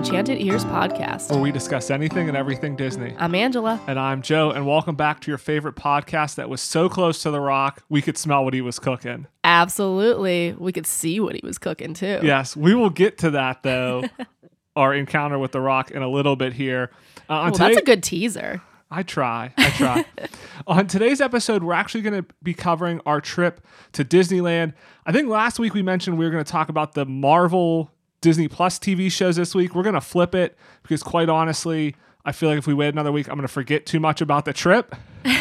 [0.00, 1.30] Enchanted Ears podcast.
[1.30, 3.14] where we discuss anything and everything Disney.
[3.18, 3.78] I'm Angela.
[3.86, 7.30] And I'm Joe, and welcome back to your favorite podcast that was so close to
[7.30, 9.26] The Rock, we could smell what he was cooking.
[9.44, 10.54] Absolutely.
[10.58, 12.20] We could see what he was cooking too.
[12.22, 14.04] Yes, we will get to that though,
[14.74, 16.90] our encounter with The Rock in a little bit here.
[17.28, 18.62] Uh, Well, today- that's a good teaser.
[18.90, 19.52] I try.
[19.58, 20.04] I try.
[20.66, 23.60] On today's episode, we're actually going to be covering our trip
[23.92, 24.72] to Disneyland.
[25.04, 28.48] I think last week we mentioned we were going to talk about the Marvel Disney
[28.48, 29.74] Plus TV shows this week.
[29.74, 33.12] We're going to flip it because, quite honestly, I feel like if we wait another
[33.12, 34.94] week, I'm going to forget too much about the trip.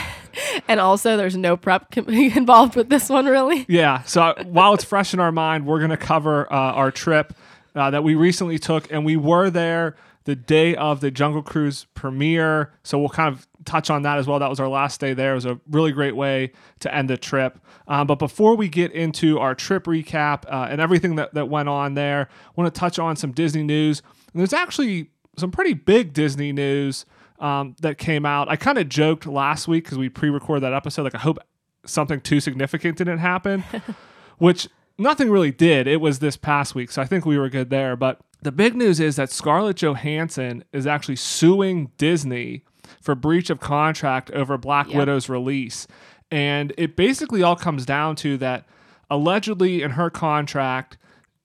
[0.68, 3.66] And also, there's no prep involved with this one, really.
[3.68, 4.04] Yeah.
[4.04, 7.34] So while it's fresh in our mind, we're going to cover uh, our trip
[7.76, 11.88] uh, that we recently took, and we were there the day of the Jungle Cruise
[11.96, 12.72] premiere.
[12.84, 14.40] So we'll kind of touch on that as well.
[14.40, 15.32] That was our last day there.
[15.32, 17.60] It was a really great way to end the trip.
[17.88, 21.70] Um, but before we get into our trip recap uh, and everything that, that went
[21.70, 24.02] on there, I want to touch on some Disney news.
[24.34, 27.06] And there's actually some pretty big Disney news
[27.40, 28.50] um, that came out.
[28.50, 31.04] I kind of joked last week because we pre-recorded that episode.
[31.04, 31.40] Like, I hope
[31.86, 33.64] something too significant didn't happen,
[34.38, 35.88] which nothing really did.
[35.88, 37.96] It was this past week, so I think we were good there.
[37.96, 42.64] But the big news is that Scarlett Johansson is actually suing Disney
[43.02, 44.96] for breach of contract over Black Yep.
[44.96, 45.88] Widow's release.
[46.32, 48.66] And it basically all comes down to that
[49.10, 50.98] allegedly in her contract,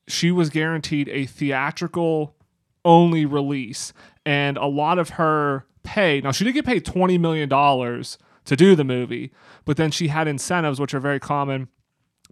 [0.06, 2.36] she was guaranteed a theatrical
[2.84, 3.92] only release.
[4.26, 8.74] And a lot of her pay, now she did get paid $20 million to do
[8.74, 9.32] the movie,
[9.64, 11.68] but then she had incentives, which are very common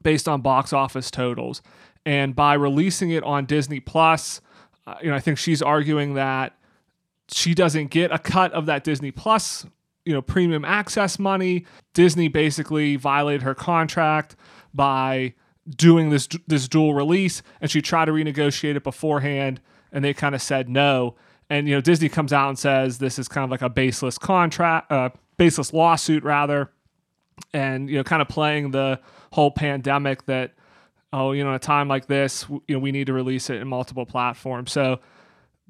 [0.02, 1.62] based on box office totals.
[2.04, 4.40] And by releasing it on Disney Plus,
[4.86, 6.56] uh, you know, I think she's arguing that
[7.30, 9.66] she doesn't get a cut of that Disney Plus,
[10.04, 11.66] you know, premium access money.
[11.94, 14.36] Disney basically violated her contract
[14.74, 15.34] by
[15.68, 19.60] doing this this dual release, and she tried to renegotiate it beforehand,
[19.92, 21.14] and they kind of said no.
[21.48, 24.18] And you know, Disney comes out and says this is kind of like a baseless
[24.18, 26.70] contract, uh, baseless lawsuit rather,
[27.52, 29.00] and you know, kind of playing the
[29.32, 30.52] whole pandemic that
[31.12, 33.60] oh, you know, in a time like this, you know, we need to release it
[33.60, 34.72] in multiple platforms.
[34.72, 35.00] So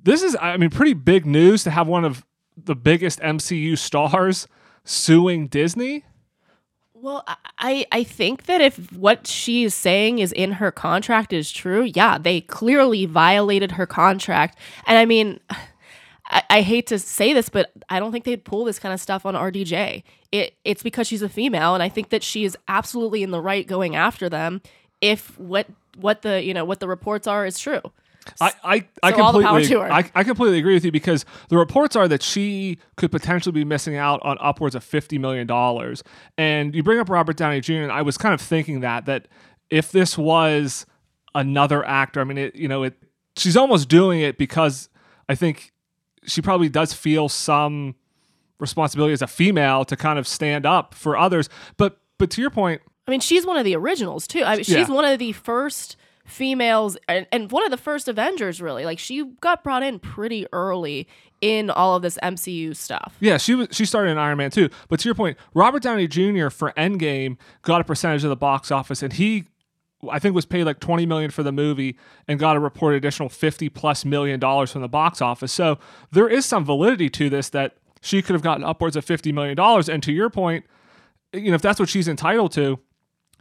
[0.03, 2.25] this is, I mean, pretty big news to have one of
[2.57, 4.47] the biggest MCU stars
[4.85, 6.05] suing Disney.
[6.95, 7.25] Well,
[7.59, 11.83] I- I, think that if what she is saying is in her contract is true,
[11.83, 14.59] yeah, they clearly violated her contract.
[14.87, 15.41] And I mean,
[16.31, 19.01] I, I hate to say this, but I don't think they'd pull this kind of
[19.01, 20.05] stuff on RDJ.
[20.31, 23.41] It it's because she's a female, and I think that she is absolutely in the
[23.41, 24.63] right going after them
[25.01, 27.83] if what what the you know what the reports are is true.
[28.41, 29.93] I, I, I So all the power completely, to her.
[29.93, 33.65] I, I completely agree with you because the reports are that she could potentially be
[33.65, 36.03] missing out on upwards of fifty million dollars.
[36.39, 37.75] And you bring up Robert Downey Jr.
[37.75, 39.29] and I was kind of thinking that that
[39.71, 40.87] if this was
[41.35, 42.95] another actor, I mean, it, you know, it
[43.37, 44.89] she's almost doing it because
[45.29, 45.73] I think
[46.25, 47.95] she probably does feel some
[48.61, 51.49] responsibility as a female to kind of stand up for others.
[51.77, 54.45] But but to your point, I mean, she's one of the originals too.
[54.45, 54.89] I mean, she's Yeah.
[54.89, 58.85] one of the first females and, and one of the first Avengers, really.
[58.85, 61.09] Like, she got brought in pretty early
[61.43, 63.17] in all of this MCU stuff.
[63.21, 64.71] Yeah, she was she started in Iron Man too.
[64.89, 66.49] But to your point, Robert Downey Jr.
[66.49, 69.45] for Endgame got a percentage of the box office, and he,
[70.09, 73.29] I think, was paid like twenty million for the movie, and got a reported additional
[73.29, 75.53] fifty plus million dollars from the box office.
[75.53, 75.79] So
[76.13, 79.57] there is some validity to this that she could have gotten upwards of fifty million
[79.57, 79.89] dollars.
[79.89, 80.65] And to your point,
[81.33, 82.79] you know, if that's what she's entitled to,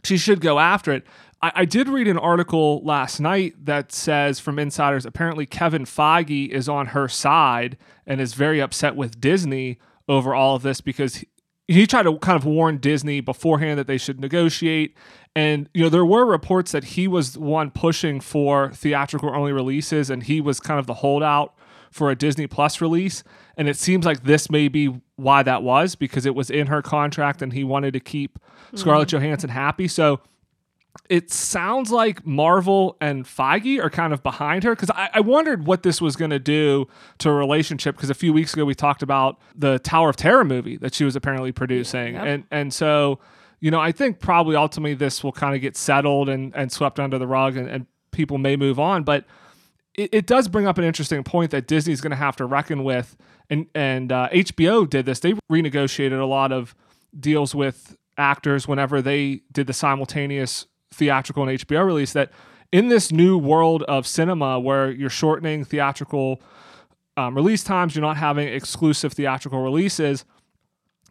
[0.02, 1.06] she should go after it.
[1.42, 6.48] I, I did read an article last night that says from insiders apparently Kevin Feige
[6.48, 7.76] is on her side
[8.06, 11.28] and is very upset with Disney over all of this because he,
[11.68, 14.96] he tried to kind of warn Disney beforehand that they should negotiate.
[15.34, 20.10] And, you know, there were reports that he was one pushing for theatrical only releases
[20.10, 21.54] and he was kind of the holdout
[21.90, 23.22] for a Disney Plus release.
[23.56, 26.82] And it seems like this may be why that was because it was in her
[26.82, 28.38] contract and he wanted to keep
[28.74, 29.18] Scarlett mm-hmm.
[29.18, 29.88] Johansson happy.
[29.88, 30.20] So
[31.12, 35.66] it sounds like Marvel and Feige are kind of behind her because I, I wondered
[35.66, 36.86] what this was going to do
[37.18, 40.42] to a relationship because a few weeks ago we talked about the Tower of Terror
[40.42, 42.24] movie that she was apparently producing Yep.
[42.24, 43.18] and and so
[43.60, 46.98] you know I think probably ultimately this will kind of get settled and and swept
[46.98, 49.26] under the rug and, and people may move on but
[49.94, 52.84] it, it does bring up an interesting point that Disney's going to have to reckon
[52.84, 53.14] with,
[53.50, 55.20] and and uh, HBO did this.
[55.20, 56.74] They renegotiated a lot of
[57.20, 62.12] deals with actors whenever they did the simultaneous theatrical and HBO release.
[62.12, 62.30] That
[62.70, 66.40] in this new world of cinema, where you're shortening theatrical
[67.16, 70.24] um, release times, you're not having exclusive theatrical releases.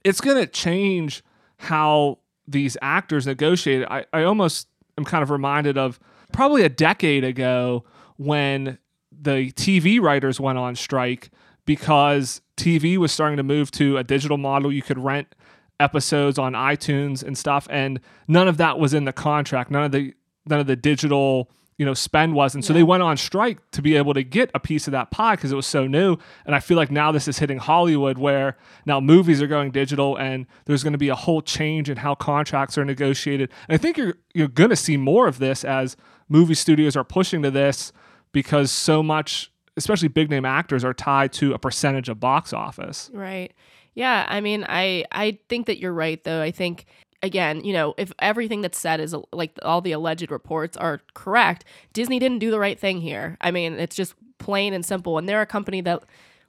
[0.03, 1.23] It's going to change
[1.57, 2.17] how
[2.47, 3.85] these actors negotiate.
[3.87, 4.67] I, I almost
[4.97, 5.99] am kind of reminded of
[6.33, 7.83] probably a decade ago
[8.17, 8.77] when
[9.11, 11.29] the TV writers went on strike
[11.65, 14.71] because TV was starting to move to a digital model.
[14.71, 15.35] You could rent
[15.81, 19.71] episodes on iTunes and stuff, and none of that was in the contract.
[19.71, 20.13] None of the
[20.45, 22.63] none of the digital you know spend wasn't.
[22.63, 25.35] So they went on strike to be able to get a piece of that pie
[25.35, 26.17] because it was so new.
[26.45, 28.55] And I feel like now this is hitting Hollywood where
[28.85, 32.13] now movies are going digital and there's going to be a whole change in how
[32.13, 33.49] contracts are negotiated.
[33.67, 35.97] And I think you're you're going to see more of this as
[36.29, 37.91] movie studios are pushing to this
[38.31, 43.09] because so much especially big name actors are tied to a percentage of box office.
[43.13, 43.53] Right.
[43.93, 46.41] Yeah, I mean, I I think that you're right though.
[46.41, 46.85] I think
[47.23, 51.65] again, you know, if everything that's said is like all the alleged reports are correct,
[51.93, 53.37] Disney didn't do the right thing here.
[53.41, 55.17] I mean, it's just plain and simple.
[55.17, 56.03] And they're a company that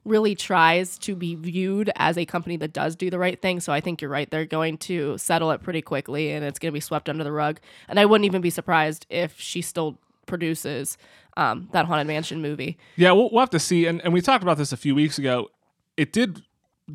[0.05, 3.59] really tries to be viewed as a company that does do the right thing.
[3.59, 4.29] So I think you're right.
[4.29, 7.31] They're going to settle it pretty quickly and it's going to be swept under the
[7.31, 7.59] rug.
[7.87, 10.97] And I wouldn't even be surprised if she still produces
[11.37, 12.77] um, that Haunted Mansion movie.
[12.97, 13.85] Yeah, we'll, we'll have to see.
[13.85, 15.49] And, and we talked about this a few weeks ago.
[15.95, 16.41] It did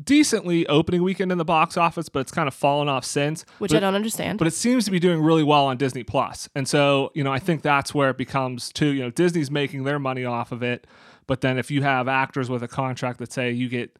[0.03, 3.45] decently opening weekend in the box office, but it's kind of fallen off since.
[3.57, 4.37] Which but, I don't understand.
[4.37, 6.49] But it seems to be doing really well on Disney Plus.
[6.55, 9.83] And so, you know, I think that's where it becomes too, you know, Disney's making
[9.83, 10.85] their money off of it.
[11.27, 13.97] But then if you have actors with a contract that say you get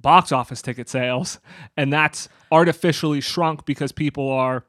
[0.00, 1.38] box office ticket sales
[1.76, 4.64] and that's artificially shrunk because people are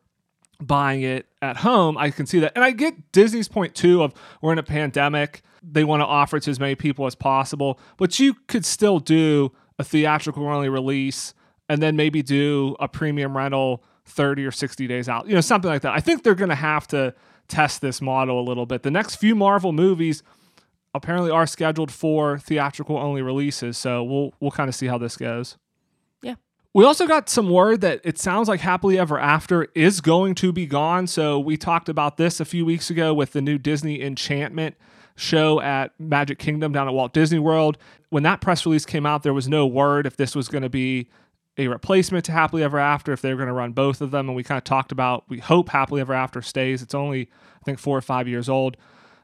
[0.62, 2.54] buying it at home, I can see that.
[2.56, 5.42] And I get Disney's point too of we're in a pandemic.
[5.62, 9.00] They want to offer it to as many people as possible, but you could still
[9.00, 11.34] do a theatrical only release
[11.68, 15.28] and then maybe do a premium rental 30 or 60 days out.
[15.28, 15.94] You know, something like that.
[15.94, 17.14] I think they're going to have to
[17.48, 18.84] test this model a little bit.
[18.84, 20.24] The next few Marvel movies
[20.94, 25.18] apparently are scheduled for theatrical only releases, so we'll we'll kind of see how this
[25.18, 25.58] goes.
[26.22, 26.36] Yeah.
[26.74, 30.52] We also got some word that it sounds like Happily Ever After is going to
[30.52, 31.08] be gone.
[31.08, 34.76] So we talked about this a few weeks ago with the new Disney Enchantment
[35.16, 37.78] show at Magic Kingdom down at Walt Disney World.
[38.10, 40.70] When that press release came out, there was no word if this was going to
[40.70, 41.10] be
[41.58, 44.28] a replacement to Happily Ever After, if they were going to run both of them.
[44.28, 46.82] And we kind of talked about we hope Happily Ever After stays.
[46.82, 47.30] It's only,
[47.62, 48.78] I think, four or five years old.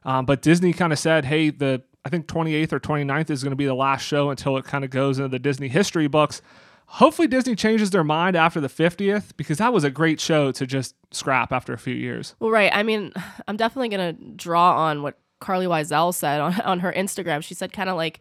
[0.03, 3.51] Um, but Disney kind of said, hey, the I think 28th or 29th is going
[3.51, 6.41] to be the last show until it kind of goes into the Disney history books.
[6.85, 10.65] Hopefully, Disney changes their mind after the 50th because that was a great show to
[10.65, 12.35] just scrap after a few years.
[12.39, 12.71] Well, right.
[12.73, 13.13] I mean,
[13.47, 17.43] I'm definitely going to draw on what Carlye Wisel said on, on her Instagram.
[17.43, 18.19] She said kind of like,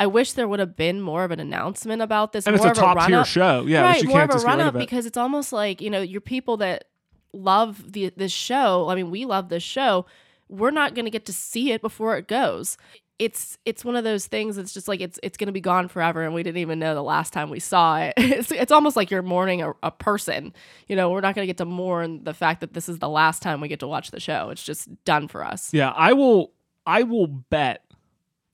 [0.00, 2.46] I wish there would have been more of an announcement about this.
[2.46, 3.66] And more it's a top tier show.
[3.66, 6.58] Yeah, right, more of a run up because it's almost like, you know, your people
[6.58, 6.84] that
[7.32, 8.88] love the this show.
[8.88, 10.06] I mean, we love this show.
[10.48, 12.76] We're not going to get to see it before it goes.
[13.18, 15.88] It's it's one of those things that's just like it's it's going to be gone
[15.88, 18.14] forever and we didn't even know the last time we saw it.
[18.18, 20.54] It's it's almost like you're mourning a, a person.
[20.86, 23.08] You know, we're not going to get to mourn the fact that this is the
[23.08, 24.50] last time we get to watch the show.
[24.50, 25.74] It's just done for us.
[25.74, 26.52] Yeah, I will
[26.88, 27.84] I will bet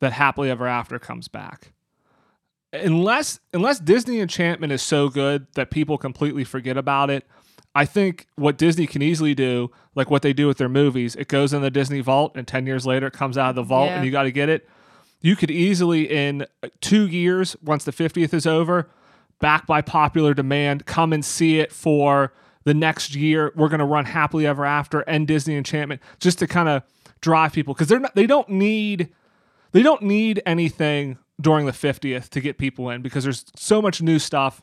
[0.00, 1.72] that Happily Ever After comes back.
[2.72, 7.24] Unless unless Disney Enchantment is so good that people completely forget about it,
[7.72, 11.28] I think what Disney can easily do, like what they do with their movies, it
[11.28, 13.90] goes in the Disney vault and 10 years later it comes out of the vault
[13.90, 13.96] Yeah.
[13.96, 14.68] and you got to get it.
[15.20, 18.90] You could easily in uh, 2 years once the 50th is over,
[19.40, 22.32] back by popular demand, come and see it for
[22.64, 23.52] the next year.
[23.54, 26.82] We're going to run Happily Ever After and Disney Enchantment just to kind of
[27.24, 29.08] drive people cuz they're not they don't need
[29.72, 34.00] they don't need anything during the 50th to get people in because there's so much
[34.00, 34.62] new stuff.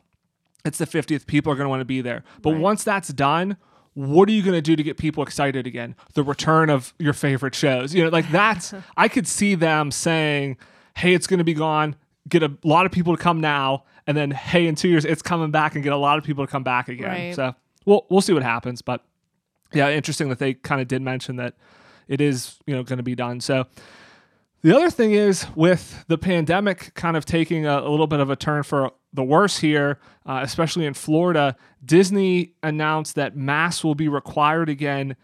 [0.64, 1.26] It's the 50th.
[1.26, 2.24] People are going to want to be there.
[2.42, 2.62] But Right.
[2.62, 3.58] once that's done,
[3.94, 5.96] what are you going to do to get people excited again?
[6.14, 7.94] The return of your favorite shows.
[7.94, 10.56] You know, like that's, I could see them saying,
[10.96, 11.96] hey, it's going to be gone.
[12.30, 13.84] Get a lot of people to come now.
[14.08, 16.46] And then, hey, in two years, it's coming back and get a lot of people
[16.46, 17.10] to come back again.
[17.10, 17.36] Right.
[17.36, 17.54] So
[17.86, 18.82] we'll, we'll see what happens.
[18.82, 19.04] But
[19.74, 21.56] yeah, interesting that they kind of did mention that
[22.08, 23.42] it is, you know, going to be done.
[23.42, 23.68] So,
[24.64, 28.30] the other thing is with the pandemic kind of taking a, a little bit of
[28.30, 33.96] a turn for the worse here, uh, especially in Florida, Disney announced that masks will
[33.96, 35.16] be required again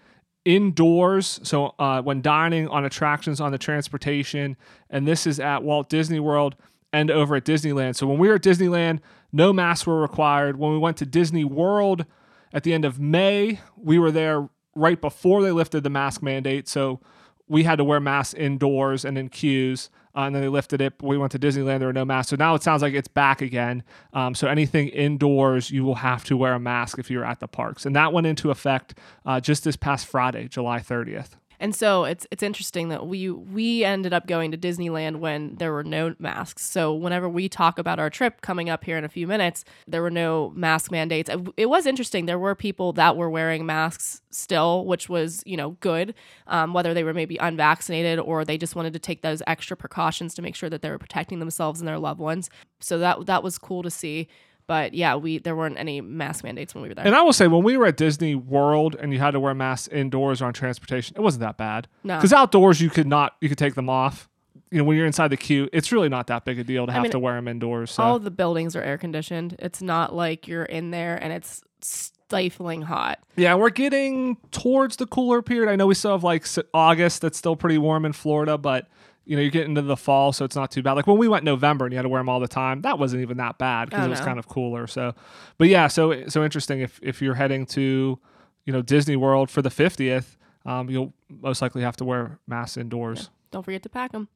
[0.44, 1.40] indoors.
[1.44, 4.58] So uh, when dining on attractions on the transportation,
[4.90, 6.56] and this is at Walt Disney World
[6.92, 7.96] and over at Disneyland.
[7.96, 9.00] So when we were at Disneyland,
[9.32, 10.58] no masks were required.
[10.58, 12.06] When we went to Disney World
[12.54, 16.68] at the end of May, we were there right before they lifted the mask mandate.
[16.68, 17.00] So
[17.48, 19.90] we had to wear masks indoors and in queues.
[20.16, 20.94] Uh, and then they lifted it.
[21.02, 21.80] We went to Disneyland.
[21.80, 22.32] There were no masks.
[22.32, 23.84] So now it sounds like it's back again.
[24.14, 27.48] Um, so anything indoors, you will have to wear a mask if you're at the
[27.48, 27.86] parks.
[27.86, 31.36] And that went into effect uh, just this past Friday, July 30th.
[31.60, 35.72] And so it's it's interesting that we we ended up going to Disneyland when there
[35.72, 36.64] were no masks.
[36.64, 40.02] So whenever we talk about our trip coming up here in a few minutes, there
[40.02, 41.30] were no mask mandates.
[41.58, 42.26] It, was interesting.
[42.26, 46.14] There were people that were wearing masks still, which was you know good,
[46.48, 50.34] um, whether they were maybe unvaccinated or they just wanted to take those extra precautions
[50.36, 52.50] to make sure that they were protecting themselves and their loved ones.
[52.80, 54.28] So that that was cool to see.
[54.68, 57.06] But yeah, we there weren't any mask mandates when we were there.
[57.06, 59.54] And I will say, when we were at Disney World and you had to wear
[59.54, 61.88] masks indoors or on transportation, it wasn't that bad.
[62.04, 62.18] No.
[62.18, 64.30] Because outdoors you could not, you could take them off.
[64.70, 66.92] You know, when you're inside the queue, it's really not that big a deal to
[66.92, 67.92] have mean, to wear them indoors.
[67.92, 68.04] So.
[68.04, 69.56] All the buildings are air conditioned.
[69.60, 73.20] It's not like you're in there and it's stifling hot.
[73.38, 75.72] Yeah, we're getting towards the cooler period.
[75.72, 78.90] I know we still have like August that's still pretty warm in Florida, but
[79.28, 80.94] you know, you get into the fall, so it's not too bad.
[80.94, 82.98] Like when we went November and you had to wear them all the time, that
[82.98, 84.88] wasn't even that bad because Oh, it was kind of cooler.
[84.88, 85.14] So,
[85.58, 86.80] but yeah, so so interesting.
[86.80, 88.18] If if you're heading to,
[88.66, 92.78] you know, Disney World for the 50th, um, you'll most likely have to wear masks
[92.78, 94.28] indoors, Don't forget to pack them.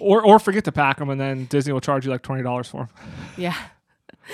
[0.00, 2.68] or or forget to pack them, and then Disney will charge you like twenty dollars
[2.68, 2.88] for them.
[3.36, 3.54] Yeah.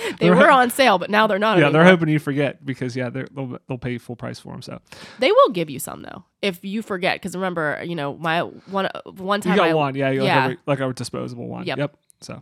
[0.18, 1.58] they were on sale, but now they're not.
[1.58, 4.62] Yeah, they're hoping you forget because yeah, they're, they'll they'll pay full price for them.
[4.62, 4.80] So
[5.18, 7.16] They will give you some though if you forget.
[7.16, 10.46] Because remember, you know, my one one you time got I, one, yeah, you yeah.
[10.46, 11.66] like, a, like our disposable one.
[11.66, 11.96] Yep.
[12.20, 12.40] So,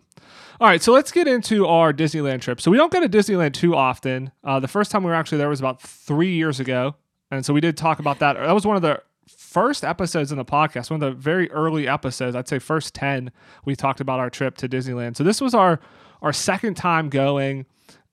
[0.61, 2.61] all right, so let's get into our Disneyland trip.
[2.61, 4.31] So we don't go to Disneyland too often.
[4.45, 6.97] Uh, the first time we were actually there was about three years ago,
[7.31, 8.35] and so we did talk about that.
[8.35, 11.89] That was one of the first episodes in the podcast, one of the very early
[11.89, 12.37] episodes.
[12.37, 13.33] I'd say first ten.
[13.65, 15.17] We talked about our trip to Disneyland.
[15.17, 15.81] So this was our
[16.23, 17.67] our second time going.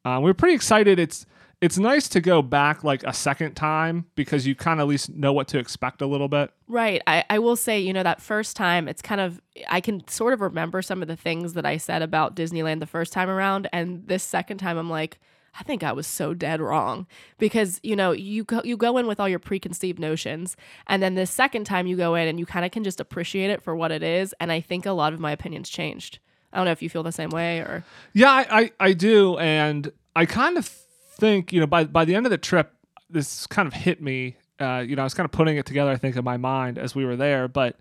[0.06, 1.00] Uh, we were pretty excited.
[1.00, 1.26] It's
[1.60, 5.10] it's nice to go back like a second time because you kind of at least
[5.10, 6.52] know what to expect a little bit.
[6.68, 7.02] Right.
[7.08, 10.34] I, I will say, you know, that first time, it's kind of, I can sort
[10.34, 13.68] of remember some of the things that I said about Disneyland the first time around.
[13.74, 15.20] And this second time, I'm like,
[15.60, 17.08] I think I was so dead wrong
[17.40, 20.56] because, you know, you go, you go in with all your preconceived notions.
[20.86, 23.50] And then the second time you go in and you kind of can just appreciate
[23.50, 24.36] it for what it is.
[24.40, 26.20] And I think a lot of my opinions changed.
[26.52, 27.84] I don't know if you feel the same way or.
[28.14, 32.16] Yeah, I, I, I do, and I kind of think you know by by the
[32.16, 32.74] end of the trip,
[33.10, 34.38] this kind of hit me.
[34.60, 35.92] Uh, you know, I was kind of putting it together.
[35.92, 37.76] I think in my mind as we were there, but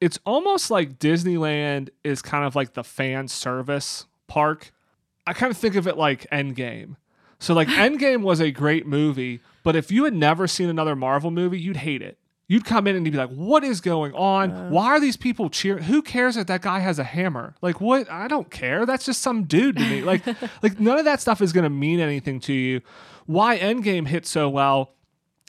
[0.00, 4.72] it's almost like Disneyland is kind of like the fan service park.
[5.26, 6.96] I kind of think of it like Endgame.
[7.38, 11.30] So like Endgame was a great movie, but if you had never seen another Marvel
[11.30, 12.18] movie, you'd hate it.
[12.48, 14.70] You'd come in and you'd be like, "What is going on?
[14.70, 15.82] Why are these people cheering?
[15.84, 17.56] Who cares that that guy has a hammer?
[17.60, 18.08] Like, what?
[18.10, 18.86] I don't care.
[18.86, 20.02] That's just some dude to me.
[20.02, 20.24] Like,
[20.62, 22.82] like none of that stuff is going to mean anything to you.
[23.26, 24.92] Why Endgame hit so well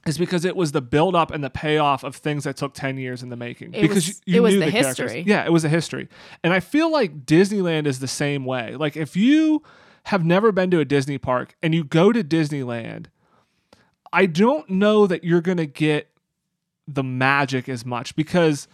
[0.08, 2.98] is because it was the build up and the payoff of things that took 10
[2.98, 3.74] years in the making.
[3.76, 5.12] It because was- you, you it was knew the characters.
[5.12, 5.24] history.
[5.28, 6.08] Yeah, it was a history.
[6.44, 8.76] And I feel like Disneyland is the same way.
[8.76, 9.62] Like if you
[10.06, 13.08] have never been to a Disney park and you go to Disneyland,
[14.14, 16.10] I don't know that you're going to get
[16.88, 18.68] the magic as much because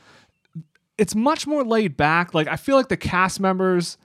[0.98, 2.34] it's much more laid back.
[2.34, 3.98] Like I feel like the cast members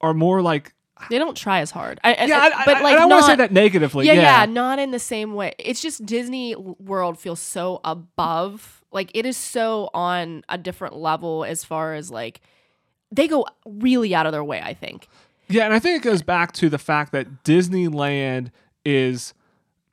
[0.00, 0.74] are more like
[1.10, 1.98] They don't try as hard.
[2.04, 4.06] I, yeah, I, but like I don't want to say that negatively.
[4.06, 5.54] yeah, Yeah, yeah, not in the same way.
[5.58, 8.84] It's just Disney World feels so above.
[8.92, 12.40] Like it is so on a different level as far as like
[13.10, 15.08] they go really out of their way, I think.
[15.48, 18.50] Yeah, and I think it goes back to the fact that Disneyland
[18.84, 19.32] is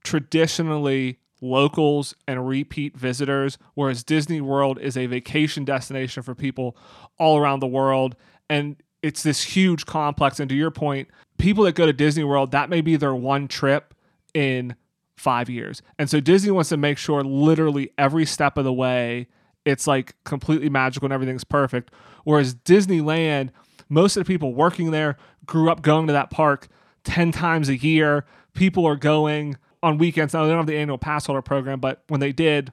[0.04, 6.76] traditionally locals and repeat visitors, whereas Disney World is a vacation destination for people
[7.20, 8.16] all around the world.
[8.50, 10.40] And it's this huge complex.
[10.40, 13.48] And to your point, people that go to Disney World, that may be their one
[13.48, 13.94] trip
[14.34, 14.76] in
[15.18, 15.82] five years.
[16.00, 19.28] And so Disney wants to make sure literally every step of the way
[19.66, 21.92] it's like completely magical and everything's perfect.
[22.24, 23.50] Whereas Disneyland,
[23.90, 26.68] most of the people working there grew up going to that park
[27.04, 28.26] 10 times a year.
[28.54, 30.34] People are going on weekends.
[30.34, 32.72] Now, they don't have the annual pass holder program, but when they did,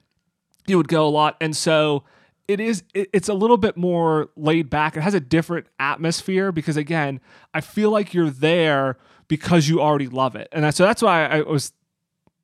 [0.65, 1.37] you would go a lot.
[1.39, 2.03] And so
[2.47, 4.97] it is, it- it's a little bit more laid back.
[4.97, 7.19] It has a different atmosphere because, again,
[7.53, 10.47] I feel like you're there because you already love it.
[10.51, 11.71] And so that's why I was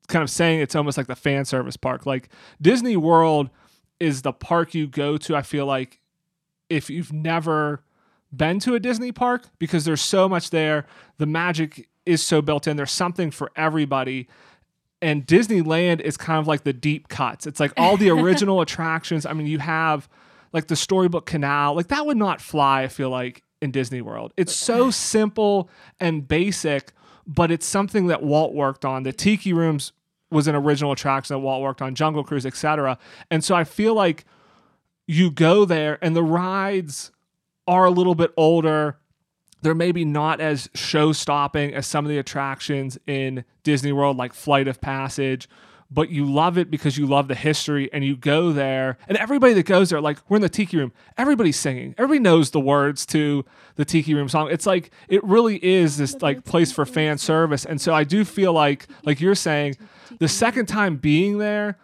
[0.07, 2.05] kind of saying it's almost like the fan service park.
[2.05, 2.29] Like
[2.61, 3.49] Disney World
[3.99, 5.99] is the park you go to, I feel like,
[6.69, 7.83] if you've never
[8.35, 10.85] been to a Disney park because there's so much there.
[11.17, 12.77] The magic is so built in.
[12.77, 14.27] There's something for everybody.
[15.01, 17.45] And Disneyland is kind of like the deep cuts.
[17.45, 19.25] It's like all the original attractions.
[19.25, 20.09] I mean, you have
[20.53, 21.75] like the Storybook Canal.
[21.75, 24.33] Like that would not fly, I feel like, in Disney World.
[24.37, 26.93] It's so simple and basic,
[27.25, 29.03] but it's something that Walt worked on.
[29.03, 29.93] The Tiki Rooms
[30.29, 32.97] was an original attraction that Walt worked on, Jungle Cruise, etc.
[33.31, 34.25] And so I feel like
[35.07, 37.11] you go there and the rides
[37.65, 38.97] are a little bit older.
[39.61, 44.33] They're maybe not as show stopping as some of the attractions in Disney World, like
[44.33, 45.47] Flight of Passage
[45.89, 49.53] but you love it because you love the history and you go there and everybody
[49.53, 50.91] that goes there like we're in the tiki room.
[51.17, 51.95] Everybody's singing.
[51.97, 53.45] Everybody knows the words to
[53.75, 54.49] the tiki room song.
[54.51, 58.25] It's like it really is this like place for fan service and so i do
[58.25, 59.75] feel like like you're saying
[60.19, 61.77] the second time being there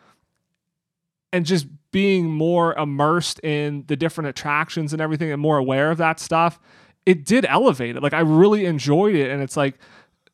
[1.32, 5.98] and just being more immersed in the different attractions and everything and more aware of
[5.98, 6.60] that stuff
[7.06, 9.78] it did elevate it like i really enjoyed it and it's like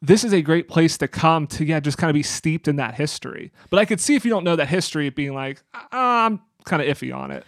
[0.02, 2.76] this is a great place to come to yeah just kind of be steeped in
[2.78, 5.88] that history but i could see if you don't know that history being like uh,
[5.92, 7.44] i'm kind of iffy on it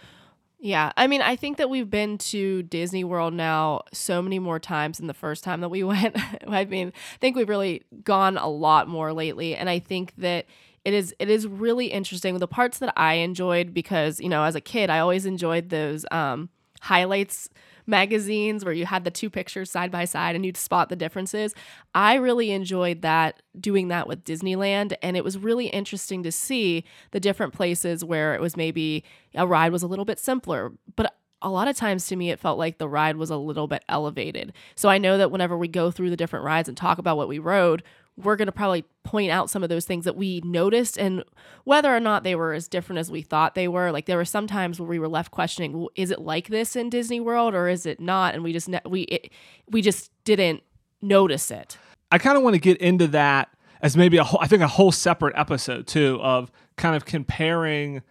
[0.64, 4.60] Yeah, I mean, I think that we've been to Disney World now so many more
[4.60, 6.16] times than the first time that we went.
[6.46, 10.46] I mean, I think we've really gone a lot more lately, and I think that
[10.84, 12.38] it is it is really interesting.
[12.38, 16.06] The parts that I enjoyed because you know, as a kid, I always enjoyed those
[16.12, 16.48] um,
[16.82, 17.48] highlights
[17.86, 21.54] magazines where you had the two pictures side by side and you'd spot the differences.
[21.94, 26.84] I really enjoyed that doing that with Disneyland and it was really interesting to see
[27.12, 31.14] the different places where it was maybe a ride was a little bit simpler, but
[31.40, 33.84] a lot of times to me it felt like the ride was a little bit
[33.88, 34.52] elevated.
[34.74, 37.28] So I know that whenever we go through the different rides and talk about what
[37.28, 37.82] we rode,
[38.22, 41.24] we're going to probably point out some of those things that we noticed and
[41.64, 43.90] whether or not they were as different as we thought they were.
[43.90, 46.76] Like there were some times where we were left questioning well, is it like this
[46.76, 48.34] in disney world or is it not?
[48.34, 49.30] And we just ne- we it,
[49.70, 50.62] we just didn't
[51.00, 51.76] notice it.
[52.10, 53.48] I kind of want to get into that
[53.82, 58.02] as maybe a whole, i think a whole separate episode too of kind of comparing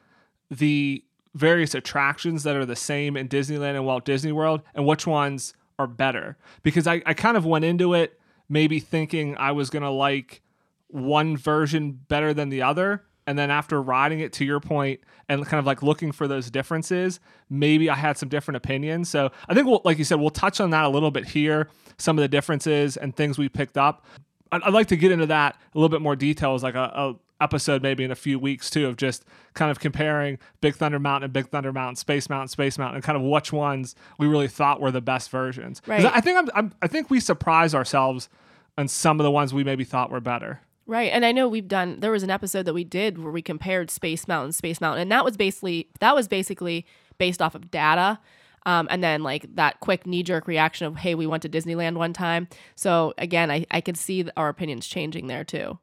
[0.49, 1.03] the
[1.33, 5.53] various attractions that are the same in disneyland and walt disney world and which ones
[5.79, 6.37] are better.
[6.61, 8.19] Because i, I kind of went into it
[8.51, 10.41] maybe thinking I was going to like
[10.89, 13.05] one version better than the other.
[13.25, 16.51] And then after riding it to your point and kind of like looking for those
[16.51, 19.07] differences, maybe I had some different opinions.
[19.07, 21.69] So I think, we'll, like you said, we'll touch on that a little bit here,
[21.97, 24.05] some of the differences and things we picked up.
[24.51, 26.91] I'd, I'd like to get into that a little bit more detail details, like a,
[26.93, 30.99] a episode maybe in a few weeks too of just kind of comparing Big Thunder
[30.99, 34.27] Mountain and Big Thunder Mountain, Space Mountain, Space Mountain, and kind of which ones we
[34.27, 35.81] really thought were the best versions.
[35.87, 36.05] Right.
[36.05, 38.29] I think I'm, I'm, I think we surprise ourselves
[38.77, 40.61] on some of the ones we maybe thought were better.
[40.85, 41.11] Right.
[41.11, 43.91] And I know we've done there was an episode that we did where we compared
[43.91, 46.85] Space Mountain, Space Mountain, and that was basically that was basically
[47.17, 48.19] based off of data.
[48.65, 51.97] Um, and then like that quick knee jerk reaction of, hey, we went to Disneyland
[51.97, 52.47] one time.
[52.75, 55.79] So again, I, I could see our opinions changing there too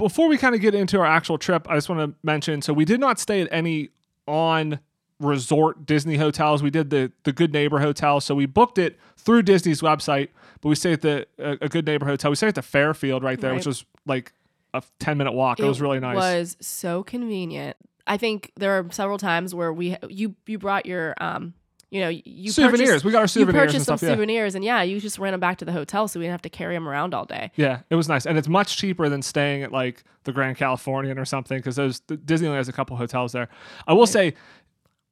[0.00, 2.72] before we kind of get into our actual trip, I just want to mention so
[2.72, 3.90] we did not stay at any
[4.26, 4.80] on
[5.20, 6.62] resort Disney hotels.
[6.62, 10.28] We did the the Good Neighbor Hotel, so we booked it through Disney's website.
[10.60, 12.30] But we stayed at the a, a Good Neighbor Hotel.
[12.30, 13.56] We stayed at the Fairfield right there, Right.
[13.56, 14.32] which was like
[14.74, 15.60] a ten minute walk.
[15.60, 16.16] It, was really nice.
[16.16, 17.76] It was so convenient.
[18.06, 21.54] I think there are several times where we you you brought your um
[21.90, 22.88] you know you souvenirs.
[22.88, 23.54] purchased- we got our souvenirs.
[23.54, 24.08] you purchased and some stuff.
[24.08, 24.14] Yeah.
[24.14, 26.42] souvenirs and yeah you just ran them back to the hotel so we didn't have
[26.42, 27.50] to carry them around all day.
[27.56, 31.18] Yeah, it was nice, and it's much cheaper than staying at like the Grand Californian
[31.18, 33.48] or something because those Disneyland has a couple hotels there.
[33.86, 34.34] I will say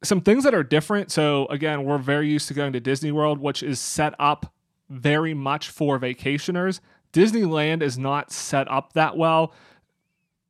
[0.03, 1.11] some things that are different.
[1.11, 4.53] So again, we're very used to going to Disney World, which is set up
[4.89, 6.79] very much for vacationers.
[7.11, 9.53] Disneyland is not set up that well.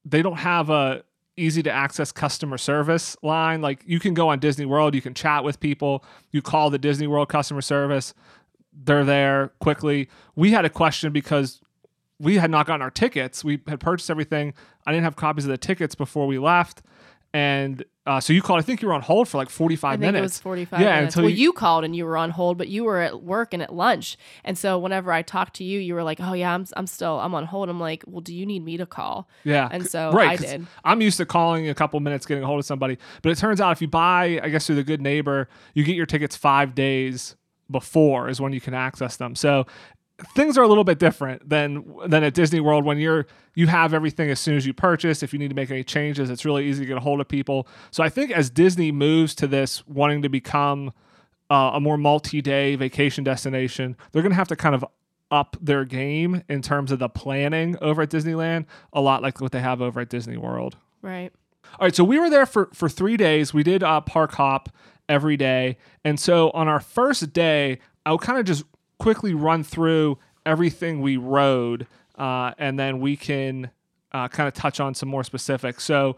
[0.05, 1.03] They don't have a
[1.39, 3.61] easy to access customer service line.
[3.61, 6.77] Like you can go on Disney World, you can chat with people, you call the
[6.77, 8.13] Disney World customer service,
[8.73, 10.09] they're there quickly.
[10.35, 11.61] We had a question because
[12.19, 13.43] we had not gotten our tickets.
[13.43, 14.53] We had purchased everything.
[14.85, 16.81] I didn't have copies of the tickets before we left.
[17.33, 18.57] And uh, so you called.
[18.57, 20.17] I think you were on hold for like 45 minutes.
[20.17, 21.15] it was 45 Yeah, minutes.
[21.15, 23.53] until well, you- you, called and you were on hold, but you were at work
[23.53, 24.17] and at lunch.
[24.43, 27.19] And so whenever I talked to you, you were like, "Oh yeah, I'm I'm still
[27.19, 29.69] I'm on hold." I'm like, "Well, do you need me to call?" Yeah.
[29.71, 30.65] And so right, I did.
[30.83, 32.97] I'm used to calling a couple minutes, getting a hold of somebody.
[33.21, 35.95] But it turns out if you buy, I guess through the good neighbor, you get
[35.95, 37.35] your tickets five days
[37.69, 39.35] before is when you can access them.
[39.35, 39.67] So
[40.35, 43.93] things are a little bit different than than at Disney World when you're you have
[43.93, 45.23] everything as soon as you purchase.
[45.23, 47.27] If you need to make any changes, it's really easy to get a hold of
[47.27, 47.67] people.
[47.91, 50.93] So I think as Disney moves to this wanting to become
[51.49, 54.85] uh, a more multi-day vacation destination, they're going to have to kind of
[55.31, 59.51] up their game in terms of the planning over at Disneyland, a lot like what
[59.51, 60.77] they have over at Disney World.
[61.01, 61.31] Right.
[61.79, 63.53] All right, so we were there for for three days.
[63.53, 64.69] We did uh, park hop
[65.07, 68.63] every day, and so on our first day, I'll kind of just
[68.99, 73.71] quickly run through everything we rode, uh, and then we can
[74.11, 75.83] uh, kind of touch on some more specifics.
[75.83, 76.15] So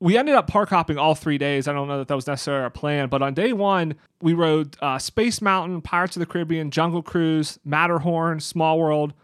[0.00, 1.68] we ended up park hopping all three days.
[1.68, 4.76] I don't know that that was necessarily our plan, but on day one, we rode
[4.82, 9.14] uh, Space Mountain, Pirates of the Caribbean, Jungle Cruise, Matterhorn, Small World,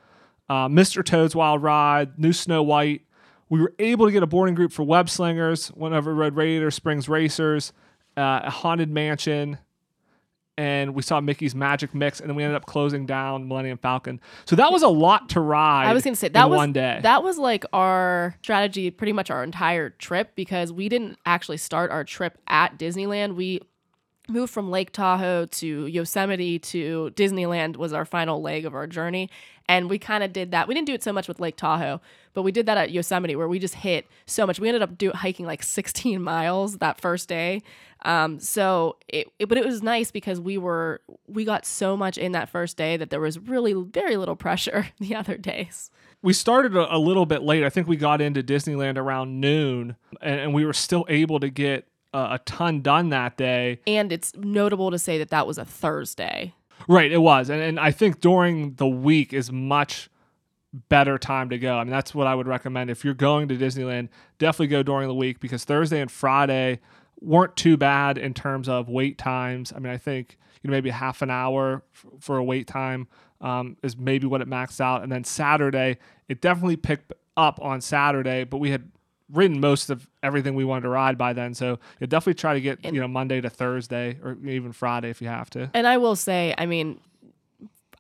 [0.49, 1.05] uh, Mr.
[1.05, 3.03] Toad's Wild Ride, New Snow White.
[3.49, 6.71] We were able to get a boarding group for Web Slingers whenever we rode Radiator
[6.71, 7.73] Springs Racers,
[8.17, 9.59] uh, a Haunted Mansion,
[10.61, 14.21] and we saw Mickey's Magic Mix, and then we ended up closing down Millennium Falcon.
[14.45, 15.87] So that was a lot to ride.
[15.87, 17.01] I was going to say that was one day.
[17.03, 21.91] That was like our strategy, pretty much our entire trip, because we didn't actually start
[21.91, 23.37] our trip at Disneyland.
[23.37, 23.63] We
[24.29, 29.31] moved from Lake Tahoe to Yosemite to Disneyland was our final leg of our journey.
[29.67, 30.69] And we kind of did that.
[30.69, 32.01] We didn't do it so much with Lake Tahoe,
[32.35, 34.59] but we did that at Yosemite where we just hit so much.
[34.59, 37.63] We ended up do, hiking like 16 miles that first day.
[38.03, 42.17] Um, so it, it, but it was nice because we were, we got so much
[42.17, 45.91] in that first day that there was really very little pressure the other days.
[46.23, 47.63] we started a, a little bit late.
[47.65, 51.51] I think we got into Disneyland around noon, and, and we were still able to
[51.51, 53.81] get uh, a ton done that day.
[53.87, 56.55] And it's notable to say that that was a Thursday.
[56.89, 60.09] Right, it was, and and I think during the week is much
[60.89, 61.77] better time to go.
[61.77, 64.09] I mean, that's what I would recommend if you're going to Disneyland.
[64.39, 66.81] Definitely go during the week because Thursday and Friday
[67.21, 69.73] weren't too bad in terms of wait times.
[69.75, 73.09] I mean, I think you know maybe half an hour f- for a wait time
[73.41, 77.81] um, is maybe what it maxed out, and then Saturday it definitely picked up on
[77.81, 78.91] Saturday, but we had
[79.33, 81.55] ridden most of everything we wanted to ride by then.
[81.55, 85.21] So you definitely try to get you know Monday to Thursday or even Friday if
[85.21, 85.71] you have to.
[85.75, 87.01] And I will say, I mean,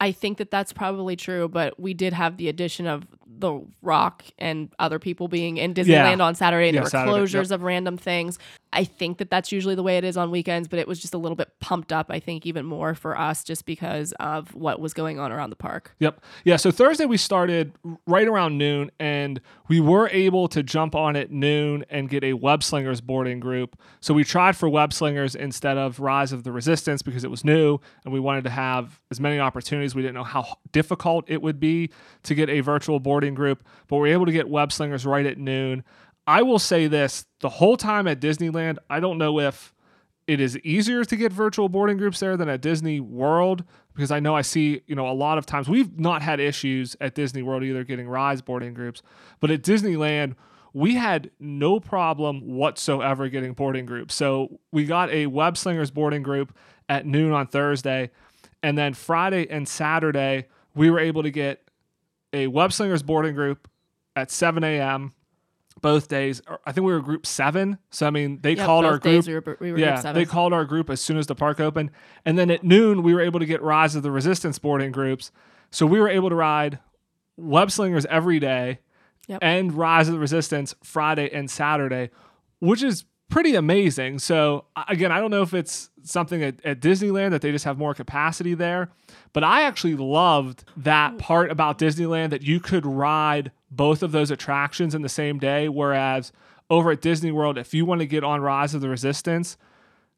[0.01, 3.07] I think that that's probably true, but we did have the addition of
[3.39, 6.25] The Rock and other people being in Disneyland Yeah.
[6.25, 6.69] on Saturday.
[6.69, 7.53] And Yeah, there were Saturday, closures yep.
[7.53, 8.39] of random things.
[8.73, 11.13] I think that that's usually the way it is on weekends, but it was just
[11.13, 14.79] a little bit pumped up, I think, even more for us just because of what
[14.81, 15.93] was going on around the park.
[15.99, 16.21] Yep.
[16.45, 16.57] Yeah.
[16.57, 17.73] So Thursday we started
[18.07, 22.35] right around noon, and we were able to jump on at noon and get a
[22.35, 23.77] Web Slingers boarding group.
[24.01, 27.45] So we tried for Web Slingers instead of Rise of the Resistance because it was
[27.45, 29.95] new, and we wanted to have as many opportunities.
[29.97, 31.91] We didn't know how difficult it would be
[32.23, 35.39] to get a virtual boarding group, but we're able to get Web Slingers right at
[35.39, 35.85] noon.
[36.27, 39.75] I will say this: the whole time at Disneyland, I don't know if
[40.27, 44.21] it is easier to get virtual boarding groups there than at Disney World because I
[44.21, 47.43] know I see, you know, a lot of times we've not had issues at Disney
[47.43, 49.03] World either getting Rise boarding groups,
[49.41, 50.37] but at Disneyland
[50.73, 54.15] we had no problem whatsoever getting boarding groups.
[54.15, 56.57] So we got a Web Slingers boarding group
[56.89, 58.11] at noon on Thursday,
[58.63, 61.70] and then Friday and Saturday we were able to get
[62.33, 63.69] a Web Slingers boarding group
[64.17, 65.13] at 7 a.m.
[65.81, 66.43] both days.
[66.67, 67.79] I think we were group seven.
[67.91, 69.27] So I mean, they Yeah, called our group.
[69.27, 70.15] We were, we were Yeah, group seven.
[70.21, 71.91] they called our group as soon as the park opened.
[72.25, 75.31] And then at noon, we were able to get Rise of the Resistance boarding groups.
[75.71, 76.79] So we were able to ride
[77.37, 78.81] Web Slingers every day
[79.29, 79.39] Yep.
[79.43, 82.11] and Rise of the Resistance Friday and Saturday,
[82.59, 84.19] which is pretty amazing.
[84.19, 87.79] So again, I don't know if it's something at, at Disneyland that they just have
[87.79, 88.91] more capacity there,
[89.33, 94.31] but I actually loved that part about Disneyland that you could ride both of those
[94.31, 95.69] attractions in the same day.
[95.69, 96.33] Whereas
[96.69, 99.57] over at Disney World, if you want to get on Rise of the Resistance,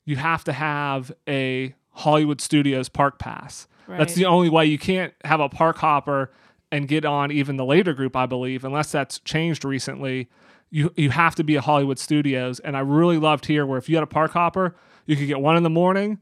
[0.05, 3.67] you have to have a Hollywood Studios park pass.
[3.99, 6.31] That's the only way you can't have a park hopper
[6.71, 10.29] and get on even the later group, I believe, unless that's changed recently.
[10.71, 13.91] You you have to be a Hollywood Studios, and I really loved here where if
[13.91, 16.19] you had a park hopper, you could get one in the morning,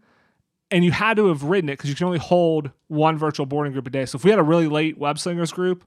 [0.71, 3.73] and you had to have ridden it because you can only hold one virtual boarding
[3.73, 4.07] group a day.
[4.07, 5.85] So if we had a really late web slingers group,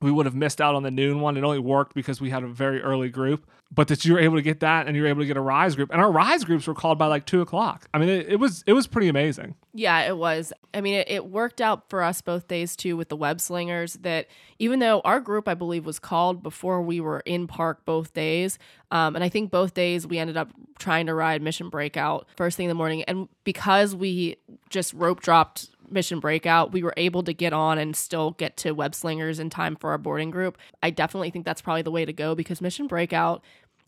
[0.00, 1.36] we would have missed out on the noon one.
[1.36, 4.36] It only worked because we had a very early group, but that you were able
[4.36, 6.44] to get that and you were able to get a rise group, and our rise
[6.44, 7.88] groups were called by like two o'clock.
[7.92, 9.54] I mean, it, it was it was pretty amazing.
[9.74, 10.52] Yeah, it was.
[10.74, 13.94] I mean, it, it worked out for us both days too with the web slingers.
[13.94, 14.26] That
[14.58, 18.58] even though our group, I believe, was called before we were in park both days,
[18.90, 22.56] um, and I think both days we ended up trying to ride Mission Breakout first
[22.56, 24.36] thing in the morning, and because we
[24.70, 28.72] just rope dropped Mission Breakout, we were able to get on and still get to
[28.72, 30.58] web slingers in time for our boarding group.
[30.82, 33.42] I definitely think that's probably the way to go because Mission Breakout,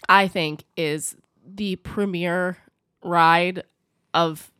[0.08, 2.58] I think, is the premier
[3.02, 3.64] ride
[4.14, 4.50] of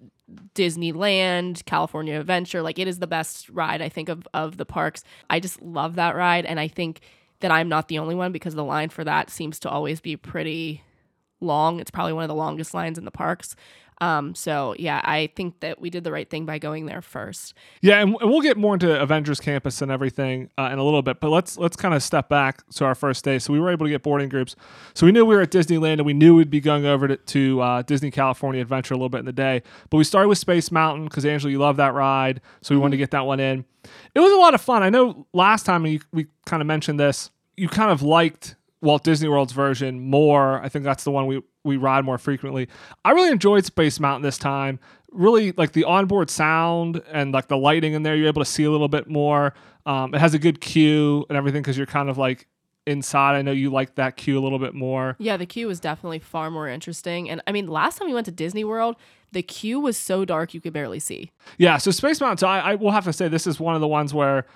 [0.54, 2.62] Disneyland, California Adventure.
[2.62, 5.02] Like it is the best ride I think of of the parks.
[5.28, 7.00] I just love that ride and I think
[7.40, 10.16] that I'm not the only one because the line for that seems to always be
[10.16, 10.82] pretty
[11.40, 11.80] long.
[11.80, 13.56] It's probably one of the longest lines in the parks.
[14.00, 17.54] Um, so yeah, I think that we did the right thing by going there first.
[17.82, 21.20] Yeah, and, we'll get more into Avengers Campus and everything uh, in a little bit,
[21.20, 23.38] but let's let's kind of step back to our first day.
[23.38, 24.56] So we were able to get boarding groups.
[24.94, 27.16] So we knew we were at Disneyland, and we knew we'd be going over to,
[27.16, 29.62] to uh, Disney California Adventure a little bit in the day.
[29.90, 32.92] But we started with Space Mountain because Angela, you love that ride, so we wanted
[32.92, 33.64] to get that one in.
[34.14, 34.82] It was a lot of fun.
[34.82, 37.30] I know last time we, we kind of mentioned this.
[37.56, 40.62] You kind of liked Walt Disney World's version more.
[40.62, 42.68] I think that's the one we we ride more frequently.
[43.04, 44.80] I really enjoyed Space Mountain this time.
[45.12, 48.16] Really like the onboard sound and like the lighting in there.
[48.16, 49.52] You're able to see a little bit more.
[49.84, 52.46] Um, it has a good queue and everything because you're kind of like
[52.86, 53.36] inside.
[53.36, 55.16] I know you like that queue a little bit more.
[55.18, 57.28] Yeah, the queue was definitely far more interesting.
[57.28, 58.96] And I mean, last time we went to Disney World,
[59.32, 61.30] The queue was so dark you could barely see.
[61.58, 63.80] Yeah, so Space Mountain, so I, I will have to say this is one of
[63.80, 64.46] the ones where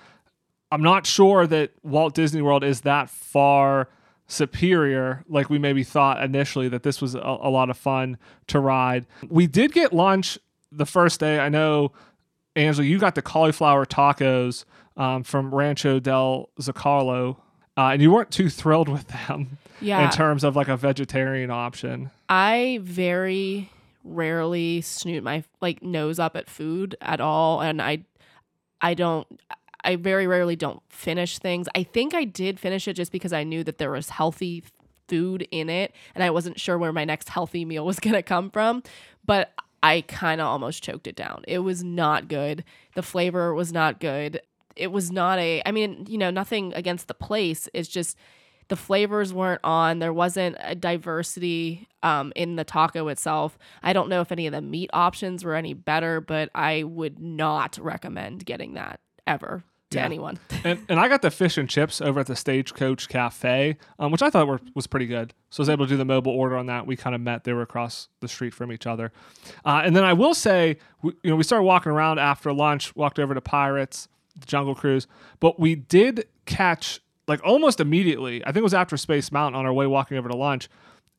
[0.72, 3.88] I'm not sure that Walt Disney World is that far
[4.26, 8.16] superior like we maybe thought initially that this was a, a lot of fun
[8.48, 9.06] to ride.
[9.28, 10.38] We did get lunch
[10.72, 11.38] the first day.
[11.38, 11.92] I know,
[12.56, 14.64] Angela, you got the cauliflower tacos
[14.96, 17.36] um, from Rancho del Zocalo,
[17.76, 20.04] uh, and you weren't too thrilled with them Yeah.
[20.04, 22.10] in terms of like a vegetarian option.
[22.28, 23.70] I very
[24.04, 28.04] rarely snoot my like nose up at food at all and I
[28.80, 29.26] I don't
[29.84, 31.68] I very rarely don't finish things.
[31.74, 34.64] I think I did finish it just because I knew that there was healthy
[35.08, 38.22] food in it and I wasn't sure where my next healthy meal was going to
[38.22, 38.82] come from,
[39.24, 41.44] but I kind of almost choked it down.
[41.46, 42.64] It was not good.
[42.94, 44.40] The flavor was not good.
[44.76, 47.68] It was not a I mean, you know, nothing against the place.
[47.74, 48.16] It's just
[48.68, 49.98] the flavors weren't on.
[49.98, 53.58] There wasn't a diversity um, in the taco itself.
[53.82, 57.20] I don't know if any of the meat options were any better, but I would
[57.20, 60.04] not recommend getting that ever to Yeah.
[60.04, 60.38] anyone.
[60.64, 64.22] and, and I got the fish and chips over at the Stagecoach Cafe, um, which
[64.22, 65.34] I thought were, was pretty good.
[65.50, 66.86] So I was able to do the mobile order on that.
[66.86, 69.12] We kind of met; they were across the street from each other.
[69.64, 72.94] Uh, and then I will say, we, you know, we started walking around after lunch,
[72.94, 75.06] walked over to Pirates, the Jungle Cruise,
[75.40, 78.42] but we did catch like almost immediately.
[78.44, 80.68] I think it was after Space Mountain on our way walking over to lunch.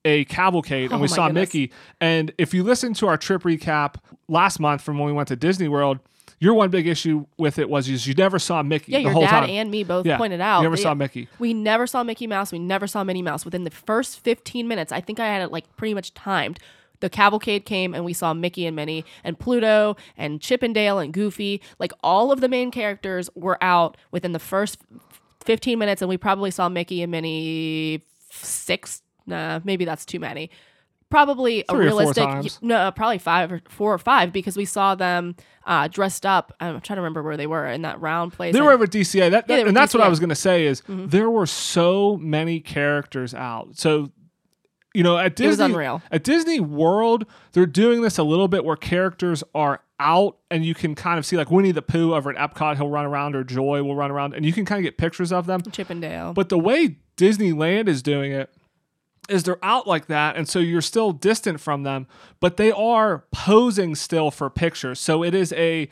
[0.07, 1.47] A cavalcade, and Oh we saw goodness.
[1.51, 1.71] Mickey.
[1.99, 3.95] And if you listen to our trip recap
[4.27, 5.97] last month from when we went to Disney World,
[6.39, 9.11] your one big issue with it was is you never saw Mickey Yeah, the your
[9.11, 9.49] whole dad time.
[9.49, 10.59] and me both Yeah, pointed out.
[10.59, 11.27] You never they- saw Mickey.
[11.39, 12.51] We never saw Mickey Mouse.
[12.51, 13.45] We never saw Minnie Mouse.
[13.45, 16.59] Within the first 15 minutes, I think I had it like pretty much timed.
[17.01, 20.97] The cavalcade came and we saw Mickey and Minnie and Pluto and Chip 'n' Dale
[20.99, 21.61] and Goofy.
[21.79, 24.79] Like all of the main characters were out within the first
[25.43, 29.01] 15 minutes, and we probably saw Mickey and Minnie six.
[29.27, 30.49] Nah, maybe that's too many.
[31.11, 34.95] Probably a Three four realistic, no, probably five or four or five because we saw
[34.95, 36.51] them uh, dressed up.
[36.59, 38.53] I'm trying to remember where they were in that round place.
[38.53, 39.31] They were over at DCA.
[39.31, 41.07] That, Yeah, they were and that's what I was going to say is Mm-hmm.
[41.07, 43.77] there were so many characters out.
[43.77, 44.11] So,
[44.93, 46.01] you know, at Disney, unreal.
[46.11, 50.73] At Disney World, they're doing this a little bit where characters are out and you
[50.73, 52.77] can kind of see like Winnie the Pooh over at Epcot.
[52.77, 55.31] He'll run around or Joy will run around and you can kind of get pictures
[55.31, 55.61] of them.
[55.71, 56.33] Chip 'n' Dale.
[56.33, 58.49] But the way Disneyland is doing it
[59.29, 62.07] is they're out like that, and so you're still distant from them,
[62.39, 64.99] but they are posing still for pictures.
[64.99, 65.89] So it is a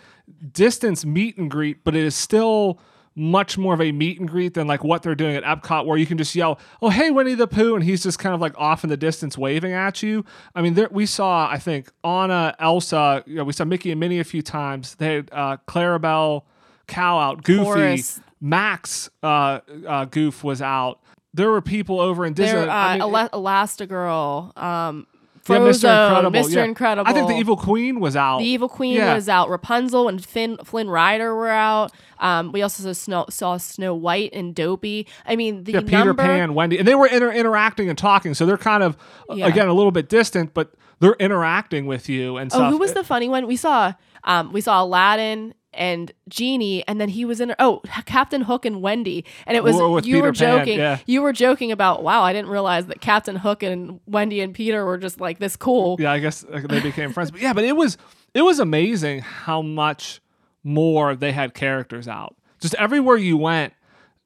[0.52, 2.80] distance meet and greet, but it is still
[3.16, 5.98] much more of a meet and greet than like what they're doing at Epcot, where
[5.98, 8.58] you can just yell, "Oh, hey, Winnie the Pooh," and he's just kind of like
[8.58, 10.26] off in the distance waving at you.
[10.56, 14.00] I mean, there we saw, I think, Anna, Elsa, you know, we saw Mickey and
[14.00, 14.96] Minnie a few times.
[14.96, 16.44] They had uh, Clarabelle,
[16.88, 18.20] Cow out, Goofy, Horace.
[18.42, 21.00] Max, uh, uh, Goof was out.
[21.34, 22.60] There were people over in Disney.
[22.60, 25.08] They're, uh, I mean, Ele- Elastigirl, um,
[25.50, 25.74] yeah, Mr.
[26.08, 26.32] Incredible.
[26.40, 26.56] Mr.
[26.56, 26.64] yeah.
[26.64, 27.10] Incredible.
[27.10, 28.38] I think the Evil Queen was out.
[28.40, 29.14] The Evil Queen Yeah.
[29.16, 29.50] was out.
[29.50, 31.92] Rapunzel and Finn, Flynn Rider were out.
[32.20, 35.06] Um, we also saw Snow, saw Snow White and Dopey.
[35.26, 38.34] I mean, the yeah, Peter number, Pan, Wendy, and they were inter- interacting and talking.
[38.34, 38.96] So they're kind of
[39.30, 42.72] uh, again a little bit distant, but they're interacting with you and Oh, stuff.
[42.72, 43.46] who was the funny one?
[43.46, 43.94] We saw,
[44.24, 47.54] um, we saw Aladdin and Genie, and then he was in.
[47.60, 50.78] Oh, Captain Hook and Wendy, and it was you were Peter Pan, joking.
[50.80, 51.00] yeah.
[51.06, 52.04] You were joking about.
[52.04, 55.56] Wow, I didn't realize that Captain Hook and Wendy and Peter were just like this
[55.56, 55.98] cool.
[56.00, 57.32] yeah, I guess uh, they became friends.
[57.32, 57.98] But yeah, but it was
[58.34, 60.22] it was amazing how much
[60.64, 62.36] more they had characters out.
[62.60, 63.74] Just everywhere you went,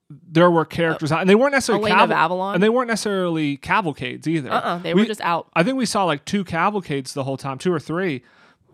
[0.09, 2.53] there were characters out, and they weren't necessarily of Avalon?
[2.53, 4.51] and they weren't necessarily cavalcades either.
[4.51, 5.47] Uh-uh, they We- were just out.
[5.53, 8.23] I think we saw like two cavalcades the whole time, two or three.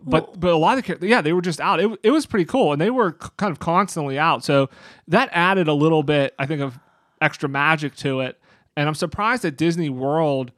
[0.06, 1.80] But but a lot of the yeah they were just out.
[1.80, 4.44] It, it was pretty cool, and they were c- kind of constantly out.
[4.44, 4.68] So
[5.08, 6.78] that added a little bit, I think, of
[7.20, 8.38] extra magic to it.
[8.76, 10.52] And I'm surprised that Disney World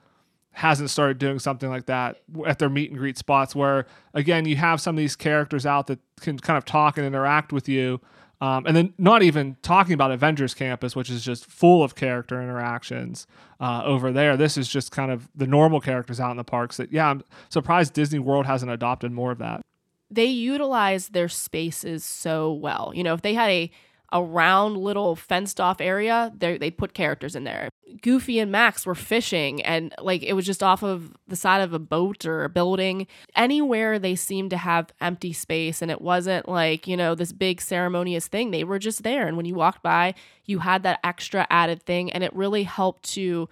[0.52, 4.56] hasn't started doing something like that at their meet and greet spots, where again you
[4.56, 8.00] have some of these characters out that can kind of talk and interact with you.
[8.40, 12.42] Um, and then not even talking about Avengers Campus, which is just full of character
[12.42, 13.26] interactions
[13.60, 14.36] uh, over there.
[14.36, 16.76] This is just kind of the normal characters out in the parks.
[16.76, 19.62] That yeah, I'm surprised Disney World hasn't adopted more of that.
[20.10, 22.92] they utilize their spaces so well.
[22.94, 23.70] You know, if they had a
[24.12, 27.68] a round little fenced off area, they put characters in there.
[28.02, 31.72] Goofy and Max were fishing and like it was just off of the side of
[31.72, 33.06] a boat or a building.
[33.34, 37.60] Anywhere they seemed to have empty space and it wasn't like, you know, this big
[37.60, 38.50] ceremonious thing.
[38.50, 40.14] They were just there and when you walked by,
[40.44, 43.48] you had that extra added thing and it really helped to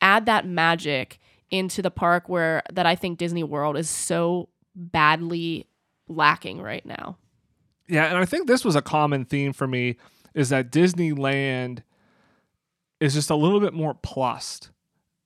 [0.00, 1.18] add that magic
[1.50, 5.66] into the park where that I think Disney World is so badly
[6.08, 7.16] lacking right now.
[7.88, 9.96] Yeah, and I think this was a common theme for me
[10.34, 11.82] is that Disneyland
[13.00, 14.70] is just a little bit more plussed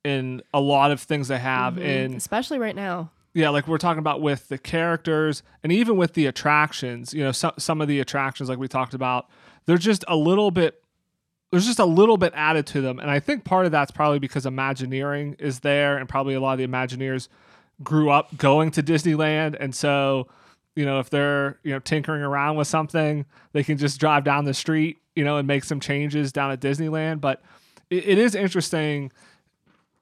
[0.05, 1.81] in a lot of things they have Mhm.
[1.85, 3.11] in especially right now.
[3.35, 7.33] Yeah, like we're talking about with the characters and even with the attractions, you know,
[7.33, 9.29] some some of the attractions like we talked about,
[9.67, 10.83] they're just a little bit
[11.53, 12.99] there's just a little bit added to them.
[12.99, 16.55] And I think part of that's probably because Imagineering is there and probably a lot
[16.55, 17.29] of the Imagineers
[17.85, 20.27] grew up going to Disneyland and so,
[20.77, 24.45] you know, if they're, you know, tinkering around with something, they can just drive down
[24.45, 27.43] the street, you know, and make some changes down at Disneyland, but
[27.91, 29.11] it, it is interesting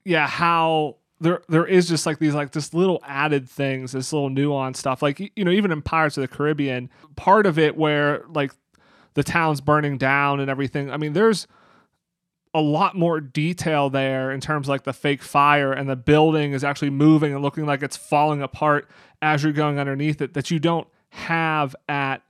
[0.05, 4.31] yeah, how there there is just like these like this little added things, this little
[4.31, 5.03] nuance stuff.
[5.03, 8.53] Like you know, even in Pirates of the Caribbean, part of it where like
[9.15, 10.91] the town's burning down and everything.
[10.91, 11.47] I mean, there's
[12.55, 16.53] a lot more detail there in terms of like the fake fire and the building
[16.53, 18.89] is actually moving and looking like it's falling apart
[19.21, 22.23] as you're going underneath it that you don't have at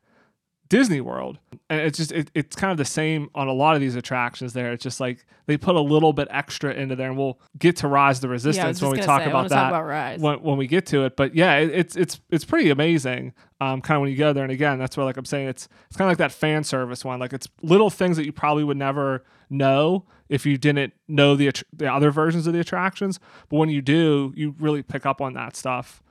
[0.68, 1.38] Disney World.
[1.68, 4.54] And it's just it, it's kind of the same on a lot of these attractions
[4.54, 4.72] there.
[4.72, 7.88] It's just like they put a little bit extra into there and we'll get to
[7.88, 10.20] Rise the Resistance when we talk say, about that talk about Rise.
[10.20, 11.16] When, when we get to it.
[11.16, 13.34] But yeah, it, it's it's it's pretty amazing.
[13.60, 15.68] Um, kind of when you go there and again, that's where like I'm saying it's
[15.88, 17.20] it's kind of like that fan service one.
[17.20, 21.50] Like it's little things that you probably would never know if you didn't know the
[21.72, 25.34] the other versions of the attractions, but when you do, you really pick up on
[25.34, 26.02] that stuff.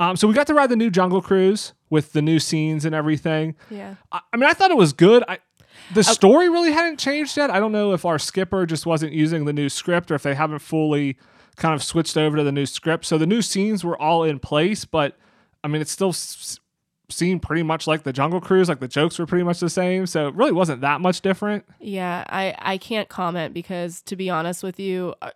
[0.00, 2.94] Um, so we got to ride the new Jungle Cruise with the new scenes and
[2.94, 3.56] everything.
[3.70, 3.96] Yeah.
[4.12, 5.24] I, I mean, I thought it was good.
[5.26, 5.38] I,
[5.92, 7.50] the story really hadn't changed yet.
[7.50, 10.34] I don't know if our skipper just wasn't using the new script or if they
[10.34, 11.16] haven't fully
[11.56, 13.06] kind of switched over to the new script.
[13.06, 15.16] So the new scenes were all in place, but
[15.64, 16.60] I mean, it still s-
[17.10, 18.68] seemed pretty much like the Jungle Cruise.
[18.68, 20.06] Like the jokes were pretty much the same.
[20.06, 21.64] So it really wasn't that much different.
[21.80, 25.30] Yeah, I I can't comment because to be honest with you, uh,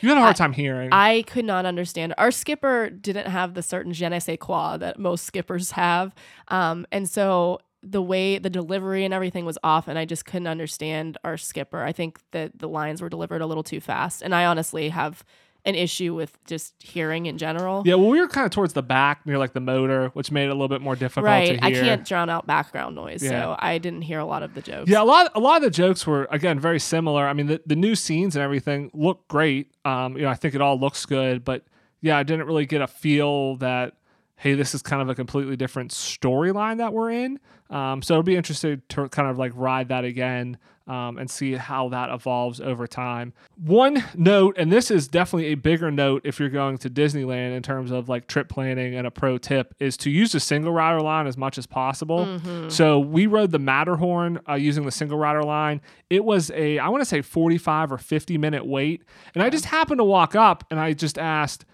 [0.00, 0.88] You had a hard I- time hearing.
[0.92, 2.14] I could not understand.
[2.18, 6.14] Our skipper didn't have the certain je ne sais quoi that most skippers have.
[6.48, 10.46] Um, and so the way the delivery and everything was off, and I just couldn't
[10.48, 11.82] understand our skipper.
[11.84, 14.22] I think that the lines were delivered a little too fast.
[14.22, 15.22] And I honestly have
[15.66, 17.82] an issue with just hearing in general.
[17.86, 20.44] yeah, well, we were kind of towards the back near like the motor, which made
[20.44, 21.58] it a little bit more difficult Right.
[21.62, 23.22] I can't drown out background noise.
[23.22, 23.30] Yeah.
[23.30, 24.90] So I didn't hear a lot of the jokes.
[24.90, 27.26] Yeah, a lot a lot of the jokes were again very similar.
[27.26, 29.72] I mean, the, the new scenes and everything look great.
[29.84, 31.64] Um, you know, I think it all looks good, but
[32.00, 33.94] yeah, I didn't really get a feel that
[34.36, 37.38] hey, this is kind of a completely different storyline that we're in.
[37.70, 41.54] Um, so it'll be interesting to kind of like ride that again um, and see
[41.54, 43.32] how that evolves over time.
[43.56, 47.62] One note, and this is definitely a bigger note if you're going to Disneyland in
[47.62, 51.00] terms of like trip planning and a pro tip, is to use the single rider
[51.00, 52.24] line as much as possible.
[52.70, 55.80] So we rode the Matterhorn uh, using the single rider line.
[56.10, 59.04] It was a, I want to say 45 or 50 minute wait.
[59.34, 61.64] And I just happened to walk up and I just asked,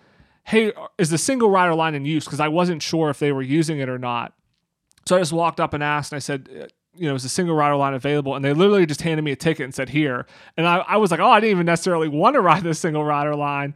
[0.44, 2.24] hey, is the single rider line in use?
[2.24, 4.34] Because I wasn't sure if they were using it or not.
[5.06, 7.28] So I just walked up and asked, and I said, you know, it was a
[7.28, 8.34] single rider line available?
[8.34, 10.26] And they literally just handed me a ticket and said, here.
[10.56, 13.04] And I, I was like, oh, I didn't even necessarily want to ride the single
[13.04, 13.74] rider line.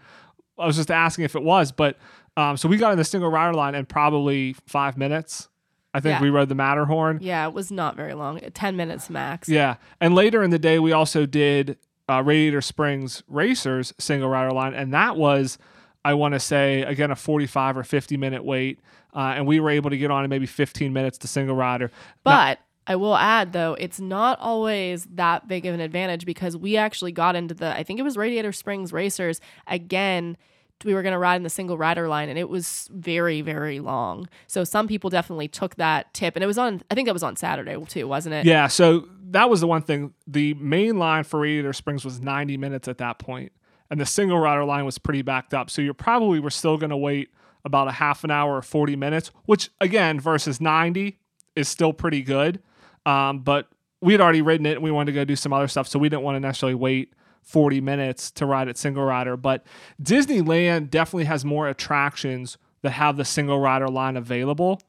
[0.58, 1.72] I was just asking if it was.
[1.72, 1.96] But
[2.36, 5.48] um, so we got in the single rider line in probably five minutes.
[5.92, 6.22] I think Yeah.
[6.22, 7.20] we rode the Matterhorn.
[7.22, 8.40] Yeah, it was not very long.
[8.40, 9.48] 10 minutes max.
[9.48, 9.76] Yeah.
[10.00, 14.74] And later in the day, we also did uh, Radiator Springs Racers single rider line.
[14.74, 15.56] And that was,
[16.04, 18.80] I want to say, again, a 45 or 50 minute wait.
[19.14, 21.92] Uh, and we were able to get on in maybe 15 minutes to single rider.
[22.24, 26.76] But I will add though, it's not always that big of an advantage because we
[26.76, 30.36] actually got into the I think it was Radiator Springs Racers again.
[30.84, 33.80] We were going to ride in the single rider line and it was very very
[33.80, 34.28] long.
[34.46, 37.22] So some people definitely took that tip and it was on I think it was
[37.22, 38.44] on Saturday too, wasn't it?
[38.44, 40.14] Yeah, so that was the one thing.
[40.26, 43.52] The main line for Radiator Springs was 90 minutes at that point,
[43.90, 45.70] and the single rider line was pretty backed up.
[45.70, 47.30] So you probably were still going to wait
[47.64, 51.18] about a half an hour or 40 minutes, which again versus 90
[51.56, 52.62] is still pretty good.
[53.06, 53.68] Um, but
[54.00, 55.98] we had already ridden it and we wanted to go do some other stuff, so
[55.98, 59.36] we didn't want to necessarily wait 40 minutes to ride it single rider.
[59.36, 59.64] But
[60.02, 64.80] Disneyland definitely has more attractions that have the single rider line available.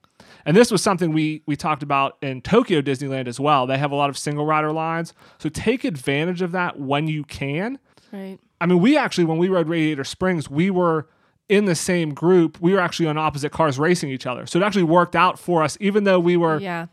[0.45, 3.65] And this was something we we talked about in Tokyo Disneyland as well.
[3.67, 5.13] They have a lot of single rider lines.
[5.39, 7.80] So take advantage of that when you can.
[8.12, 8.38] Right.
[8.62, 11.08] I mean, we actually when we rode Radiator Springs, we were
[11.49, 12.60] in the same group.
[12.62, 14.45] We were actually on opposite cars racing each other.
[14.45, 16.88] So it actually worked out for us even though we were Yeah.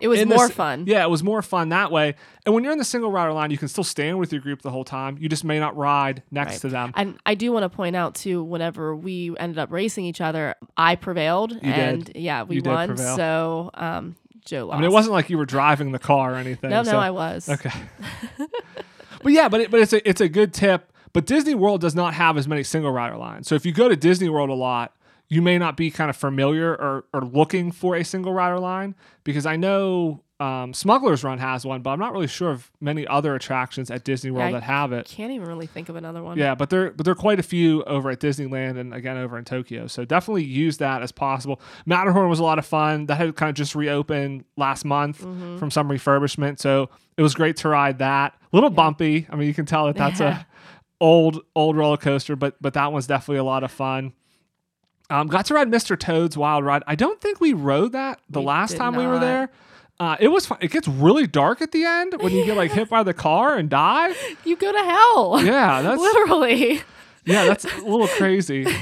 [0.00, 0.84] It was in more this- fun.
[0.86, 2.14] Yeah, it was more fun that way.
[2.46, 4.62] And when you're in the single rider line, you can still stand with your group
[4.62, 5.18] the whole time.
[5.20, 6.60] You just may not ride next Right.
[6.60, 6.92] to them.
[6.94, 10.54] And I do want to point out too, whenever we ended up racing each other,
[10.76, 11.64] I prevailed, did.
[11.64, 12.96] and yeah, we You did won.
[12.96, 14.76] So um, Joe lost.
[14.76, 16.70] I mean, it wasn't like you were driving the car or anything.
[16.70, 17.48] No, no, so- I was.
[17.48, 17.70] Okay.
[19.22, 20.92] but yeah, but it, but it's a it's a good tip.
[21.12, 23.48] But Disney World does not have as many single rider lines.
[23.48, 24.94] So if you go to Disney World a lot,
[25.28, 28.94] you may not be kind of familiar or, or looking for a single rider line
[29.24, 33.04] because I know um, Smuggler's Run has one, but I'm not really sure of many
[33.08, 35.06] other attractions at Disney World I that have it.
[35.06, 36.38] Can't even really think of another one.
[36.38, 39.36] Yeah, but there but there are quite a few over at Disneyland and again over
[39.36, 39.88] in Tokyo.
[39.88, 41.60] So definitely use that as possible.
[41.86, 43.06] Matterhorn was a lot of fun.
[43.06, 45.58] That had kind of just reopened last month Mm-hmm.
[45.58, 46.60] from some refurbishment.
[46.60, 48.34] So it was great to ride that.
[48.52, 49.26] A little bumpy.
[49.28, 50.38] I mean, you can tell that that's Yeah.
[50.42, 50.44] a
[51.00, 54.12] old old roller coaster, but but that one's definitely a lot of fun.
[55.10, 55.98] Um, got to ride Mr.
[55.98, 56.82] Toad's Wild Ride.
[56.86, 59.50] I don't think we rode that the We last time we were there.
[60.00, 60.58] Uh, it was fun.
[60.60, 63.56] It gets really dark at the end when you get like hit by the car
[63.56, 64.14] and die.
[64.44, 65.40] You go to hell.
[65.42, 66.82] Yeah, that's Literally.
[67.24, 68.66] yeah, that's a little crazy.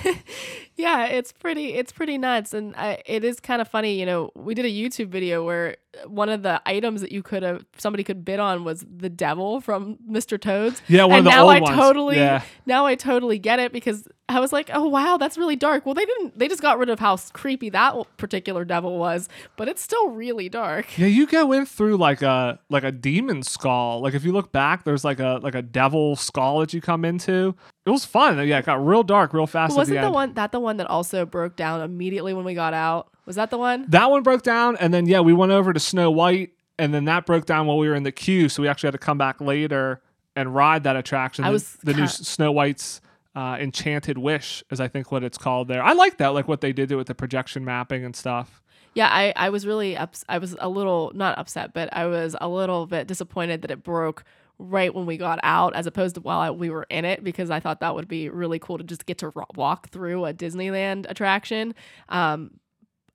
[0.78, 4.30] Yeah, it's pretty it's pretty nuts and I, it is kind of funny, you know,
[4.34, 8.04] we did a YouTube video where one of the items that you could have somebody
[8.04, 10.40] could bid on was the devil from Mr.
[10.40, 10.82] Toad's.
[10.88, 11.76] Yeah, one of and the now old I ones.
[11.76, 12.42] totally Yeah.
[12.66, 15.94] now I totally get it because I was like, "Oh wow, that's really dark." Well,
[15.94, 19.80] they didn't they just got rid of how creepy that particular devil was, but it's
[19.80, 20.98] still really dark.
[20.98, 24.00] Yeah, you go in through like a like a demon skull.
[24.00, 27.04] Like if you look back, there's like a like a devil skull that you come
[27.04, 27.54] into.
[27.86, 28.36] It was fun.
[28.48, 30.78] Yeah, it got real dark real fast at Wasn't the the one that the one
[30.78, 33.08] that also broke down immediately when we got out?
[33.26, 33.84] Was that the one?
[33.88, 37.04] That one broke down, and then yeah, we went over to Snow White, and then
[37.06, 38.48] that broke down while we were in the queue.
[38.48, 40.00] So we actually had to come back later
[40.34, 41.44] and ride that attraction.
[41.44, 43.00] I the, was the new Snow White's
[43.34, 45.82] uh, Enchanted Wish, is I think what it's called there.
[45.82, 48.62] I like that, like what they did with the projection mapping and stuff.
[48.94, 52.34] Yeah, I, I was really ups- I was a little not upset, but I was
[52.40, 54.24] a little bit disappointed that it broke
[54.58, 57.60] right when we got out, as opposed to while we were in it, because I
[57.60, 61.04] thought that would be really cool to just get to ro- walk through a Disneyland
[61.10, 61.74] attraction,
[62.08, 62.52] um,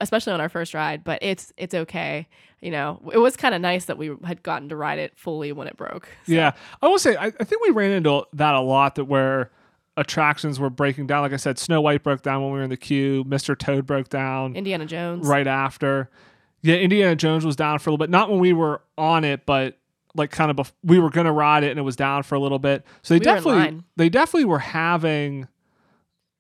[0.02, 1.04] especially on our first ride.
[1.04, 2.28] But it's it's okay,
[2.62, 3.00] you know.
[3.14, 5.78] It was kind of nice that we had gotten to ride it fully when it
[5.78, 6.08] broke.
[6.26, 9.06] So- Yeah, I will say I, I think we ran into that a lot that
[9.06, 9.52] where
[9.98, 11.22] attractions were breaking down.
[11.22, 13.24] Like I said, Snow White broke down when we were in the queue.
[13.26, 13.58] Mr.
[13.58, 15.28] Toad broke down Indiana Jones.
[15.28, 16.10] right after.
[16.64, 18.10] Yeah, Indiana Jones was down for a little bit.
[18.12, 19.78] Not when we were on it, but
[20.14, 22.40] like kind of bef- we were gonna ride it and it was down for a
[22.40, 22.86] little bit.
[23.02, 25.48] So they We definitely they definitely were having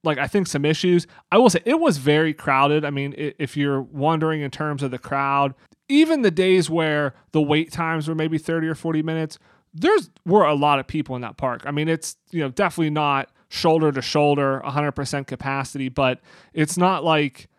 [0.04, 1.08] like I think some issues.
[1.32, 2.86] I will say it was very crowded.
[2.86, 5.54] I mean, if you're wondering in terms of the crowd,
[5.90, 9.38] even the days where the wait times were maybe 30 or 40 minutes,
[9.74, 11.64] there's were a lot of people in that park.
[11.66, 16.22] I mean, it's you know definitely not shoulder to shoulder 100% capacity, but
[16.54, 17.50] it's not like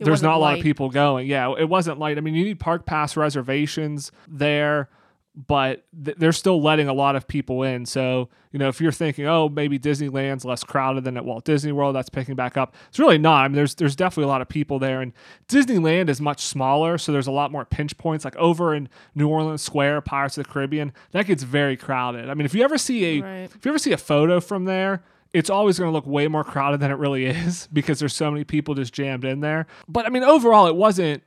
[0.00, 1.28] It there's not a lot of people going.
[1.28, 2.18] Yeah, it wasn't light.
[2.18, 4.88] I mean, you need park pass reservations there,
[5.36, 7.86] but th- they're still letting a lot of people in.
[7.86, 11.72] So, you know, if you're thinking, oh, maybe Disneyland's less crowded than at Walt Disney
[11.72, 12.74] World, that's picking back up.
[12.88, 13.44] It's really not.
[13.44, 15.12] I mean, there's there's definitely a lot of people there, and
[15.48, 18.24] Disneyland is much smaller, so there's a lot more pinch points.
[18.24, 22.30] Like over in New Orleans Square, Pirates of the Caribbean, that gets very crowded.
[22.30, 23.50] I mean, if you ever see a Right.
[23.54, 26.44] if you ever see a photo from there, it's always going to look way more
[26.44, 29.66] crowded than it really is because there's so many people just jammed in there.
[29.88, 31.22] But I mean, overall, it wasn't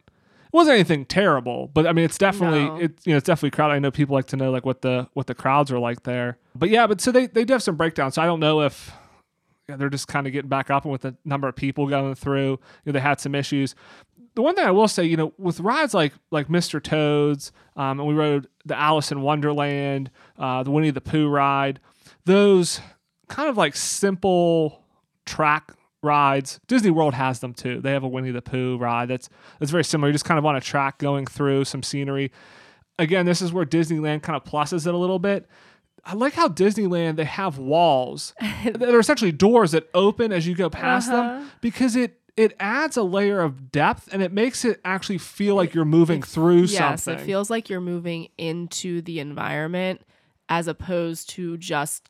[0.48, 1.70] it wasn't anything terrible.
[1.74, 2.78] But I mean, it's definitely No.
[2.78, 3.74] it's you know it's definitely crowded.
[3.76, 6.38] I know people like to know like what the what the crowds are like there.
[6.56, 8.16] But yeah, but so they they do have some breakdowns.
[8.16, 8.91] So I don't know if
[9.70, 12.16] yeah, they're just kind of getting back up and with the number of people going
[12.16, 12.52] through.
[12.52, 13.76] You know, they had some issues.
[14.36, 16.82] The one thing I will say, you know, with rides like like Mr.
[16.82, 21.80] Toad's, um, and we rode the Alice in Wonderland, uh, the Winnie the Pooh ride,
[22.26, 22.80] those
[23.28, 24.86] kind of like simple
[25.26, 25.74] track
[26.04, 26.60] rides.
[26.68, 27.82] Disney World has them too.
[27.82, 29.30] They have a Winnie the Pooh ride that's
[29.60, 30.10] that's very similar.
[30.10, 32.32] You're just kind of on a track going through some scenery.
[33.00, 35.48] Again, this is where Disneyland kind of pluses it a little bit.
[36.06, 38.34] I like how Disneyland they have walls
[38.66, 41.39] that are essentially doors that open as you go past Uh-huh.
[41.39, 45.56] them because it it adds a layer of depth and it makes it actually feel
[45.56, 47.14] like you're moving through Yes, something.
[47.16, 50.02] Yes, it feels like you're moving into the environment
[50.48, 52.10] as opposed to just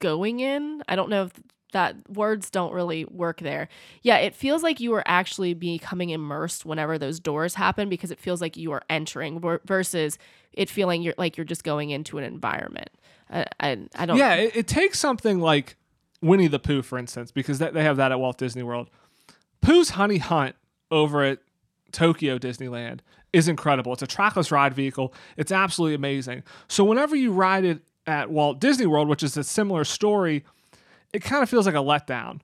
[0.00, 0.82] going in.
[0.88, 1.32] I don't know if
[1.72, 3.68] that words don't really work there.
[4.02, 8.18] Yeah, it feels like you are actually becoming immersed whenever those doors happen because it
[8.18, 10.18] feels like you are entering versus
[10.52, 12.90] it feeling you're like you're just going into an environment.
[13.30, 15.76] I I, I don't Yeah, it, it takes something like
[16.22, 18.90] Winnie the Pooh, for instance, because that, they have that at Walt Disney World.
[19.62, 20.56] Pooh's Honey Hunt
[20.90, 21.38] over at
[21.92, 23.00] Tokyo Disneyland
[23.32, 23.92] is incredible.
[23.92, 25.14] It's a trackless ride vehicle.
[25.36, 26.42] It's absolutely amazing.
[26.68, 30.44] So whenever you ride it at Walt Disney World, which is a similar story,
[31.12, 32.40] it kind of feels like a letdown.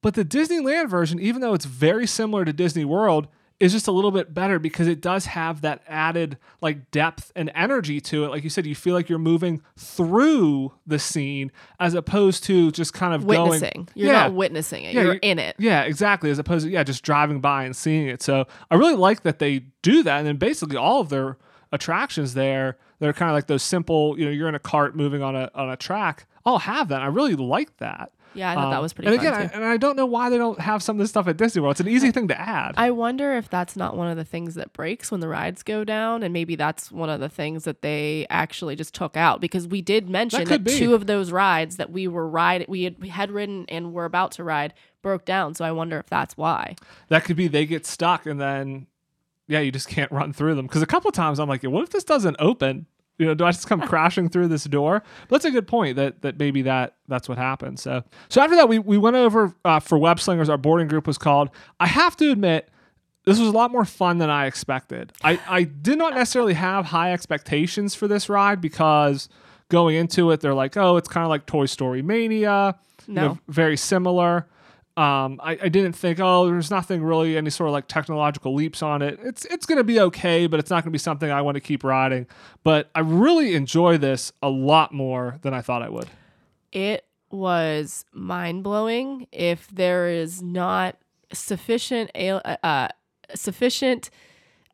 [0.00, 3.28] But the Disneyland version, even though it's very similar to Disney World,
[3.60, 7.48] is just a little bit better because it does have that added like depth and
[7.54, 8.28] energy to it.
[8.30, 12.92] Like you said, you feel like you're moving through the scene as opposed to just
[12.92, 13.70] kind of witnessing.
[13.72, 13.88] going.
[13.94, 14.94] You're yeah, not witnessing it.
[14.94, 15.54] Yeah, you're you're- in it.
[15.60, 16.30] yeah, exactly.
[16.30, 18.20] As opposed to yeah, just driving by and seeing it.
[18.20, 21.36] So I really like that they do that, and then basically all of their
[21.70, 24.18] attractions there, they're kind of like those simple.
[24.18, 26.26] You know, you're in a cart moving on a on a track.
[26.44, 27.02] All have that.
[27.02, 28.12] I really like that.
[28.34, 30.30] Yeah, I thought that um, was pretty And again, I, and I don't know why
[30.30, 31.72] they don't have some of this stuff at Disney World.
[31.72, 32.74] It's an easy thing to add.
[32.76, 35.84] I wonder if that's not one of the things that breaks when the rides go
[35.84, 39.68] down, and maybe that's one of the things that they actually just took out because
[39.68, 40.78] we did mention that, be.
[40.78, 44.04] two of those rides that we were ride we had we had ridden and were
[44.04, 44.72] about to ride
[45.02, 45.54] broke down.
[45.54, 46.76] So I wonder if that's why.
[47.08, 48.86] that could be they get stuck and then
[49.48, 51.90] yeah you just can't run through them because a couple times i'm like what if
[51.90, 52.86] this doesn't open
[53.18, 55.02] you know do i just come crashing through this door?
[55.28, 57.78] But that's a good point that that maybe that that's what happened.
[57.78, 61.06] So so after that we, we went over uh, for web slingers our boarding group
[61.06, 61.50] was called.
[61.80, 62.68] I have to admit
[63.24, 65.12] this was a lot more fun than i expected.
[65.22, 69.28] I i did not necessarily have high expectations for this ride because
[69.68, 72.74] going into it they're like oh it's kind of like toy story mania.
[73.06, 73.38] You know, No.
[73.48, 74.46] very similar
[74.96, 78.82] um, I, I didn't think, oh, there's nothing really any sort of like technological leaps
[78.82, 79.18] on it.
[79.22, 81.82] It's it's gonna be okay, but it's not gonna be something I want to keep
[81.82, 82.26] riding.
[82.62, 86.08] But I really enjoy this a lot more than I thought I would.
[86.72, 89.28] It was mind blowing.
[89.32, 90.96] If there is not
[91.32, 92.88] sufficient al- uh,
[93.34, 94.10] sufficient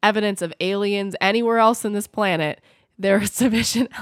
[0.03, 2.61] evidence of aliens anywhere else in this planet,
[2.99, 3.93] there is sufficient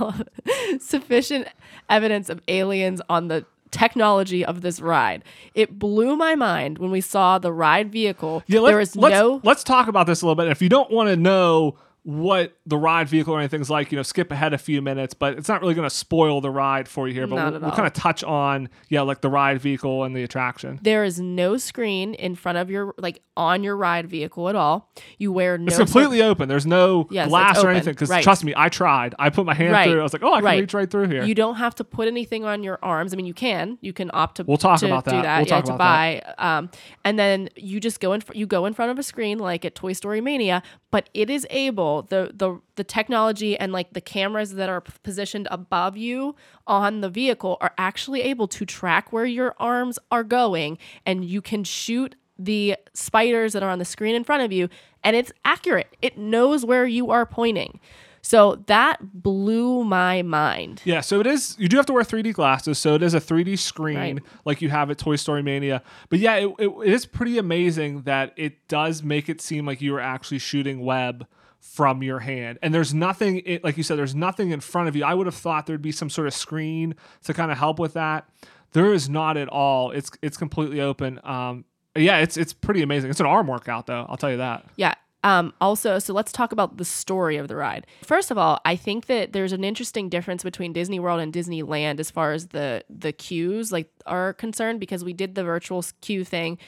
[0.81, 1.49] sufficient
[1.91, 5.25] evidence of aliens on the technology of this ride.
[5.55, 8.43] It blew my mind when we saw the ride vehicle.
[8.47, 10.49] Yeah, let, there is let's, no Let's talk about this a little bit.
[10.49, 11.77] If you don't want to know
[12.09, 15.37] what the ride vehicle or anything's like, you know, skip ahead a few minutes, but
[15.37, 17.27] it's not really going to spoil the ride for you here.
[17.27, 20.23] But Not we'll, we'll kind of touch on, yeah, like the ride vehicle and the
[20.23, 20.79] attraction.
[20.83, 24.89] there is no screen in front of your like on your ride vehicle at all.
[25.19, 26.49] You wear no It's completely open.
[26.49, 27.95] There's no Yes, glass or anything.
[27.95, 28.23] Because Right.
[28.23, 29.17] trust me, I tried.
[29.19, 29.91] I put my hand Right.
[29.91, 29.99] through.
[29.99, 30.61] I was like, oh, I can Right.
[30.61, 31.25] reach right through here.
[31.25, 33.13] You don't have to put anything on your arms.
[33.13, 33.79] I mean, you can.
[33.81, 34.45] You can opt to.
[34.45, 35.23] We'll talk to about Do that.
[35.23, 35.37] that.
[35.39, 36.23] We'll yeah, talk to about buy.
[36.39, 36.71] Um,
[37.05, 38.21] and then you just go in.
[38.21, 41.29] fr- You go in front of a screen like at Toy Story Mania, but it
[41.29, 46.35] is able the the the technology and like the cameras that are positioned above you
[46.67, 51.41] on the vehicle are actually able to track where your arms are going, and you
[51.43, 54.69] can shoot the spiders that are on the screen in front of you,
[55.03, 55.97] and it's accurate.
[56.03, 57.81] It knows where you are pointing.
[58.23, 60.83] So that blew my mind.
[60.85, 61.55] Yeah, so it is.
[61.61, 64.19] You do have to wear 3D glasses, so it is a 3D screen Right.
[64.45, 65.81] like you have at Toy Story Mania.
[66.09, 69.81] But yeah, it, it, it is pretty amazing that it does make it seem like
[69.81, 71.25] you are actually shooting web
[71.73, 72.59] from your hand.
[72.63, 75.05] And there's nothing, like you said, there's nothing in front of you.
[75.05, 76.95] I would have thought there'd be some sort of screen
[77.25, 78.29] to kind of help with that.
[78.73, 79.91] There is not at all.
[79.91, 81.21] It's it's completely open.
[81.25, 81.65] Um,
[81.97, 83.11] yeah, it's it's pretty amazing.
[83.11, 84.07] It's an arm workout though.
[84.09, 84.65] I'll tell you that.
[84.77, 84.95] Yeah.
[85.25, 87.87] Um, also, so let's talk about the story of the ride.
[88.05, 91.99] First of all, I think that there's an interesting difference between Disney World and Disneyland
[91.99, 96.25] as far as the the queues like are concerned because we did the virtual queue
[96.25, 96.59] thing.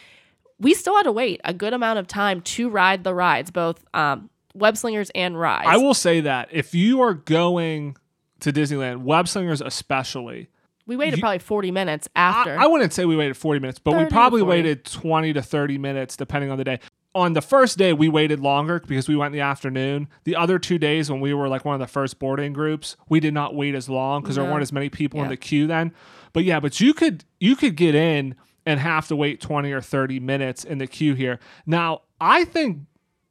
[0.58, 3.84] We still had to wait a good amount of time to ride the rides, both
[3.94, 5.66] um, web slingers and rides.
[5.68, 7.96] I will say that if you are going
[8.40, 10.48] to Disneyland, web slingers especially,
[10.86, 12.58] we waited you- probably 40 minutes after.
[12.58, 16.16] I wouldn't say we waited 40 minutes, but we probably waited 20 to 30 minutes
[16.16, 16.78] depending on the day.
[17.14, 20.08] On the first day, we waited longer because we went in the afternoon.
[20.24, 23.18] The other two days, when we were like one of the first boarding groups, we
[23.18, 25.92] did not wait as long because there weren't as many people in the queue then.
[26.32, 28.34] But yeah, but you could you could get in
[28.66, 31.40] and have to wait 20 or 30 minutes in the queue here.
[31.66, 32.80] Now, I think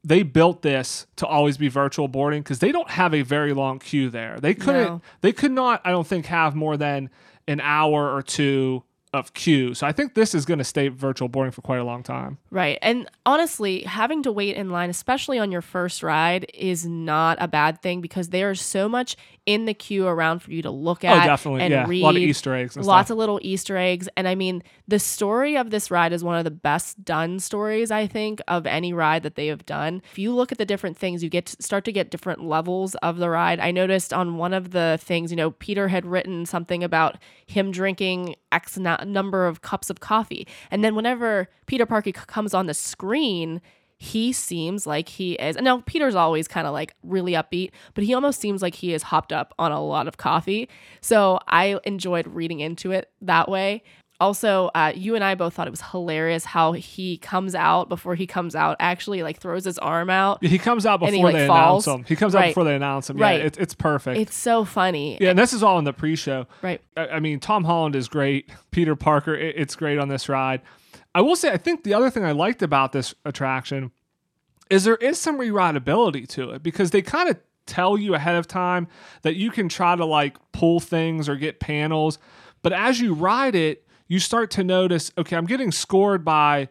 [0.07, 3.77] they built this to always be virtual boarding because they don't have a very long
[3.77, 4.39] queue there.
[4.39, 5.01] They couldn't No.
[5.19, 7.09] they could not, I don't think, have more than
[7.45, 8.83] an hour or two
[9.13, 9.73] of queue.
[9.73, 12.37] So I think this is going to stay virtual boarding for quite a long time.
[12.51, 12.77] Right.
[12.81, 17.47] And honestly, having to wait in line, especially on your first ride, is not a
[17.47, 21.07] bad thing because there's so much in the queue around for you to look oh,
[21.07, 21.61] at oh, definitely.
[21.61, 21.85] and Yeah.
[21.87, 22.01] read.
[22.01, 23.15] A lot of Easter eggs and Lots stuff.
[23.15, 24.09] of little Easter eggs.
[24.17, 27.89] And I mean, the story of this ride is one of the best done stories,
[27.89, 30.01] I think, of any ride that they have done.
[30.11, 32.95] If you look at the different things, you get to start to get different levels
[32.95, 33.61] of the ride.
[33.61, 37.71] I noticed on one of the things, you know, Peter had written something about him
[37.71, 38.75] drinking X
[39.05, 40.47] na- number of cups of coffee.
[40.71, 43.61] And then whenever Peter Parker comes on the screen,
[43.97, 45.55] he seems like he is.
[45.55, 48.93] And now Peter's always kind of like really upbeat, but he almost seems like he
[48.93, 50.69] is hopped up on a lot of coffee.
[51.01, 53.83] So I enjoyed reading into it that way.
[54.19, 58.15] Also, uh, you and I both thought it was hilarious how he comes out before
[58.15, 60.43] he comes out, actually like throws his arm out.
[60.43, 61.85] He comes out before he, like, they falls.
[61.85, 62.05] announce him.
[62.07, 62.47] He comes out Right.
[62.49, 63.17] before they announce him.
[63.17, 63.39] Right.
[63.41, 64.19] Yeah, it, it's perfect.
[64.19, 65.19] It's so funny.
[65.21, 66.47] yeah, and this is all in the pre-show.
[66.63, 66.81] Right.
[66.95, 68.49] I, I mean, Tom Holland is great.
[68.71, 70.61] Peter Parker, it, it's great on this ride.
[71.13, 73.91] I will say, I think the other thing I liked about this attraction
[74.71, 77.37] is there is some rerideability to it because they kind of
[77.67, 78.87] tell you ahead of time
[79.21, 82.17] that you can try to like pull things or get panels,
[82.63, 86.69] but as you ride it, you start to notice, okay, I'm getting scored by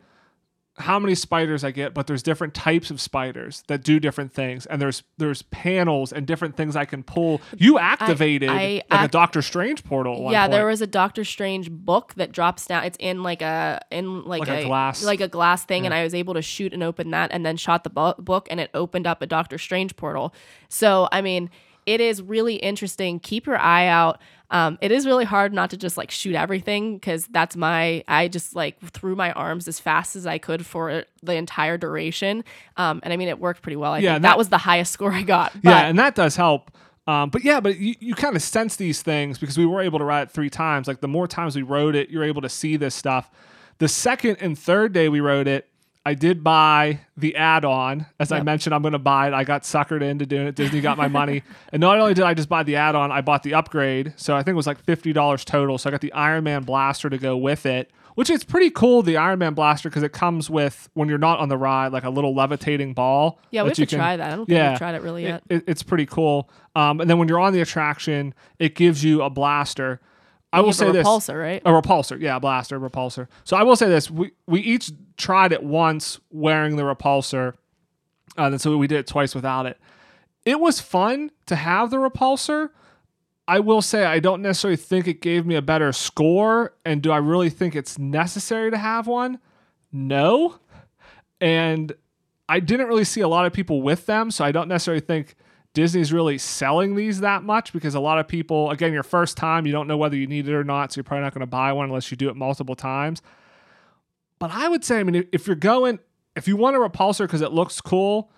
[0.78, 4.66] how many spiders I get, but there's different types of spiders that do different things,
[4.66, 7.40] and there's there's panels and different things I can pull.
[7.56, 10.30] You activated I like a Doctor Strange portal.
[10.30, 12.84] Yeah, there was a Doctor Strange book that drops down.
[12.84, 16.04] It's in like a in like, Like a glass- like a glass thing, and I
[16.04, 18.68] was able to shoot and open that, and then shot the bu- book, and it
[18.74, 20.34] opened up a Doctor Strange portal.
[20.68, 21.48] So I mean,
[21.86, 23.18] it is really interesting.
[23.20, 24.20] Keep your eye out.
[24.50, 28.04] Um, it is really hard not to just like shoot everything because that's my.
[28.06, 32.44] I just like threw my arms as fast as I could for the entire duration,
[32.76, 33.92] um, and I mean it worked pretty well.
[33.92, 35.52] I Yeah, think that- that was the highest score I got.
[35.62, 36.70] yeah, and that does help.
[37.08, 40.00] Um, but yeah, but you, you kind of sense these things because we were able
[40.00, 40.88] to ride it three times.
[40.88, 43.30] Like the more times we rode it, you're able to see this stuff.
[43.78, 45.68] The second and third day we rode it,
[46.06, 48.06] I did buy the add-on.
[48.20, 49.34] As I mentioned, I'm going to buy it.
[49.34, 50.54] I got suckered into doing it.
[50.54, 51.42] Disney got my money,
[51.72, 54.14] and not only did I just buy the add-on, I bought the upgrade.
[54.16, 55.78] So I think it was like fifty dollars total.
[55.78, 59.02] So I got the Iron Man blaster to go with it, which is pretty cool.
[59.02, 62.04] The Iron Man blaster because it comes with when you're not on the ride, like
[62.04, 63.40] a little levitating ball.
[63.50, 64.32] yeah, we have to can- try that.
[64.32, 64.70] I don't think Yeah.
[64.70, 65.42] we've tried it really It- yet.
[65.48, 66.48] it- it's pretty cool.
[66.76, 70.00] Um, and then when you're on the attraction, it gives you a blaster.
[70.56, 71.62] I will say a this: repulsor, right?
[71.64, 73.28] a repulsor, yeah, blaster, repulsor.
[73.44, 77.54] So I will say this: we we each tried it once wearing the repulsor,
[78.38, 79.78] uh, and so we did it twice without it.
[80.44, 82.70] It was fun to have the repulsor.
[83.48, 87.12] I will say I don't necessarily think it gave me a better score, and do
[87.12, 89.38] I really think it's necessary to have one?
[89.92, 90.58] No,
[91.40, 91.92] and
[92.48, 95.36] I didn't really see a lot of people with them, so I don't necessarily think
[95.76, 99.66] Disney's really selling these that much because a lot of people, again, your first time,
[99.66, 101.46] you don't know whether you need it or not, so you're probably not going to
[101.46, 103.20] buy one unless you do it multiple times.
[104.38, 105.98] But I would say, I mean, if you're going,
[106.34, 108.30] if you want a repulsor because it looks cool,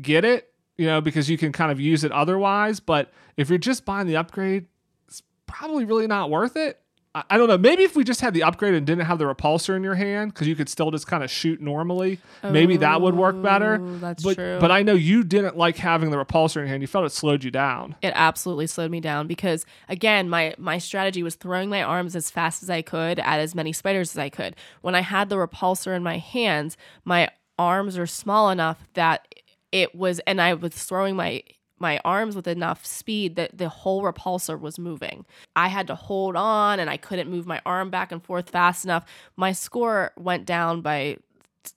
[0.00, 2.78] get it, you know, because you can kind of use it otherwise.
[2.78, 4.66] But if you're just buying the upgrade,
[5.08, 6.80] it's probably really not worth it.
[7.16, 7.58] I, I don't know.
[7.58, 10.34] Maybe if we just had the upgrade and didn't have the repulsor in your hand,
[10.34, 13.80] because you could still just kind of shoot normally, maybe that would work better.
[13.82, 14.58] Oh, that's but, true.
[14.60, 16.82] But I know you didn't like having the repulsor in your hand.
[16.82, 17.96] You felt it slowed you down.
[18.02, 22.30] it absolutely slowed me down because again my my strategy was throwing my arms as
[22.30, 25.36] fast as i could at as many spiders as i could when i had the
[25.36, 29.26] repulsor in my hands my arms are small enough that
[29.72, 31.42] it was and i was throwing my
[31.78, 35.26] my arms with enough speed that the whole repulsor was moving.
[35.54, 38.84] I had to hold on and I couldn't move my arm back and forth fast
[38.84, 39.04] enough.
[39.36, 41.18] My score went down by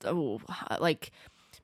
[0.06, 0.40] oh,
[0.80, 1.12] like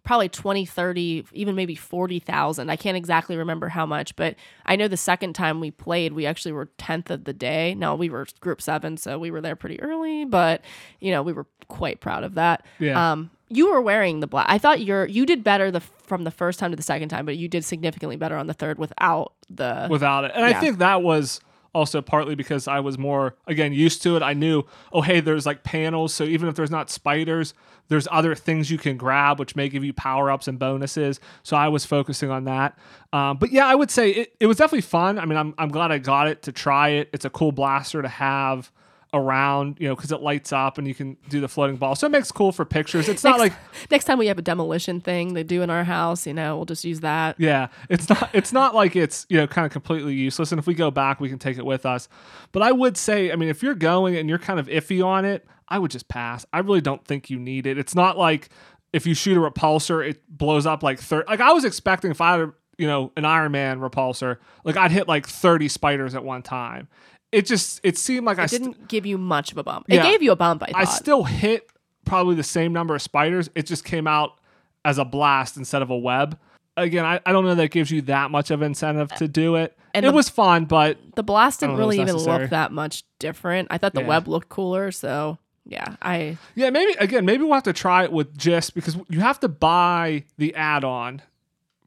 [0.04, 4.88] probably 20 30 even maybe 40,000 I can't exactly remember how much but I know
[4.88, 8.28] the second time we played we actually were 10th of the day now we were
[8.40, 10.62] group 7 so we were there pretty early but
[11.00, 13.14] you know we were quite proud of that Yeah.
[13.14, 16.32] um you were wearing the black I thought you're you did better the from the
[16.32, 19.34] first time to the second time but you did significantly better on the third without
[19.50, 20.32] the without it.
[20.36, 21.40] And I think that was
[21.74, 24.24] also partly because I was more again used to it.
[24.24, 27.54] I knew, oh hey, there's like panels, so even if there's not spiders,
[27.90, 31.20] there's other things you can grab which may give you power ups and bonuses.
[31.44, 32.78] So I was focusing on that.
[33.14, 35.20] Um, but yeah, I would say it, it was definitely fun.
[35.20, 37.10] I mean, I'm I'm glad I got it to try it.
[37.14, 38.72] It's a cool blaster to have
[39.16, 41.96] around, you know, because it lights up and you can do the floating ball.
[41.96, 43.10] So it makes cool for pictures.
[43.10, 43.54] It's not next, like
[43.92, 46.66] next time we have a demolition thing they do in our house you know we'll
[46.66, 50.14] just use that Yeah, it's not it's not like it's, you know, kind of completely
[50.14, 52.08] useless and if we go back we can take it with us.
[52.52, 55.26] But I would say, I mean, if you're going and you're kind of iffy on
[55.26, 56.46] it, I would just pass.
[56.54, 57.78] I really don't think you need it.
[57.78, 58.50] It's not like
[58.94, 62.22] if you shoot a repulsor, it blows up like 30 like I was expecting if
[62.22, 66.14] I had a, you know, an Iron Man repulsor, like I'd hit like 30 spiders
[66.16, 66.88] at one time.
[67.36, 69.86] It just it seemed like I it st- didn't give you much of a bump
[69.90, 70.04] it Yeah.
[70.04, 71.70] gave you a bump I thought I still hit
[72.06, 73.50] probably the same number of spiders.
[73.56, 74.40] It just came out
[74.86, 76.38] as a blast instead of a web.
[76.78, 79.56] Again, I, I don't know that it gives you that much of incentive to do
[79.56, 79.78] it.
[79.94, 82.50] And it the- was fun, but the blast didn't don't know if really even look
[82.52, 83.68] that much different.
[83.72, 84.08] I thought the Yeah.
[84.08, 88.12] web looked cooler, so yeah, I yeah, maybe again, maybe we'll have to try it
[88.12, 91.22] with just because you have to buy the add-on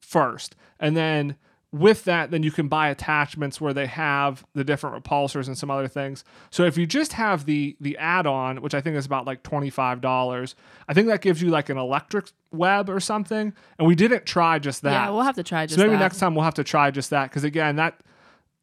[0.00, 1.36] first, and then
[1.70, 5.70] with that, then you can buy attachments where they have the different repulsors and some
[5.70, 6.24] other things.
[6.50, 9.68] So if you just have the the add-on, which I think is about like twenty
[9.68, 10.54] five dollars,
[10.88, 13.52] I think that gives you like an electric web or something.
[13.78, 14.92] And we didn't try just that.
[14.92, 16.00] yeah, we'll have to try just so maybe that.
[16.04, 18.00] next time we'll have to try just that because again that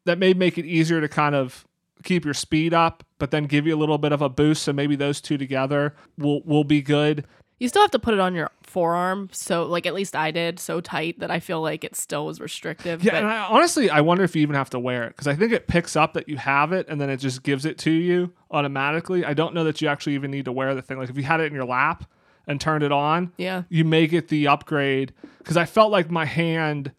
[0.04, 1.64] that may make it easier to kind of
[2.02, 4.72] keep your speed up but then give you a little bit of a boost so
[4.72, 7.24] maybe those two together will will be good
[7.58, 10.58] You still have to put it on your forearm, so like at least I did,
[10.58, 13.02] so tight that I feel like it still was restrictive.
[13.02, 15.26] yeah but and I, honestly i wonder if you even have to wear it because
[15.26, 17.78] i think it picks up that you have it and then it just gives it
[17.78, 20.98] to you automatically i don't know that you actually even need to wear the thing
[20.98, 22.04] like if you had it in your lap
[22.46, 26.24] and turned it on yeah, you may get the upgrade because I felt like my
[26.24, 26.92] hand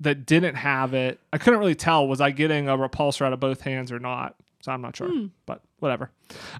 [0.00, 3.40] that didn't have it, I couldn't really tell was I getting a repulsor out of
[3.40, 4.36] both hands or not.
[4.60, 5.26] So I'm not sure, hmm.
[5.46, 6.10] but whatever.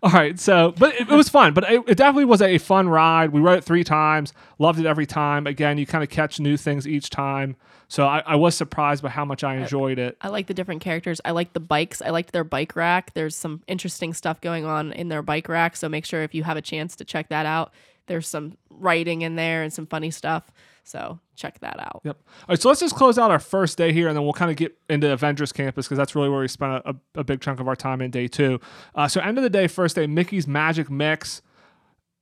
[0.02, 1.54] All right, so but it, it was fun.
[1.54, 3.30] But it, it definitely was a fun ride.
[3.30, 5.46] We rode it three times, loved it every time.
[5.46, 7.56] Again, you kind of catch new things each time.
[7.88, 10.18] So I, I was surprised by how much I enjoyed it.
[10.20, 11.22] I like the different characters.
[11.24, 12.02] I like the bikes.
[12.02, 13.14] I liked their bike rack.
[13.14, 15.74] There's some interesting stuff going on in their bike rack.
[15.74, 17.72] So make sure if you have a chance to check that out.
[18.06, 20.50] There's some writing in there and some funny stuff.
[20.88, 22.00] So check that out.
[22.04, 22.16] Yep.
[22.26, 24.50] All right, so let's just close out our first day here, and then we'll kind
[24.50, 27.60] of get into Avengers Campus because that's really where we spent a, a, big chunk
[27.60, 28.58] of our time in day two.
[28.94, 31.42] Uh, so end of the day, first day, Mickey's Magic Mix.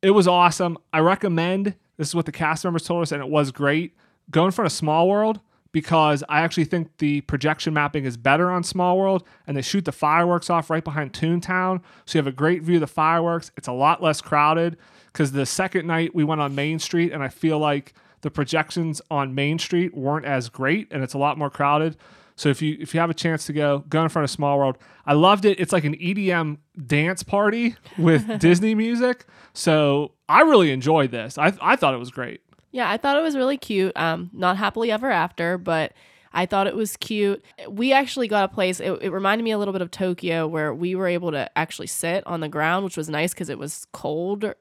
[0.03, 0.79] It was awesome.
[0.93, 1.77] I recommend.
[1.97, 3.95] This is what the cast members told us, and it was great.
[4.33, 5.39] Go in front of Small World
[5.71, 9.85] because I actually think the projection mapping is better on Small World, and they shoot
[9.85, 13.53] the fireworks off right behind Toontown, so you have a great view of the fireworks.
[13.57, 14.77] It's a lot less crowded
[15.13, 19.01] because the second night we went on Main Street, and I feel like the projections
[19.11, 21.97] on Main Street weren't as great, and it's a lot more crowded.
[22.37, 24.59] So if you if you have a chance to go, go in front of Small
[24.59, 24.79] World.
[25.07, 25.59] I loved it.
[25.59, 29.27] It's like an EDM dance party with Disney music.
[29.55, 31.39] So I really enjoyed this.
[31.39, 32.43] I I thought it was great.
[32.73, 33.93] Yeah, I thought it was really cute.
[33.97, 35.93] Um, not happily ever after, but
[36.37, 37.43] I thought it was cute.
[37.67, 40.75] We actually got a place, it, it reminded me a little bit of Tokyo where
[40.75, 43.87] we were able to actually sit on the ground, which was nice because it was
[43.93, 44.55] colder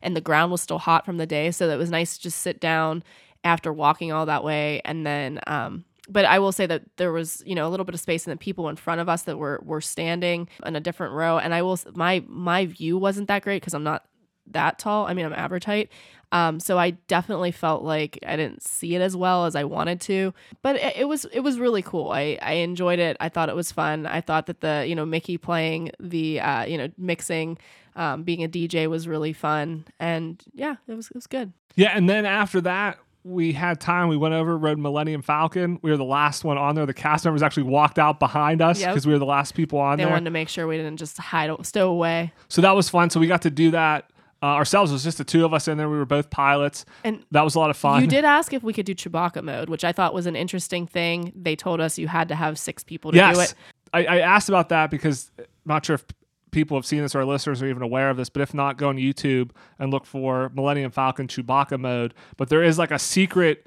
[0.00, 1.50] and the ground was still hot from the day.
[1.50, 3.02] So it was nice to just sit down
[3.42, 7.42] after walking all that way and then um, but I will say that there was,
[7.46, 9.38] you know, a little bit of space and the people in front of us that
[9.38, 11.38] were were standing in a different row.
[11.38, 14.04] And I will my my view wasn't that great because I'm not
[14.48, 15.06] that tall.
[15.06, 15.90] I mean, I'm average height.
[16.32, 20.00] Um, so I definitely felt like I didn't see it as well as I wanted
[20.02, 20.32] to,
[20.62, 22.10] but it, it, was it was really cool.
[22.10, 23.18] I I enjoyed it.
[23.20, 24.06] I thought it was fun.
[24.06, 27.58] I thought that the you know Mickey playing the uh, you know mixing,
[27.96, 31.52] um, being a DJ was really fun, and yeah, it was it was good.
[31.76, 34.08] Yeah, and then after that, we had time.
[34.08, 35.78] We went over, rode Millennium Falcon.
[35.82, 36.86] We were the last one on there.
[36.86, 39.06] The cast members actually walked out behind us because yep.
[39.06, 40.08] we were the last people on they there.
[40.08, 42.32] They wanted to make sure we didn't just hide, stow away.
[42.48, 43.10] So that was fun.
[43.10, 44.11] So we got to do that
[44.42, 45.88] uh, ourselves it was just the two of us in there.
[45.88, 48.02] We were both pilots, and that was a lot of fun.
[48.02, 50.86] You did ask if we could do Chewbacca mode, which I thought was an interesting
[50.86, 51.32] thing.
[51.36, 53.36] They told us you had to have six people to yes.
[53.36, 53.54] do it.
[53.92, 56.04] I, I asked about that because I'm not sure if
[56.50, 58.78] people have seen this or our listeners are even aware of this, but if not,
[58.78, 62.14] go on YouTube and look for Millennium Falcon Chewbacca mode.
[62.36, 63.66] But there is like a secret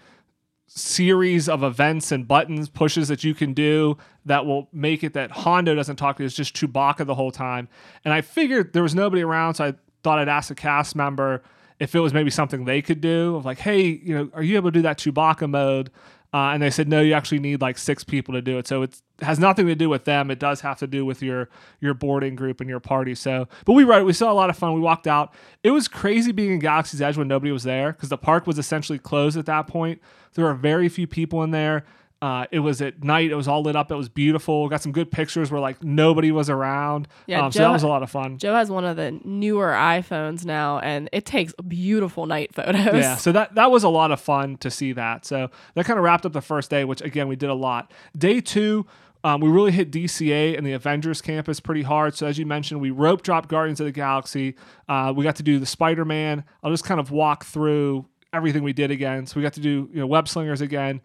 [0.67, 5.31] series of events and buttons pushes that you can do that will make it that
[5.31, 6.25] Hondo doesn't talk to you.
[6.25, 7.67] It's just Chewbacca the whole time.
[8.03, 9.73] And I figured there was nobody around, so I
[10.05, 11.41] thought I'd ask a cast member
[11.79, 14.55] if it was maybe something they could do of like, hey, you know, are you
[14.55, 15.89] able to do that Chewbacca mode?
[16.31, 18.67] Uh, and they said no, you actually need like six people to do it.
[18.67, 20.29] So it has nothing to do with them.
[20.29, 21.49] It does have to do with your
[21.79, 23.15] your boarding group and your party.
[23.15, 24.73] So, but we wrote, we saw a lot of fun.
[24.73, 25.33] We walked out.
[25.63, 28.59] It was crazy being in Galaxy's Edge when nobody was there because the park was
[28.59, 30.01] essentially closed at that point.
[30.33, 31.83] There were very few people in there.
[32.25, 33.29] Uh, it was at night.
[33.29, 33.91] It was all lit up.
[33.91, 34.67] It was beautiful.
[34.67, 37.07] Got some good pictures where like nobody was around.
[37.27, 38.39] Yeah, um, so that was a lot of fun.
[38.39, 42.95] Joe has one of the newer iPhones now, and it takes beautiful night photos.
[42.95, 45.23] Yeah, so that that was a lot of fun to see that.
[45.23, 47.93] So that kind of wrapped up the first day, which again we did a lot.
[48.17, 48.87] Day two.
[49.23, 52.15] Um, we really hit DCA and the Avengers campus pretty hard.
[52.15, 54.55] So as you mentioned, we rope dropped Guardians of the Galaxy.
[54.89, 56.43] Uh, we got to do the Spider Man.
[56.63, 59.27] I'll just kind of walk through everything we did again.
[59.27, 61.01] So we got to do you know web slingers again.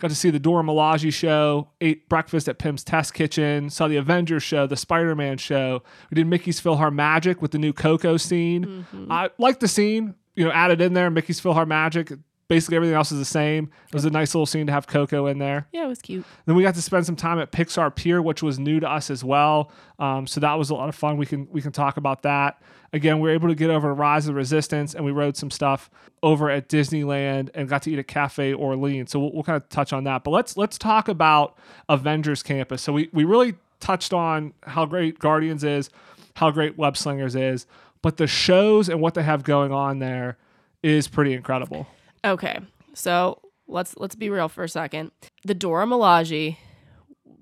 [0.00, 3.96] Got to see the Dora Milaje show, ate breakfast at Pym's Test Kitchen, saw the
[3.96, 5.82] Avengers show, the Spider Man show.
[6.10, 8.64] We did Mickey's PhilharMagic with the new Coco scene.
[8.64, 9.12] Mm-hmm.
[9.12, 11.10] I like the scene, you know, added in there.
[11.10, 12.18] Mickey's PhilharMagic.
[12.48, 13.70] basically everything else is the same.
[13.88, 15.68] It was a nice little scene to have Coco in there.
[15.70, 16.24] Yeah, it was cute.
[16.46, 19.10] Then we got to spend some time at Pixar Pier, which was new to us
[19.10, 19.70] as well.
[19.98, 21.16] Um, so that was a lot of fun.
[21.18, 22.60] We can we can talk about that.
[22.92, 25.90] Again, we were able to get over Rise of Resistance, and we rode some stuff
[26.22, 29.12] over at Disneyland and got to eat at Cafe Orleans.
[29.12, 30.24] So we'll, we'll kind of touch on that.
[30.24, 31.56] But let's let's talk about
[31.88, 32.82] Avengers Campus.
[32.82, 35.88] So we we really touched on how great Guardians is,
[36.34, 37.66] how great Web Slingers is,
[38.02, 40.36] but the shows and what they have going on there
[40.82, 41.86] is pretty incredible.
[42.24, 42.58] Okay,
[42.94, 43.38] so
[43.68, 45.12] let's let's be real for a second.
[45.44, 46.56] The Dora Milaje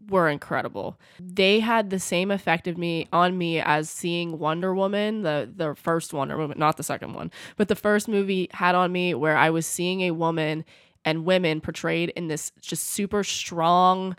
[0.08, 0.98] were incredible.
[1.20, 5.74] They had the same effect of me on me as seeing Wonder Woman, the the
[5.74, 9.36] first Wonder Woman, not the second one, but the first movie had on me where
[9.36, 10.64] I was seeing a woman
[11.04, 14.16] and women portrayed in this just super strong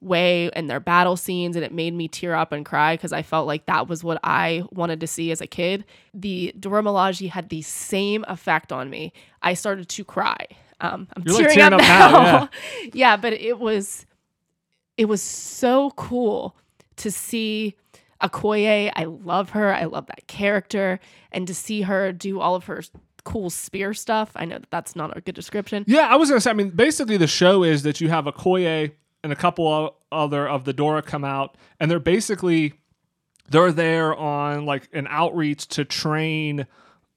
[0.00, 3.22] way and their battle scenes and it made me tear up and cry because I
[3.22, 5.84] felt like that was what I wanted to see as a kid.
[6.14, 9.12] The Dora Milaje had the same effect on me.
[9.42, 10.46] I started to cry.
[10.80, 12.10] Um, I'm tearing, like tearing, up, up now.
[12.10, 12.90] now yeah.
[12.94, 14.06] yeah, but it was
[14.98, 16.56] it was so cool
[16.96, 17.76] to see
[18.20, 18.92] Okoye.
[18.94, 19.72] I love her.
[19.72, 20.98] I love that character
[21.32, 22.82] and to see her do all of her
[23.24, 24.32] cool spear stuff.
[24.34, 25.84] I know that that's not a good description.
[25.86, 26.50] Yeah, I was gonna say.
[26.50, 28.92] I mean, basically, the show is that you have Okoye
[29.22, 32.74] and a couple of other of the Dora come out, and they're basically
[33.48, 36.66] they're there on like an outreach to train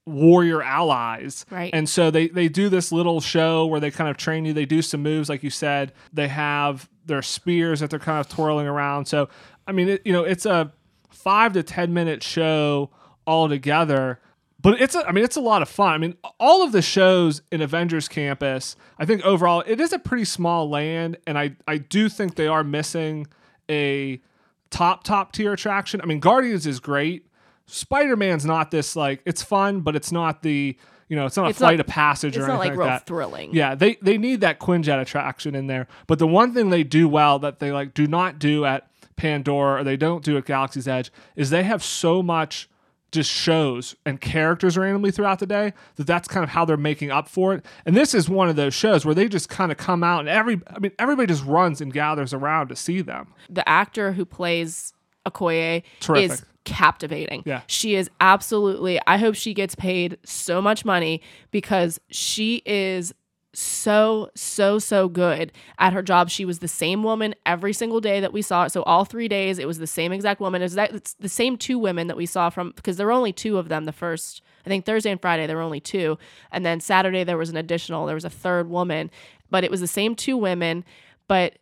[0.06, 1.46] warrior allies.
[1.50, 1.74] Right.
[1.74, 4.54] And so they they do this little show where they kind of train you.
[4.54, 5.94] They do some moves like you said.
[6.14, 9.06] They have their spears that they're kind of twirling around.
[9.06, 9.30] So
[9.68, 10.72] I mean, it, you know, it's a
[11.10, 12.90] 5 to 10 minute show
[13.26, 14.20] all together.
[14.60, 15.94] But it's a, I mean it's a lot of fun.
[15.94, 20.00] I mean all of the shows in Avengers Campus, I think overall it is a
[20.00, 23.28] pretty small land and I I do think they are missing
[23.70, 24.22] a
[24.70, 26.02] top top tier attraction.
[26.02, 27.28] I mean Guardians is great.
[27.72, 31.58] Spider-Man's not this like it's fun, but it's not the you know, it's not It's
[31.60, 33.06] a flight not- of passage or anything like real that.
[33.06, 33.54] thrilling.
[33.54, 35.88] Yeah, they they need that Quinjet attraction in there.
[36.08, 39.82] But the one thing they do well that they like do not do at Pandora
[39.82, 42.70] or they don't do at Galaxy's Edge is they have so much
[43.12, 47.12] just shows and characters randomly throughout the day that that's kind of how they're making
[47.12, 47.66] up for it.
[47.86, 50.30] And this is one of those shows where they just kind of come out and
[50.30, 53.34] every I mean everybody just runs and gathers around to see them.
[53.50, 54.94] the actor who plays
[55.28, 56.32] Okoye Terrific.
[56.32, 57.44] is captivating.
[57.46, 57.62] Yeah.
[57.68, 63.14] She is absolutely I hope she gets paid so much money because she is
[63.54, 66.30] so so so good at her job.
[66.30, 68.68] She was the same woman every single day that we saw.
[68.68, 70.62] So all 3 days it was the same exact woman.
[70.62, 73.12] It was that it's the same two women that we saw from because there were
[73.12, 76.18] only two of them the first I think Thursday and Friday there were only two
[76.52, 79.12] and then Saturday there was an additional there was a third woman,
[79.50, 80.86] but it was the same two women,
[81.28, 81.58] but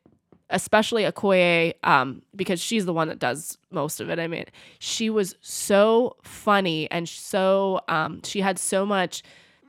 [0.49, 4.19] especially Okoye, um, because she's the one that does most of it.
[4.19, 4.45] I mean,
[4.79, 9.23] she was so funny and so um, she had so much.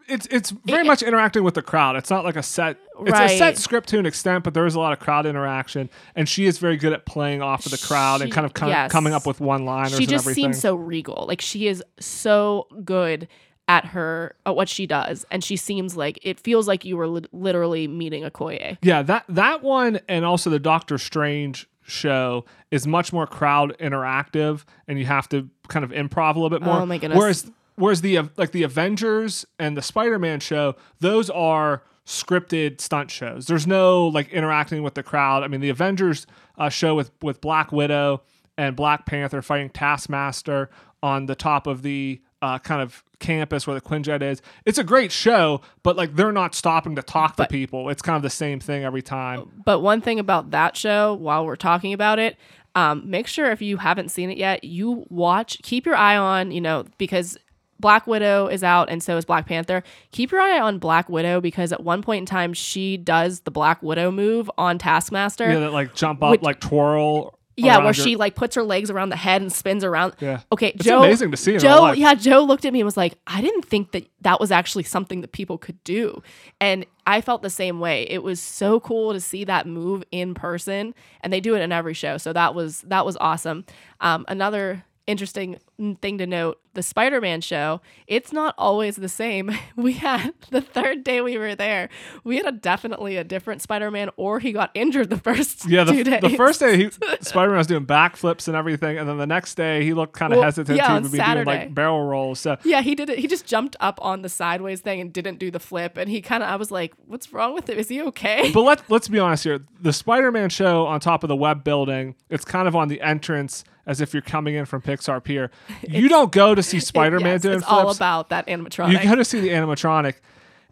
[0.09, 1.95] It's it's very It- much interacting with the crowd.
[1.97, 2.77] It's not like a set.
[3.03, 5.89] It's a set script to an extent, but there is a lot of crowd interaction,
[6.17, 8.69] and she is very good at playing off of the crowd and kind of com-
[8.69, 8.91] yes.
[8.91, 11.25] coming up with one liners She just seems so regal.
[11.29, 13.29] Like she is so good
[13.71, 17.07] at her at what she does, and she seems like it feels like you were
[17.07, 18.77] lit literally meeting a Okoye.
[18.83, 24.65] yeah, that that one and also the Doctor Strange show is much more crowd interactive,
[24.89, 26.81] and you have to kind of improv a little bit more.
[26.81, 27.17] Oh my goodness.
[27.17, 33.47] Whereas whereas the like the Avengers and the Spider-Man show, those are scripted stunt shows.
[33.47, 35.45] There's no like interacting with the crowd.
[35.45, 36.27] I mean, the Avengers
[36.59, 38.23] uh, show with with Black Widow
[38.59, 40.71] and Black Panther fighting Taskmaster
[41.05, 44.41] on the top of the uh, kind of campus where the Quinjet is.
[44.65, 47.89] It's a great show, but like they're not stopping to talk to people.
[47.91, 49.63] It's kind of the same thing every time.
[49.65, 52.37] But one thing about that show, while we're talking about it,
[52.75, 56.51] um, make sure if you haven't seen it yet, you watch, keep your eye on,
[56.51, 57.37] you know, because
[57.81, 59.83] Black Widow is out and so is Black Panther.
[60.13, 63.51] Keep your eye on Black Widow because at one point in time, she does the
[63.51, 65.51] Black Widow move on Taskmaster.
[65.51, 67.39] Yeah, that like jump up, Which- like twirl.
[67.67, 70.15] Yeah, where your- she like puts her legs around the head and spins around.
[70.21, 70.41] Yeah.
[70.53, 71.03] Okay, It's Joe.
[71.03, 73.93] amazing to see Joe, yeah, Joe looked at me and was like, "I didn't think
[73.93, 76.23] that that was actually something that people could do,"
[76.61, 78.03] and I felt the same way.
[78.09, 81.73] It was so cool to see that move in person, and they do it in
[81.73, 82.19] every show.
[82.19, 83.65] So that was that was awesome.
[84.01, 85.59] Um, another interesting
[86.03, 91.03] thing to note the spider-man show it's not always the same we had the third
[91.03, 91.89] day we were there
[92.23, 96.05] we had a definitely a different spider-man or he got injured the first Yeah, two
[96.05, 96.91] the, days the first day he
[97.23, 100.33] Spider Man was doing backflips and everything, and then the next day he looked kind
[100.33, 101.51] of Well, hesitant yeah, to be doing Saturday.
[101.51, 102.41] like barrel rolls.
[102.41, 103.19] So Yeah, he did it.
[103.19, 105.97] He just jumped up on the sideways thing and didn't do the flip.
[105.97, 107.79] And he kind of, I was like, "What's wrong with him?
[107.79, 109.61] Is he okay?" but let let's be honest here.
[109.81, 113.01] The Spider Man show on top of the web building, it's kind of on the
[113.01, 115.51] entrance as if you're coming in from Pixar Pier.
[115.89, 117.83] You don't go to see Spider Man Yes, doing it's flips.
[117.85, 118.93] all about that animatronic.
[118.93, 120.15] you go to see the animatronic.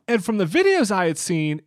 [0.06, 1.60] And from the videos I had seen,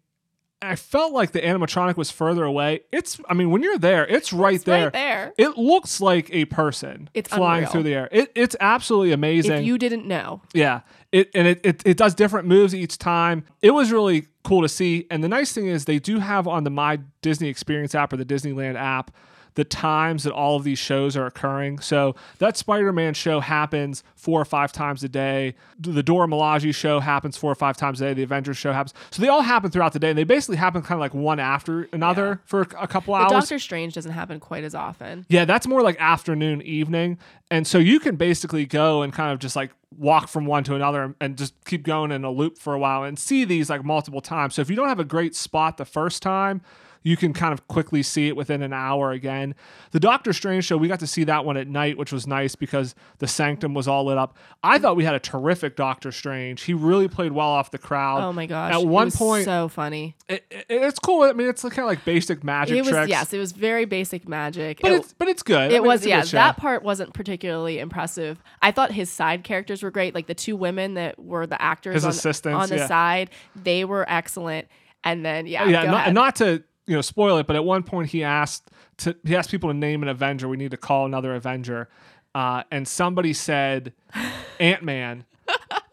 [0.63, 2.81] I felt like the animatronic was further away.
[2.91, 4.85] It's I mean, when you're there, it's right It's there.
[4.85, 5.33] right there.
[5.37, 7.71] It looks like a person It's flying unreal.
[7.71, 8.09] through the air.
[8.11, 9.53] It, it's absolutely amazing.
[9.53, 10.81] If you didn't know, Yeah.
[11.11, 13.43] It and it, it it does different moves each time.
[13.61, 15.07] It was really cool to see.
[15.11, 18.17] And the nice thing is they do have on the My Disney Experience app or
[18.17, 19.11] the Disneyland app
[19.55, 21.79] the times that all of these shows are occurring.
[21.79, 25.55] So that Spider-Man show happens four or five times a day.
[25.79, 28.13] The Dora Milaje show happens four or five times a day.
[28.13, 28.93] The Avengers show happens.
[29.09, 31.39] So they all happen throughout the day, and they basically happen kind of like one
[31.39, 33.31] after another for a couple the hours.
[33.31, 35.25] Doctor Strange doesn't happen quite as often.
[35.29, 37.17] Yeah, that's more like afternoon, evening.
[37.49, 40.75] And so you can basically go and kind of just like walk from one to
[40.75, 43.83] another and just keep going in a loop for a while and see these like
[43.83, 44.55] multiple times.
[44.55, 46.61] So if you don't have a great spot the first time,
[47.03, 49.55] you can kind of quickly see it within an hour again.
[49.91, 52.55] The Doctor Strange show, we got to see that one at night, which was nice
[52.55, 54.37] because the sanctum was all lit up.
[54.63, 56.61] I thought we had a terrific Doctor Strange.
[56.63, 58.21] He really played well off the crowd.
[58.23, 58.73] Oh my gosh!
[58.73, 60.15] At it one was point, so funny.
[60.29, 61.23] it, it- it's cool.
[61.23, 63.09] I mean, it's kind of like basic magic It was tricks.
[63.09, 64.79] yes, it was very basic magic.
[64.81, 65.57] But it, it's but it's good.
[65.59, 66.23] I it mean, was yeah.
[66.23, 68.41] That part wasn't particularly impressive.
[68.61, 70.13] I thought his side characters were great.
[70.15, 72.87] Like the two women that were the actors His on, assistants, on the yeah.
[72.87, 74.67] side, they were excellent.
[75.03, 77.63] And then yeah, oh, yeah, go not, not to you know spoil it, but at
[77.63, 80.49] one point he asked to he asked people to name an Avenger.
[80.49, 81.87] We need to call another Avenger,
[82.35, 83.93] uh, and somebody said
[84.59, 85.23] Ant Man,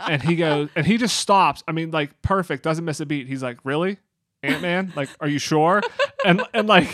[0.01, 1.63] and he goes, and he just stops.
[1.69, 3.29] I mean, like perfect, doesn't miss a beat.
[3.29, 3.99] He's like, really?
[4.43, 4.93] Ant Man?
[4.97, 5.83] Like, are you sure?
[6.25, 6.89] And and like,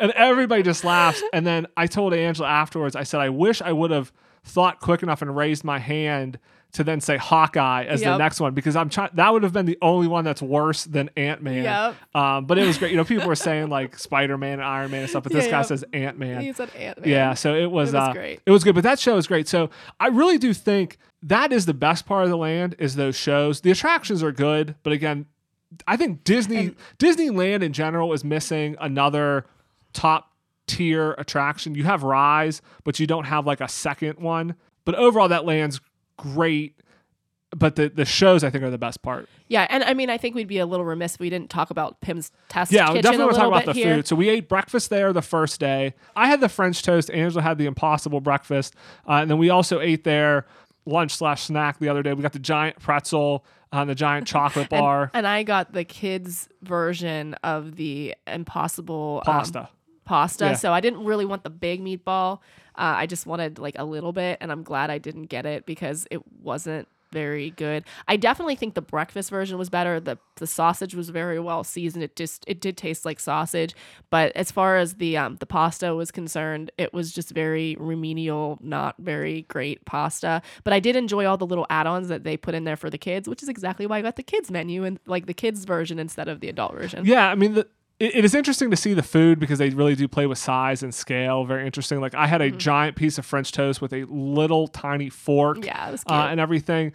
[0.00, 1.20] and everybody just laughs.
[1.32, 2.94] And then I told Angela afterwards.
[2.94, 4.12] I said, I wish I would have
[4.48, 6.38] thought quick enough and raised my hand
[6.72, 9.08] to then say Hawkeye as the next one because I'm trying.
[9.14, 11.64] That would have been the only one that's worse than Ant Man.
[11.64, 11.94] Yep.
[12.14, 12.90] Um, but it was great.
[12.90, 15.46] You know, people were saying like Spider Man and Iron Man and stuff, but this
[15.46, 15.66] Yeah, guy yep.
[15.66, 16.42] says Ant Man.
[16.42, 17.08] He said Ant Man.
[17.08, 18.40] Yeah, so it was, It was uh, great.
[18.44, 19.48] It was good, but that show is great.
[19.48, 23.16] So I really do think that is the best part of the land is those
[23.16, 23.62] shows.
[23.62, 25.24] The attractions are good, but again,
[25.86, 29.46] I think Disney Disneyland in general is missing another
[29.94, 30.32] top
[30.68, 31.74] tier attraction.
[31.74, 34.54] You have Rise, but you don't have like a second one.
[34.84, 35.80] But overall, that land's
[36.16, 36.74] great.
[37.56, 39.26] But the the shows I think are the best part.
[39.48, 41.70] Yeah, and I mean, I think we'd be a little remiss if we didn't talk
[41.70, 43.94] about Pym's test Yeah, kitchen definitely want to talk about the here.
[43.96, 44.06] food.
[44.06, 45.94] So we ate breakfast there the first day.
[46.14, 47.10] I had the French toast.
[47.10, 48.74] Angela had the Impossible breakfast,
[49.08, 50.46] uh, and then we also ate there
[50.84, 52.12] lunch slash snack the other day.
[52.12, 56.48] We got the giant pretzel and the giant chocolate bar and I got the kids'
[56.62, 59.34] version of the Impossible um,
[60.08, 60.46] pasta.
[60.46, 60.54] Yeah.
[60.54, 62.40] So I didn't really want the big meatball.
[62.74, 65.66] Uh, I just wanted like a little bit, and I'm glad I didn't get it
[65.66, 67.84] because it wasn't very good.
[68.06, 69.98] I definitely think the breakfast version was better.
[69.98, 72.04] the The sausage was very well seasoned.
[72.04, 73.74] It just it did taste like sausage,
[74.10, 78.58] but as far as the um the pasta was concerned, it was just very remedial,
[78.60, 80.42] not very great pasta.
[80.64, 82.98] But I did enjoy all the little add-ons that they put in there for the
[82.98, 85.98] kids, which is exactly why I got the kids menu and like the kids version
[85.98, 87.04] instead of the adult version.
[87.04, 87.66] Yeah, I mean, the,
[88.00, 90.82] it, it is interesting to see the food because they really do play with size
[90.82, 91.44] and scale.
[91.44, 92.00] Very interesting.
[92.00, 95.58] Like I had a giant piece of French toast with a little tiny fork.
[95.58, 95.66] Mm-hmm.
[95.66, 96.18] Yeah, it was cute.
[96.18, 96.92] uh, and everything.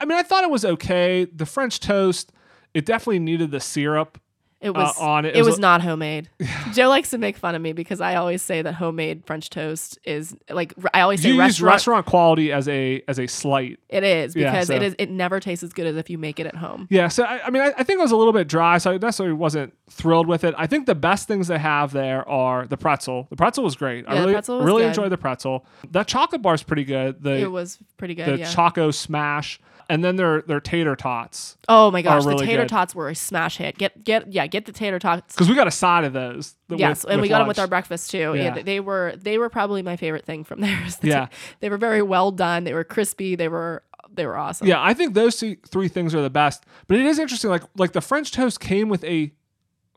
[0.00, 1.24] I mean, I thought it was okay.
[1.26, 2.32] The French toast,
[2.74, 4.20] it definitely needed the syrup.
[4.60, 5.28] It was uh, on it.
[5.30, 6.28] It, It was was, not homemade.
[6.74, 9.98] Joe likes to make fun of me because I always say that homemade French toast
[10.04, 11.72] is like I always say use restaurant.
[11.74, 13.78] restaurant quality as a as a slight.
[13.88, 14.96] It is because it so- is.
[14.98, 16.88] It never tastes as good as if you make it at home.
[16.90, 18.90] Yeah, so I, I mean, I, I think it was a little bit dry, so
[18.90, 20.54] I necessarily wasn't thrilled with it.
[20.58, 23.28] I think the best things they have there are the pretzel.
[23.30, 24.06] The pretzel was great.
[24.08, 24.88] I Yeah, the really, pretzel was really good.
[24.88, 25.66] enjoyed the pretzel.
[25.92, 27.22] That chocolate bar is pretty good.
[27.22, 28.26] The It was pretty good.
[28.26, 28.50] the yeah.
[28.52, 32.68] choco smash, and then their their tater tots oh my gosh, really the tater good.
[32.68, 33.78] tots were a smash hit.
[33.78, 35.34] Get get yeah, get the tater tots.
[35.34, 36.54] because we got a side of those.
[36.68, 38.34] th- Yes, with- and we with got them with our breakfast too.
[38.34, 38.56] Yeah.
[38.56, 40.78] Yeah, they were they were probably my favorite thing from there.
[41.00, 41.20] the Yeah.
[41.26, 41.28] ta-
[41.60, 42.64] they were very well done.
[42.64, 43.34] They were crispy.
[43.36, 43.82] They were
[44.12, 44.66] they were awesome.
[44.66, 46.64] Yeah, I think those two, three things are the best.
[46.86, 47.50] But it is interesting.
[47.50, 49.32] Like like the French toast came with a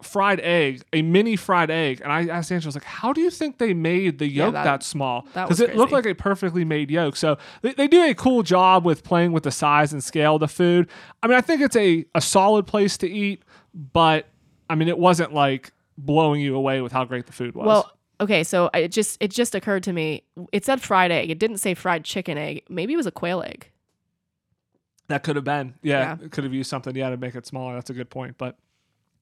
[0.03, 3.21] fried egg, a mini fried egg, and I asked Angela, I was like, "How do
[3.21, 5.23] you think they made the yolk that, that- small?
[5.33, 8.85] Because it looked like a perfectly made yolk." So they, they do a cool job
[8.85, 10.89] with playing with the size and scale of the food.
[11.23, 13.43] I mean, I think it's a a solid place to eat,
[13.73, 14.27] but
[14.69, 17.67] I mean, it wasn't like blowing you away with how great the food was.
[17.67, 20.23] Well, okay, so it just it just occurred to me.
[20.51, 21.29] It said fried egg.
[21.29, 22.63] It didn't say fried chicken egg.
[22.69, 23.67] Maybe it was a quail egg.
[25.07, 25.73] That could have been.
[25.83, 26.25] Yeah, Yeah.
[26.25, 26.95] it could have used something.
[26.95, 27.73] Yeah, to make it smaller.
[27.75, 28.37] That's a good point.
[28.37, 28.57] But,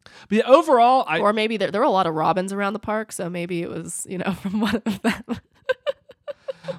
[0.04, 2.80] but yeah, overall, I or maybe there, there were a lot of robins around the
[2.80, 5.24] park, so maybe it was you know from one of them.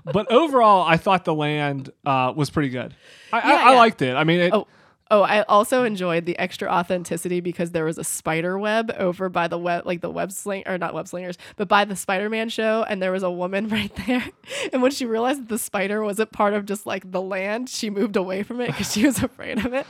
[0.04, 2.94] but overall, I thought the land uh, was pretty good.
[3.32, 3.78] I, I, Yeah, I yeah.
[3.78, 4.14] liked it.
[4.16, 4.66] I mean, it, Oh,
[5.10, 9.48] oh, I also enjoyed the extra authenticity because there was a spider web over by
[9.48, 12.84] the web, like the web sling or not web slingers, but by the Spider-Man show,
[12.88, 14.24] and there was a woman right there.
[14.72, 17.90] And when she realized that the spider wasn't part of just like the land, she
[17.90, 19.86] moved away from it because she was afraid of it.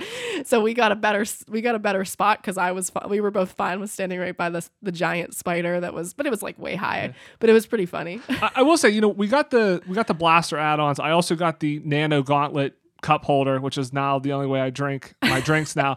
[0.47, 3.31] So we got a better we got a better spot because I was we were
[3.31, 6.43] both fine with standing right by the the giant spider that was, but it was
[6.43, 8.21] like way high, but it was pretty funny.
[8.29, 10.99] I, I will say, you know, we got the we got the blaster add-ons.
[10.99, 14.71] I also got the Nano Gauntlet cup holder, which is now the only way I
[14.71, 15.97] drink my drinks now.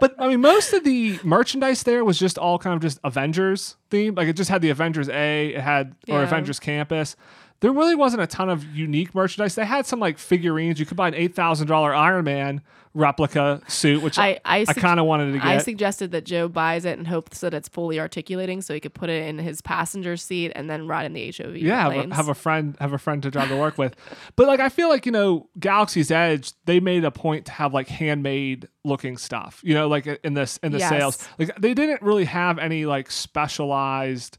[0.00, 3.76] But I mean, most of the merchandise there was just all kind of just Avengers
[3.90, 4.16] themed.
[4.16, 6.22] Like it just had the Avengers A, it had or Yeah.
[6.24, 7.16] Avengers Campus.
[7.60, 9.54] There really wasn't a ton of unique merchandise.
[9.54, 10.78] They had some like figurines.
[10.78, 12.60] You could buy an eight thousand dollar Iron Man
[12.94, 15.44] replica suit, which I, I I, I kind of wanted to get.
[15.46, 18.94] I suggested that Joe buys it and hopes that it's fully articulating so he could
[18.94, 21.56] put it in his passenger seat and then ride in the HOV.
[21.56, 23.94] yeah have a, have a friend have a friend to drive to work with
[24.36, 27.74] but like i feel like you know galaxy's edge they made a point to have
[27.74, 30.88] like handmade looking stuff you know like in this in the Yes.
[30.88, 34.38] sales like they didn't really have any like specialized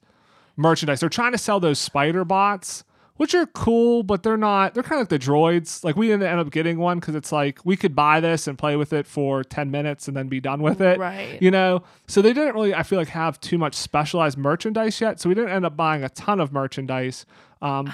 [0.55, 2.84] merchandise they're trying to sell those spider bots
[3.18, 6.24] which are cool but they're not they're kind of like the droids like we didn't
[6.24, 9.05] end up getting one because it's like we could buy this and play with it
[9.05, 11.41] for 10 minutes and then be done with it Right.
[11.41, 15.20] you know so they didn't really i feel like have too much specialized merchandise yet
[15.20, 17.26] so we didn't end up buying a ton of merchandise
[17.61, 17.91] um,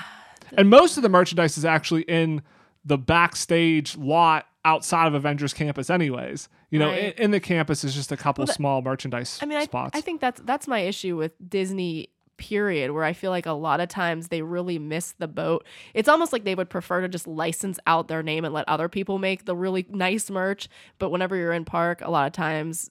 [0.58, 2.42] and most of the merchandise is actually in
[2.86, 7.16] the backstage lot outside of avengers campus anyways you know Right.
[7.18, 10.02] in, in the campus is just a couple that- small merchandise I mean, I, I
[10.02, 13.90] think that's that's my issue with Disney period where I feel like a lot of
[13.90, 15.66] times they really miss the boat.
[15.94, 18.90] It's almost like they would prefer to just license out their name and let other
[18.90, 20.68] people make the really nice merch.
[21.00, 22.90] But whenever you're in park, a lot of times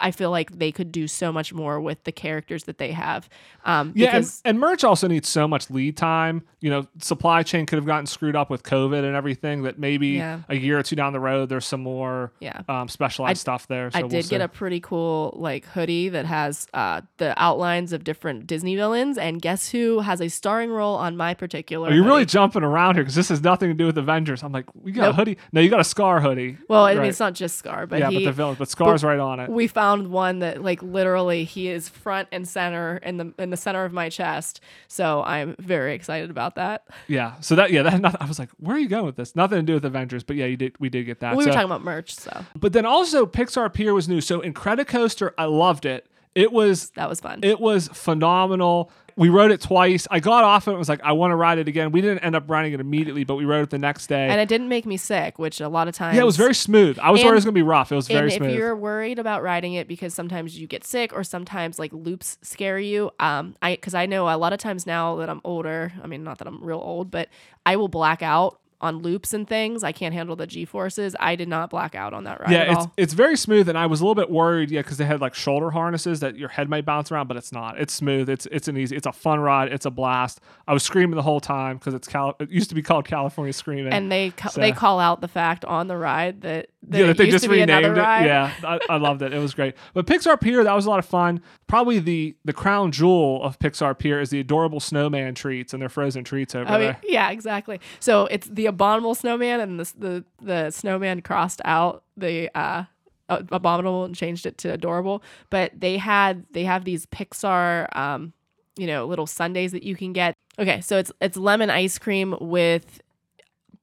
[0.00, 3.28] I feel like they could do so much more with the characters that they have.
[3.64, 6.42] Um, Yeah, and, and merch also needs so much lead time.
[6.60, 9.62] You know, supply chain could have gotten screwed up with COVID and everything.
[9.62, 10.40] That maybe Yeah.
[10.48, 12.62] a year or two down the road, there's some more Yeah.
[12.68, 13.90] um, specialized stuff there.
[13.90, 17.92] So I we'll did get a pretty cool like hoodie that has uh, the outlines
[17.92, 21.88] of different Disney villains, and guess who has a starring role on my particular?
[21.90, 23.02] Are you really jumping around here?
[23.04, 24.42] Because this has nothing to do with Avengers.
[24.42, 25.36] I'm like, we got a hoodie.
[25.52, 26.56] No, you got a Scar hoodie.
[26.68, 28.18] Well, I mean, it's not just Scar, but yeah, he.
[28.18, 29.48] but the villain, but Scar's right on it.
[29.50, 33.56] we found one that like literally he is front and center in the in the
[33.56, 34.60] center of my chest.
[34.88, 36.86] So I'm very excited about that.
[37.08, 37.34] Yeah.
[37.40, 39.34] So that yeah, that not, I was like, where are you going with this?
[39.34, 41.36] Nothing to do with Avengers, but yeah, you did we did get that.
[41.36, 44.20] we were talking about merch, so but then also Pixar Pier was new.
[44.20, 46.06] So Incredicoaster, I loved it.
[46.34, 47.40] It was that was fun.
[47.42, 48.90] it was phenomenal.
[49.16, 50.06] We rode it twice.
[50.10, 51.92] I got off it and was like, I want to ride it again.
[51.92, 54.28] We didn't end up riding it immediately, but we rode it the next day.
[54.28, 56.54] and it didn't make me sick, which a lot of times yeah, it was very
[56.54, 56.98] smooth.
[56.98, 57.92] I was worried it was gonna be rough.
[57.92, 58.50] It was And very if smooth.
[58.50, 62.38] If you're worried about riding it because sometimes you get sick or sometimes like loops
[62.42, 65.92] scare you, um, I because I know a lot of times now that I'm older,
[66.02, 67.28] I mean not that I'm real old, but
[67.66, 69.82] I will black out on loops and things.
[69.84, 71.16] I can't handle the G forces.
[71.20, 73.78] I did not black out on that ride at yeah, it's it's very smooth, and
[73.78, 76.48] I was a little bit worried, yeah, because they had like shoulder harnesses that your
[76.50, 77.80] head might bounce around, but it's not.
[77.80, 78.28] It's smooth.
[78.28, 78.96] It's it's an easy.
[78.96, 79.72] It's a fun ride.
[79.72, 80.40] It's a blast.
[80.68, 82.34] I was screaming the whole time because it's Cal.
[82.40, 83.92] It used to be called California Screaming.
[83.92, 87.04] and they ca- So- they call out the fact on the ride that, that yeah,
[87.04, 87.90] it that they used just to be renamed it.
[88.00, 88.26] ride.
[88.26, 89.32] Yeah, I, I loved it.
[89.32, 89.74] It was great.
[89.94, 91.40] But Pixar Pier, that was a lot of fun.
[91.72, 95.88] Probably the the crown jewel of Pixar Pier is the adorable snowman treats and their
[95.88, 97.00] frozen treats over I mean, there.
[97.02, 97.80] yeah, exactly.
[97.98, 102.84] So it's the abominable snowman, and the the, the snowman crossed out the uh,
[103.30, 105.22] abominable and changed it to adorable.
[105.48, 108.34] But they had they have these Pixar, um,
[108.76, 110.34] you know, little sundaes that you can get.
[110.58, 113.00] Okay, so it's it's lemon ice cream with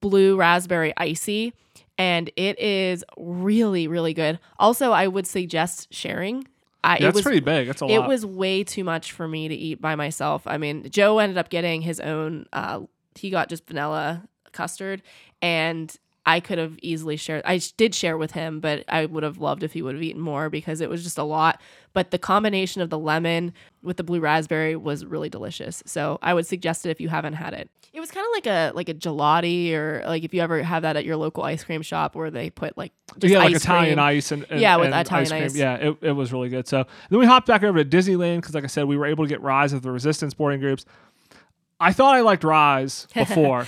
[0.00, 1.54] blue raspberry icy,
[1.98, 4.38] and it is really really good.
[4.60, 6.46] Also, I would suggest sharing.
[6.82, 7.68] I, Yeah, it it's was pretty big.
[7.68, 8.08] It's a it lot.
[8.08, 10.46] was way too much for me to eat by myself.
[10.46, 12.46] I mean, Joe ended up getting his own.
[12.52, 12.80] Uh,
[13.14, 14.22] he got just vanilla
[14.52, 15.02] custard,
[15.42, 15.94] and
[16.30, 17.42] I could have easily shared.
[17.44, 20.20] I did share with him, but I would have loved if he would have eaten
[20.20, 21.60] more because it was just a lot.
[21.92, 23.52] But the combination of the lemon
[23.82, 25.82] with the blue raspberry was really delicious.
[25.86, 27.68] So I would suggest it if you haven't had it.
[27.92, 30.82] It was kind of like a like a gelati, or like if you ever have
[30.82, 33.62] that at your local ice cream shop where they put like just yeah, like ice
[33.64, 34.06] Italian cream.
[34.06, 35.42] ice and, and Yeah, with and Italian cream.
[35.42, 35.56] ice.
[35.56, 36.68] Yeah, it, it was really good.
[36.68, 39.24] So then we hopped back over to Disneyland because, like I said, we were able
[39.24, 40.84] to get Rise of the Resistance boarding groups.
[41.80, 43.66] I thought I liked Rise before.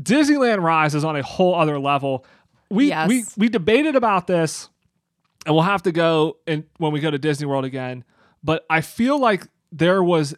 [0.00, 2.24] Disneyland Rise is on a whole other level.
[2.70, 3.08] We Yes.
[3.08, 4.68] we we debated about this,
[5.46, 8.04] and we'll have to go and when we go to Disney World again.
[8.42, 10.34] But I feel like there was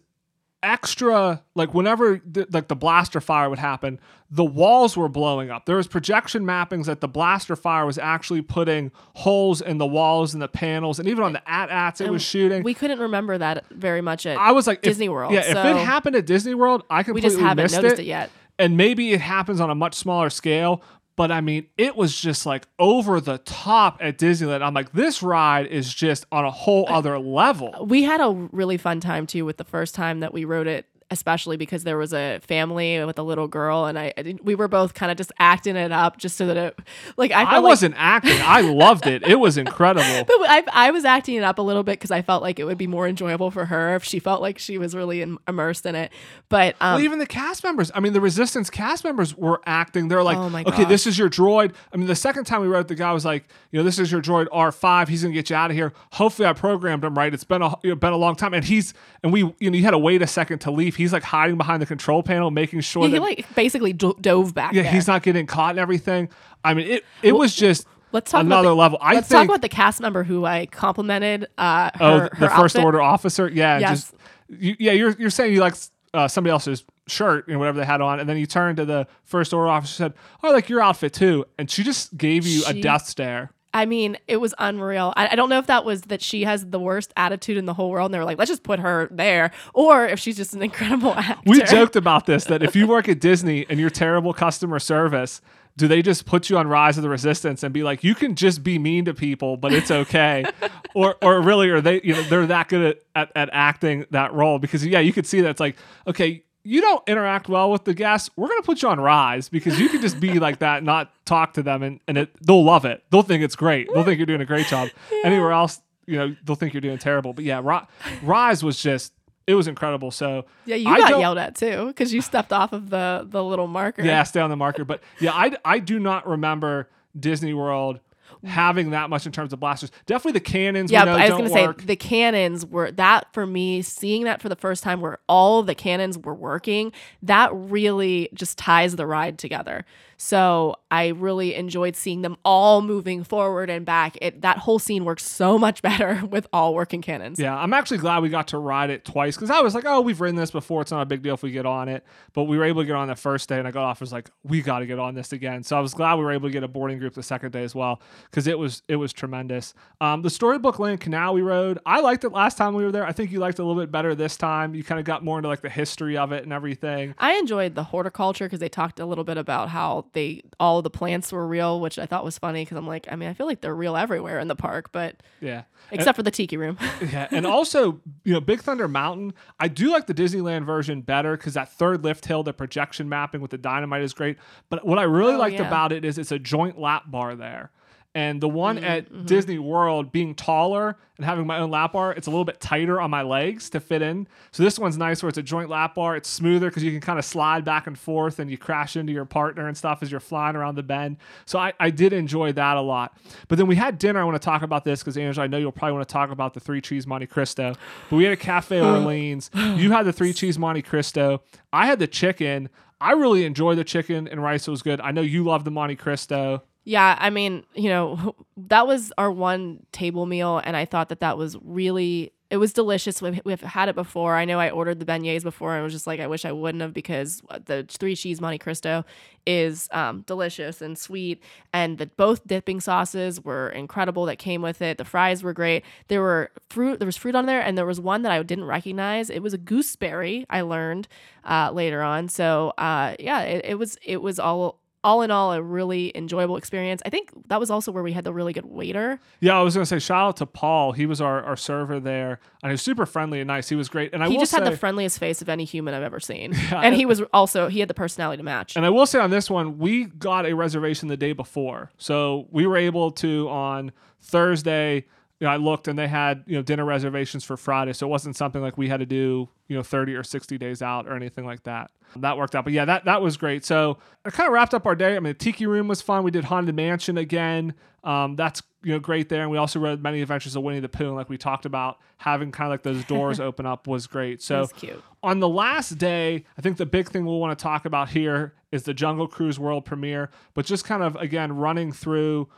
[0.62, 4.00] extra like whenever the, like the blaster fire would happen
[4.30, 8.40] the walls were blowing up there was projection mappings that the blaster fire was actually
[8.40, 12.22] putting holes in the walls and the panels and even on the at-ats it was
[12.22, 15.34] shooting We couldn't remember that very much at i was like if- Disney World.
[15.34, 18.04] yeah if it happened at disney world i completely we just haven't missed noticed it,
[18.04, 18.30] it yet.
[18.58, 20.82] And maybe it happens on a much smaller scale
[21.16, 24.62] but i mean it was just like over the top at disneyland.
[24.62, 27.86] I'm like this ride is just on a whole other level.
[27.86, 30.86] We had a really fun time too with the first time that we rode it
[31.14, 34.68] especially because there was a family with a little girl and i I we were
[34.68, 36.78] both kind of just acting it up just so that it
[37.16, 40.90] like i i like wasn't acting i loved it it was incredible but I, I
[40.90, 43.08] was acting it up a little bit because I felt like it would be more
[43.08, 46.12] enjoyable for her if she felt like she was really im- immersed in it.
[46.48, 47.90] But um, Well, even the cast members.
[47.94, 50.08] I mean, the Resistance cast members were acting.
[50.08, 51.74] They're like, Oh okay, this is your droid.
[51.92, 54.10] I mean, the second time we wrote, the guy was like, you know, this is
[54.12, 55.08] your droid R5.
[55.08, 55.92] He's gonna get you out of here.
[56.12, 57.32] Hopefully, I programmed him right.
[57.32, 59.76] It's been a you know, been a long time, and he's and we you know
[59.76, 60.96] you had to wait a second to leave.
[61.04, 64.54] He's like hiding behind the control panel, making sure he that like basically do- dove
[64.54, 64.92] back yeah, there.
[64.92, 66.30] he's not getting caught and everything.
[66.64, 68.96] I mean, it it was just Let's talk another the, level.
[69.00, 71.48] I let's think talk about the cast member who I complimented.
[71.58, 72.84] Uh, oh her, the her first outfit.
[72.84, 73.48] order officer.
[73.48, 73.90] Yeah, Yes.
[73.90, 74.14] just
[74.48, 74.92] you, yeah.
[74.92, 75.74] You're you're saying you like
[76.14, 79.06] uh, somebody else's shirt and whatever they had on, and then you turned to the
[79.24, 82.46] first order officer and said, "Oh, I like your outfit too," and she just gave
[82.46, 83.50] you a death stare.
[83.74, 85.12] I mean, it was unreal.
[85.16, 87.74] I, I don't know if that was that she has the worst attitude in the
[87.74, 90.54] whole world, and they were like, let's just put her there, or if she's just
[90.54, 91.42] an incredible actor.
[91.44, 95.40] We joked about this that if you work at Disney and you're terrible customer service,
[95.76, 98.36] do they just put you on Rise of the Resistance and be like, you can
[98.36, 100.44] just be mean to people, but it's okay,
[100.94, 104.32] or or really are they you know they're that good at, at, at acting that
[104.32, 105.76] role because yeah you could see that it's like
[106.06, 109.78] okay you don't interact well with the guests we're gonna put you on Rise because
[109.78, 112.84] you can just be like that not talk to them and and it, they'll love
[112.84, 114.88] it they'll think it's great they'll think you're doing a great job
[115.24, 117.86] anywhere else you know they'll think you're doing terrible but yeah Ri-
[118.22, 119.12] Rise was just
[119.46, 120.10] it was incredible.
[120.10, 123.44] So Yeah, you I got yelled at too because you stepped off of the the
[123.44, 124.02] little marker.
[124.02, 124.84] Yeah, stay on the marker.
[124.84, 126.88] But yeah, I, I do not remember
[127.18, 128.00] Disney World
[128.44, 128.48] Mm.
[128.48, 129.90] having that much in terms of blasters.
[130.06, 130.90] Definitely the cannons.
[130.90, 133.82] Yeah, we know but I was gonna say the cannons were that for me.
[133.82, 136.92] Seeing that for the first time, where all the cannons were working,
[137.22, 139.84] that really just ties the ride together.
[140.16, 144.16] So I really enjoyed seeing them all moving forward and back.
[144.20, 147.38] It that whole scene works so much better with all working cannons.
[147.38, 150.00] Yeah, I'm actually glad we got to ride it twice because I was like, oh,
[150.00, 150.82] we've ridden this before.
[150.82, 152.04] It's not a big deal if we get on it.
[152.32, 154.00] But we were able to get on the first day, and I got off.
[154.00, 155.62] I was like, we got to get on this again.
[155.62, 157.64] So I was glad we were able to get a boarding group the second day
[157.64, 158.00] as well
[158.30, 159.74] because it was it was tremendous.
[160.00, 163.06] Um, the Storybook Land Canal we rode, I liked it last time we were there.
[163.06, 164.74] I think you liked it a little bit better this time.
[164.74, 167.14] You kind of got more into like the history of it and everything.
[167.18, 170.90] I enjoyed the horticulture because they talked a little bit about how they all the
[170.90, 173.46] plants were real, which I thought was funny because I'm like, I mean, I feel
[173.46, 175.62] like they're real everywhere in the park, but Yeah.
[175.90, 176.78] except for the tiki room.
[177.12, 179.34] Yeah, and also, you know, Big Thunder Mountain.
[179.58, 183.40] I do like the Disneyland version better because that third lift hill, the projection mapping
[183.40, 184.36] with the dynamite is great.
[184.70, 185.66] But what I really Oh, liked yeah.
[185.66, 187.70] about it is it's a joint lap bar there.
[188.16, 192.12] And the one Mm-hmm, at Disney World being taller and having my own lap bar,
[192.12, 194.28] it's a little bit tighter on my legs to fit in.
[194.52, 196.14] So this one's nice where it's a joint lap bar.
[196.16, 199.12] It's smoother because you can kind of slide back and forth and you crash into
[199.12, 201.16] your partner and stuff as you're flying around the bend.
[201.44, 203.16] So I, I did enjoy that a lot.
[203.48, 204.20] But then we had dinner.
[204.20, 206.30] I want to talk about this because Angela, I know you'll probably want to talk
[206.30, 207.74] about the three cheese Monte Cristo.
[208.10, 209.50] But we had a Cafe Orleans.
[209.54, 211.42] You had the three cheese Monte Cristo.
[211.72, 212.68] I had the chicken.
[213.00, 214.68] I really enjoyed the chicken and rice.
[214.68, 215.00] It was good.
[215.00, 216.62] I know you love the Monte Cristo.
[216.84, 221.20] Yeah, I mean, you know, that was our one table meal, and I thought that
[221.20, 223.20] that was really it was delicious.
[223.20, 224.36] We've, we've had it before.
[224.36, 226.52] I know I ordered the beignets before, and I was just like, I wish I
[226.52, 229.04] wouldn't have because the three cheese Monte Cristo
[229.44, 231.42] is um, delicious and sweet,
[231.72, 234.98] and the both dipping sauces were incredible that came with it.
[234.98, 235.84] The fries were great.
[236.06, 237.00] There were fruit.
[237.00, 239.30] There was fruit on there, and there was one that I didn't recognize.
[239.30, 240.46] It was a gooseberry.
[240.48, 241.08] I learned
[241.44, 242.28] uh, later on.
[242.28, 246.56] So uh, yeah, it, it was it was all all in all, a really enjoyable
[246.56, 247.02] experience.
[247.06, 249.20] I think that was also where we had the really good waiter.
[249.40, 250.92] Yeah, I was gonna say shout out to Paul.
[250.92, 253.68] He was our, our server there, and he was super friendly and nice.
[253.68, 254.12] He was great.
[254.12, 256.54] And I he just say, had the friendliest face of any human I've ever seen.
[256.72, 258.74] and he was also, he had the personality to match.
[258.74, 262.48] And I will say on this one, we got a reservation the day before, so
[262.50, 265.04] we were able to on Thursday.
[265.44, 268.08] You know, I looked and they had you know dinner reservations for Friday, so it
[268.08, 271.14] wasn't something like we had to do you know thirty or sixty days out or
[271.14, 271.90] anything like that.
[272.16, 273.62] That worked out, but yeah, that that was great.
[273.62, 275.16] So it kind of wrapped up our day.
[275.16, 276.24] I mean, the Tiki Room was fun.
[276.24, 277.74] We did Haunted Mansion again.
[278.04, 280.88] Um, that's you know great there, and we also read many adventures of Winnie the
[280.88, 284.06] Pooh, and like we talked about having kind of like those doors open up was
[284.06, 284.40] great.
[284.40, 285.02] So cute.
[285.22, 288.54] on the last day, I think the big thing we'll want to talk about here
[288.72, 292.48] is the Jungle Cruise World premiere, but just kind of again running through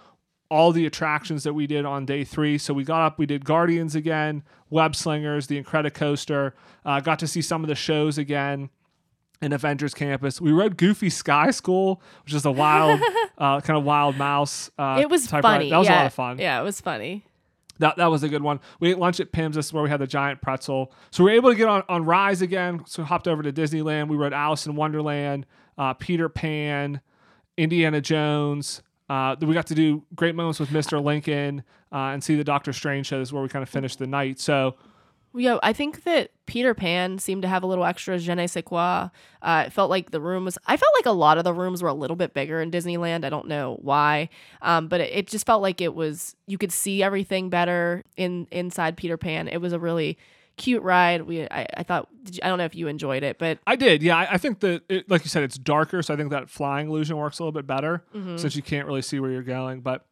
[0.51, 2.59] all the attractions that we did on day three.
[2.59, 6.53] So we got up, we did Guardians again, Web Slingers, the Incredicoaster,
[6.85, 8.71] uh, got to see some of the shows again
[9.43, 10.41] in Avengers Campus.
[10.41, 13.01] We rode Goofy Sky School, which is a wild,
[13.39, 14.71] uh, kind of wild mouse.
[14.79, 15.55] Uh, it was type ride.
[15.57, 15.71] funny.
[15.71, 15.95] That was yeah.
[15.95, 16.39] a lot of fun.
[16.39, 17.25] Yeah, it was funny.
[17.79, 18.61] That, that was a good one.
[18.81, 19.57] We ate lunch at Pym's.
[19.57, 20.93] This is where we had the giant pretzel.
[21.11, 22.83] So we were able to get on, on Rise again.
[22.87, 24.09] So we hopped over to Disneyland.
[24.09, 25.45] We rode Alice in Wonderland,
[25.77, 27.03] uh, Peter Pan,
[27.59, 28.83] Indiana Jones.
[29.09, 31.03] Uh, we got to do great moments with Mr.
[31.03, 31.63] Lincoln
[31.93, 33.21] uh, and see the Doctor Strange show.
[33.21, 34.41] Is where we kind of finished the night.
[34.41, 34.75] So
[35.39, 38.65] Yeah, I think that Peter Pan seemed to have a little extra je ne sais
[38.65, 39.11] quoi.
[39.43, 41.83] Uh, it felt like the room was, I felt like a lot of the rooms
[41.83, 43.23] were a little bit bigger in Disneyland.
[43.23, 44.31] I don't know why,
[44.63, 48.47] um, but it, it just felt like it was, you could see everything better in
[48.51, 49.47] inside Peter Pan.
[49.47, 50.17] It was a really
[50.57, 51.23] cute ride.
[51.23, 53.77] We, I, I thought, did you, I don't know if you enjoyed it, but I
[53.77, 54.03] did.
[54.03, 56.03] Yeah, I, I think that, it, like you said, it's darker.
[56.03, 58.37] So I think that flying illusion works a little bit better mm-hmm.
[58.37, 59.81] since you can't really see where you're going.
[59.81, 60.07] But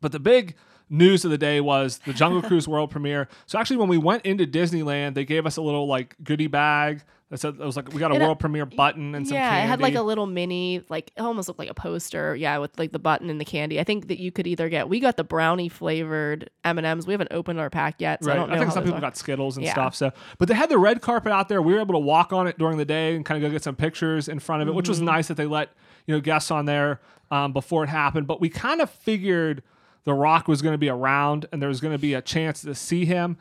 [0.00, 0.56] but the big
[0.88, 3.28] news of the day was the Jungle Cruise world premiere.
[3.46, 7.02] So actually, when we went into Disneyland, they gave us a little like goodie bag
[7.30, 9.50] that said it was like we got a And, world premiere button and some yeah,
[9.50, 9.64] candy.
[9.64, 12.34] it had like a little mini, like it almost looked like a poster.
[12.36, 13.78] Yeah, with like the button and the candy.
[13.80, 14.88] I think that you could either get.
[14.88, 17.06] We got the brownie flavored M and M's.
[17.06, 18.34] We haven't opened our pack yet, so Right.
[18.34, 18.56] I don't know.
[18.56, 19.00] I think some people are.
[19.00, 19.72] got Skittles and Yeah.
[19.72, 19.94] stuff.
[19.94, 21.62] So, but they had the red carpet out there.
[21.62, 23.62] We were able to walk on it during the day and kind of go get
[23.62, 24.90] some pictures in front of it, which Mm-hmm.
[24.90, 25.70] was nice that they let
[26.06, 27.00] you know guests on there
[27.30, 28.26] um, before it happened.
[28.26, 29.62] But we kind of figured
[30.04, 32.62] the Rock was going to be around and there was going to be a chance
[32.62, 33.36] to see him.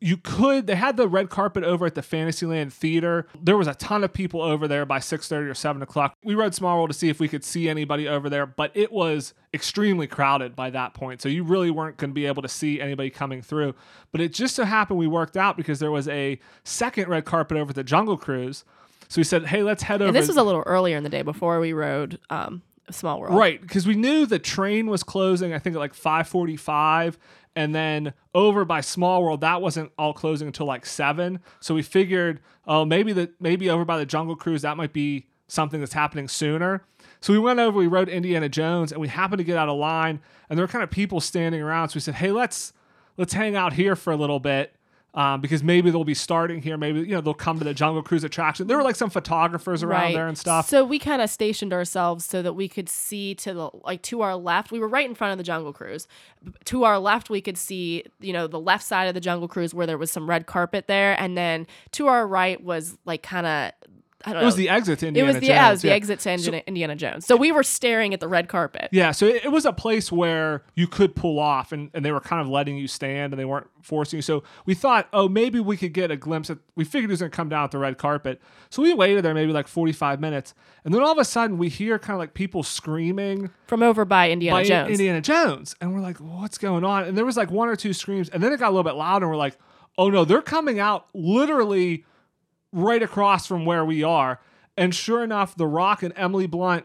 [0.00, 0.66] You could.
[0.66, 3.26] They had the red carpet over at the Fantasyland Theater.
[3.40, 6.14] There was a ton of people over there by six thirty or seven o'clock.
[6.22, 8.92] We rode Small World to see if we could see anybody over there, but it
[8.92, 11.20] was extremely crowded by that point.
[11.20, 13.74] So you really weren't going to be able to see anybody coming through.
[14.12, 17.56] But it just so happened we worked out because there was a second red carpet
[17.56, 18.64] over at the Jungle Cruise.
[19.08, 21.10] So we said, "Hey, let's head over." And this was a little earlier in the
[21.10, 23.36] day before we rode um, Small World.
[23.36, 25.52] Right, because we knew the train was closing.
[25.54, 27.18] I think at like five forty-five,
[27.58, 31.40] And then over by Small World, that wasn't all closing until like seven.
[31.58, 35.26] So we figured, oh, maybe the maybe over by the Jungle Cruise, that might be
[35.48, 36.84] something that's happening sooner.
[37.20, 39.76] So we went over, we rode Indiana Jones, and we happened to get out of
[39.76, 41.88] line, and there were kind of people standing around.
[41.88, 42.72] So we said, hey, let's
[43.16, 44.76] let's hang out here for a little bit
[45.18, 46.76] um, because maybe they'll be starting here.
[46.76, 48.68] Maybe you know they'll come to the Jungle Cruise attraction.
[48.68, 50.14] There were like some photographers around Right.
[50.14, 50.68] there and stuff.
[50.68, 54.20] So we kind of stationed ourselves so that we could see to the like to
[54.20, 54.70] our left.
[54.70, 56.06] We were right in front of the Jungle Cruise.
[56.66, 59.74] To our left, we could see you know the left side of the Jungle Cruise
[59.74, 63.46] where there was some red carpet there, and then to our right was like kind
[63.46, 63.72] of
[64.24, 64.62] I don't it was know.
[64.62, 65.48] the exit to it Indiana was the Jones.
[65.48, 65.94] yeah, it was the yeah.
[65.94, 67.26] exit to Indiana, Indiana Jones.
[67.26, 68.88] So we were staring at the red carpet.
[68.90, 72.10] Yeah, so it, it was a place where you could pull off, and, and they
[72.10, 74.22] were kind of letting you stand, and they weren't forcing you.
[74.22, 76.50] So we thought, oh, maybe we could get a glimpse.
[76.50, 78.92] At, we figured he was going to come down at the red carpet, so we
[78.92, 80.52] waited there maybe like forty five minutes,
[80.84, 84.04] and then all of a sudden we hear kind of like people screaming From over
[84.04, 84.90] by Indiana by Jones.
[84.90, 87.04] Indiana Jones, and we're like, what's going on?
[87.04, 88.96] And there was like one or two screams, and then it got a little bit
[88.96, 89.56] louder, and we're like,
[89.96, 92.04] oh no, they're coming out literally
[92.72, 94.40] right across from where we are.
[94.76, 96.84] And sure enough, The Rock and Emily Blunt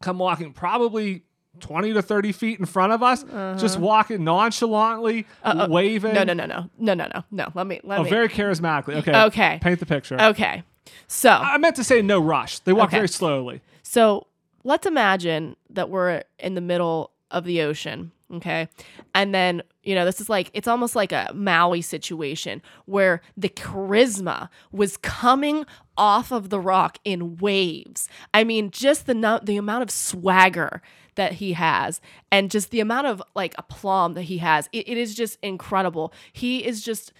[0.00, 1.22] come walking probably
[1.60, 3.24] 20 to 30 feet in front of us,
[3.58, 5.26] just walking nonchalantly,
[5.68, 6.16] waving.
[6.16, 6.24] Uh-huh.
[6.24, 7.52] no, no, no, no, no, no, no, no.
[7.54, 8.10] Let me let Oh, me.
[8.10, 8.96] very charismatically.
[8.96, 9.16] Okay.
[9.24, 9.58] Okay.
[9.62, 10.20] Paint the picture.
[10.20, 10.62] okay,
[11.08, 12.58] so I meant to say no rush.
[12.60, 12.98] They walk Okay.
[12.98, 13.62] very slowly.
[13.82, 14.26] So
[14.64, 18.68] let's imagine that we're in the middle of the ocean, okay?
[19.14, 23.48] And then, you know, this is like, it's almost like a Maui situation where the
[23.48, 25.64] charisma was coming
[25.96, 28.08] off of the rock in waves.
[28.34, 30.82] I mean, just the, the amount of swagger
[31.14, 32.00] that he has
[32.30, 36.12] and just the amount of like aplomb that he has, it- it is just incredible.
[36.32, 37.12] He is just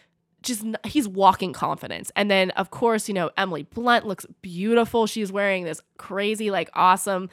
[0.42, 2.12] just he's walking confidence.
[2.14, 5.06] And then of course, you know, Emily Blunt looks beautiful.
[5.08, 7.30] She's wearing this crazy like awesome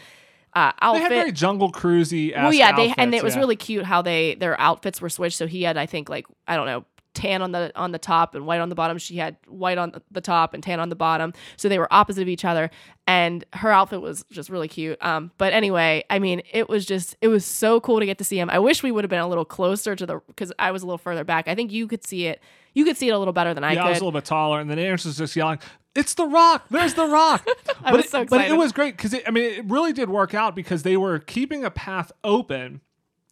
[0.56, 2.34] uh, They had very jungle cruisy.
[2.36, 5.38] well, yeah, they and it was really cute how they their outfits were switched.
[5.38, 8.36] So he had I think like I don't know tan on the on the top
[8.36, 8.98] and white on the bottom.
[8.98, 11.34] She had white on the top and tan on the bottom.
[11.58, 12.70] So they were opposite of each other.
[13.06, 14.98] And her outfit was just really cute.
[15.04, 18.24] Um, but anyway, I mean, it was just it was so cool to get to
[18.24, 18.50] see him.
[18.50, 20.86] I wish we would have been a little closer to the because I was a
[20.86, 21.48] little further back.
[21.48, 22.42] I think you could see it.
[22.74, 24.26] You could see it a little better than I Yeah, I was a little bit
[24.26, 25.60] taller, and then was just yelling,
[25.96, 26.66] "It's the Rock!
[26.70, 27.46] There's the Rock!"
[27.84, 30.10] I but was it, so But it was great because I mean, it really did
[30.10, 32.82] work out because they were keeping a path open.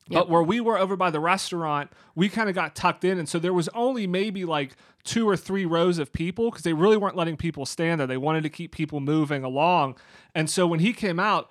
[0.10, 3.30] But where we were over by the restaurant, we kind of got tucked in, and
[3.30, 4.76] so there was only maybe like
[5.06, 8.08] two or three rows of people because they really weren't letting people stand there.
[8.08, 9.96] They wanted to keep people moving along,
[10.36, 11.50] and so when he came out,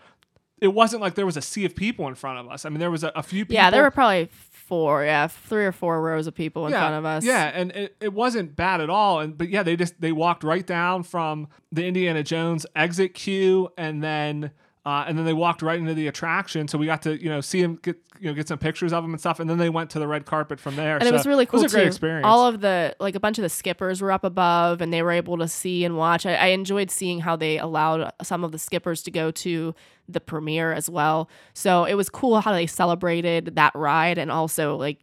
[0.60, 2.66] it wasn't like there was a sea of people in front of us.
[2.66, 3.54] I mean, there was a, a few people.
[3.54, 4.28] yeah, there were probably
[4.70, 7.24] four, yeah, three or four rows of people in front of us.
[7.24, 9.18] Yeah, and it, it wasn't bad at all.
[9.20, 13.70] And but yeah, they just they walked right down from the Indiana Jones exit queue,
[13.76, 14.52] and then
[14.86, 16.66] uh, and then they walked right into the attraction.
[16.68, 19.04] So we got to you know see him get you know get some pictures of
[19.04, 20.96] him and stuff, and then they went to the red carpet from there.
[20.96, 21.88] and it was really cool It was a great too.
[21.88, 22.24] experience.
[22.26, 25.12] All of the like a bunch of the skippers were up above, and they were
[25.12, 26.24] able to see and watch.
[26.26, 29.74] I, I enjoyed seeing how they allowed some of the skippers to go to
[30.08, 31.28] the premiere as well.
[31.54, 34.98] So it was cool how they celebrated that ride and also like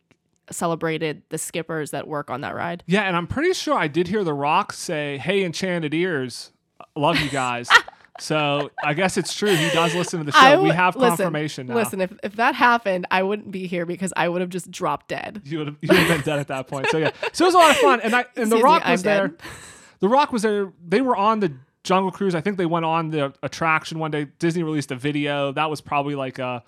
[0.50, 2.84] celebrated the skippers that work on that ride.
[2.88, 6.52] yeah, and I'm pretty sure I did hear The Rock say, "Hey, Enchanted Ears,
[6.96, 7.70] love you guys."
[8.20, 9.54] so I guess it's true.
[9.56, 10.40] He does listen to the show.
[10.40, 11.76] I we have listen, confirmation now.
[11.76, 15.08] Listen, if, if that happened, I wouldn't be here because I would have just dropped
[15.08, 15.42] dead.
[15.46, 16.88] you would have you would have been dead at that point.
[16.90, 18.62] So yeah, so it was a lot of fun, and I and the Excuse me,
[18.64, 19.28] Rock I'm was there.
[19.30, 19.42] dead.
[20.00, 20.72] The Rock was there.
[20.88, 21.54] They were on the
[21.84, 22.36] Jungle Cruise.
[22.36, 24.28] I think they went on the attraction one day.
[24.38, 26.64] Disney released a video that was probably like a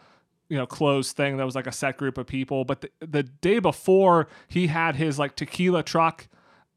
[0.50, 1.38] you know closed thing.
[1.38, 2.66] That was like a set group of people.
[2.66, 6.28] But the, the day before, he had his like tequila truck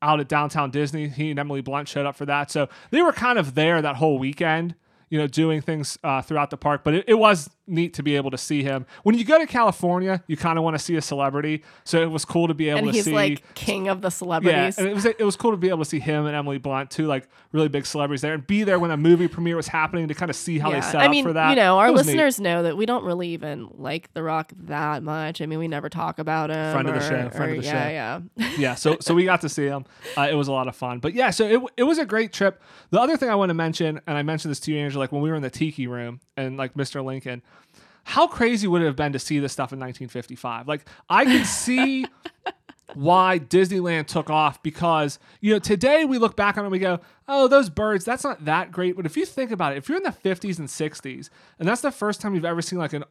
[0.03, 1.09] out at downtown Disney.
[1.09, 2.51] He and Emily Blunt showed up for that.
[2.51, 4.75] So they were kind of there that whole weekend.
[5.09, 8.15] You know, doing things uh, throughout the park, but it, it was neat to be
[8.17, 8.87] able to see him.
[9.03, 12.11] When you go to California, you kind of want to see a celebrity, so it
[12.11, 13.13] was cool to be able to see And to he's see.
[13.13, 14.77] like king of the celebrities.
[14.79, 16.59] Yeah, and it was it was cool to be able to see him and Emily
[16.59, 19.69] Blunt, two like really big celebrities there, and be there when a movie premiere was
[19.69, 21.51] happening to kind of see how they set I up mean, for that.
[21.51, 22.13] you know, our was neat.
[22.15, 25.41] listeners know that we don't really even like The Rock that much.
[25.41, 26.73] I mean, we never talk about him.
[26.73, 29.41] Friend of the show, friend or- of the yeah, Yeah, yeah, so so we got
[29.43, 29.85] to see him.
[30.17, 30.99] Uh, it was a lot of fun.
[30.99, 32.61] But yeah, so it, it was a great trip.
[32.91, 35.13] The other thing I want to mention, and I mentioned this to you, Angela, like
[35.13, 37.05] when we were in the Tiki Room and like Mr.
[37.05, 37.43] Lincoln,
[38.05, 40.69] how crazy would it have been to see this stuff in 1955?
[40.69, 42.07] Like I could see
[42.95, 46.79] why Disneyland took off because you know today we look back on it and we
[46.79, 48.97] go, oh, those birds, that's not that great.
[48.97, 51.81] But if you think about it, if you're in the 50s and 60s, and that's
[51.81, 53.05] the first time you've ever seen like an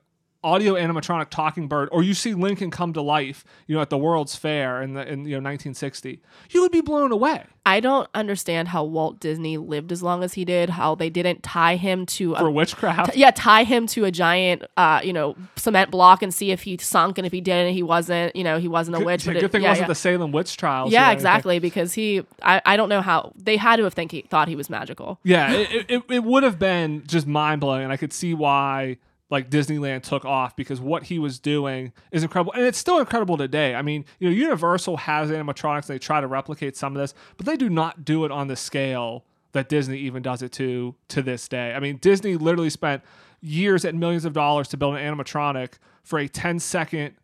[0.43, 3.97] audio animatronic talking bird, or you see Lincoln come to life, you know, at the
[3.97, 7.43] World's Fair in the in you know 1960, you would be blown away.
[7.63, 10.71] I don't understand how Walt Disney lived as long as he did.
[10.71, 14.63] How they didn't tie him to For a witchcraft, yeah, tie him to a giant,
[14.77, 17.83] uh, you know, cement block and see if he sunk, and if he didn't, he
[17.83, 19.25] wasn't, you know, he wasn't a good, witch.
[19.25, 19.87] good but it- thing it yeah, wasn't yeah.
[19.89, 20.91] the Salem witch trials.
[20.91, 21.59] Yeah, exactly.
[21.59, 24.55] Because he, I, I don't know how they had to have think he thought he
[24.55, 25.19] was magical.
[25.23, 28.97] Yeah, it, it, it would have been just mind blowing, and I could see why
[29.31, 33.37] like Disneyland took off because what he was doing is incredible, and it's still incredible
[33.37, 33.73] today.
[33.73, 37.45] I mean, you know, Universal has animatronics; they try to replicate some of this, but
[37.47, 41.21] they do not do it on the scale that Disney even does it to to
[41.21, 41.73] this day.
[41.73, 43.01] I mean, Disney literally spent
[43.41, 47.15] years and millions of dollars to build an animatronic for a 10 second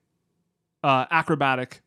[0.84, 1.82] uh, acrobatic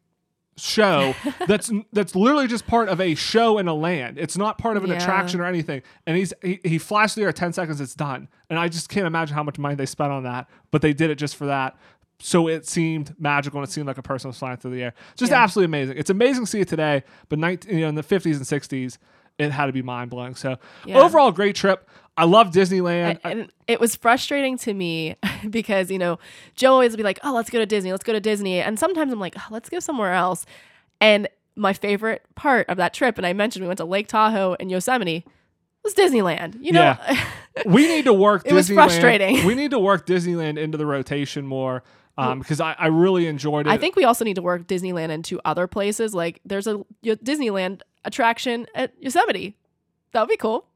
[0.60, 1.14] show
[1.46, 4.18] that's that's literally just part of a show in a land.
[4.18, 4.96] It's not part of an Yeah.
[4.96, 5.82] attraction or anything.
[6.06, 8.28] And he's he, he flashed through there 10 seconds, it's done.
[8.48, 11.10] And I just can't imagine how much money they spent on that, but they did
[11.10, 11.76] it just for that.
[12.22, 14.94] So it seemed magical and it seemed like a person was flying through the air.
[15.16, 15.42] Just Yeah.
[15.42, 15.96] absolutely amazing.
[15.98, 18.98] It's amazing to see it today, but 19, you know, in the 50s and 60s,
[19.38, 20.34] it had to be mind blowing.
[20.34, 20.98] So Yeah.
[20.98, 21.88] overall, great trip.
[22.20, 23.18] I love Disneyland.
[23.24, 25.16] And, and it was frustrating to me
[25.50, 26.18] because, you know,
[26.54, 28.60] Joe always would be like, oh, let's go to Disney, let's go to Disney.
[28.60, 30.44] And sometimes I'm like, oh, let's go somewhere else.
[31.00, 34.54] And my favorite part of that trip, and I mentioned we went to Lake Tahoe
[34.60, 35.24] and Yosemite,
[35.82, 36.58] was Disneyland.
[36.60, 36.94] You know,
[37.64, 38.42] we need to work.
[38.44, 39.46] It was Disneyland- frustrating.
[39.46, 41.82] We need to work Disneyland into the rotation more
[42.18, 43.70] um, because I, I really enjoyed it.
[43.70, 46.14] I think we also need to work Disneyland into other places.
[46.14, 49.56] Like there's a Disneyland attraction at Yosemite.
[50.12, 50.66] That would be cool.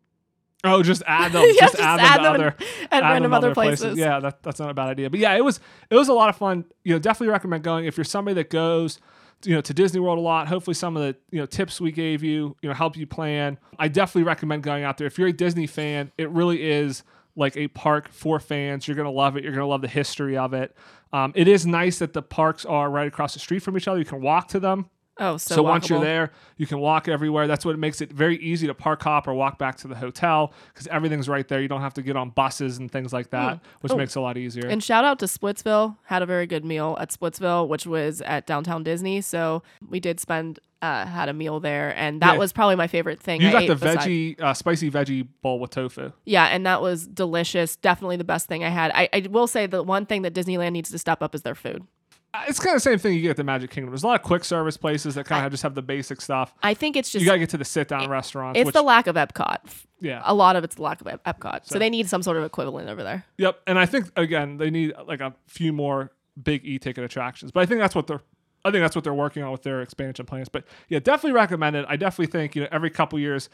[0.64, 1.44] Oh, just add them.
[1.46, 2.56] Yeah, just, add them to them other
[2.90, 3.98] at add random them other places.
[3.98, 5.10] Yeah, that, that's not a bad idea.
[5.10, 5.60] But yeah, it was
[5.90, 6.64] it was a lot of fun.
[6.84, 9.00] You know, definitely recommend going if you're somebody that goes.
[9.42, 10.48] You know, to Disney World a lot.
[10.48, 13.58] Hopefully, some of the you know tips we gave you, you know, help you plan.
[13.78, 15.06] I definitely recommend going out there.
[15.06, 17.02] If you're a Disney fan, it really is
[17.36, 18.88] like a park for fans.
[18.88, 19.44] You're gonna love it.
[19.44, 20.74] You're gonna love the history of it.
[21.12, 23.98] Um, it is nice that the parks are right across the street from each other.
[23.98, 24.88] You can walk to them.
[25.18, 27.46] Oh, so, So, once you're there, you can walk everywhere.
[27.46, 30.52] That's what makes it very easy to park hop or walk back to the hotel
[30.72, 31.60] because everything's right there.
[31.60, 33.96] You don't have to get on buses and things like that, which Oh.
[33.96, 34.66] makes it a lot easier.
[34.66, 35.96] And shout out to Splitsville.
[36.04, 39.20] Had a very good meal at Splitsville, which was at downtown Disney.
[39.20, 42.38] So we did spend uh, had a meal there, and that Yeah.
[42.38, 43.40] was probably my favorite thing.
[43.40, 46.12] you I got the veggie, uh, spicy veggie bowl with tofu.
[46.26, 47.76] Yeah, and that was delicious.
[47.76, 48.90] Definitely the best thing I had.
[48.94, 51.54] I, I will say the one thing that Disneyland needs to step up is their
[51.54, 51.86] food.
[52.34, 53.90] Uh, It's kind of the same thing you get at the Magic Kingdom.
[53.92, 56.52] There's a lot of quick service places that kind of just have the basic stuff.
[56.62, 58.58] I think it's just You got to get to the sit down restaurants.
[58.58, 59.58] it's which, the lack of Epcot.
[60.00, 60.20] yeah.
[60.24, 61.60] A lot of it's the lack of Ep- Epcot.
[61.64, 63.24] So, they need some sort of equivalent over there.
[63.38, 63.60] Yep.
[63.66, 66.10] And I think again they need like a few more
[66.42, 67.52] big e-ticket attractions.
[67.52, 68.20] But I think that's what they're
[68.66, 70.48] I think that's what they're working on with their expansion plans.
[70.48, 71.84] But yeah, definitely recommend it.
[71.86, 73.50] I definitely think, you know, every couple years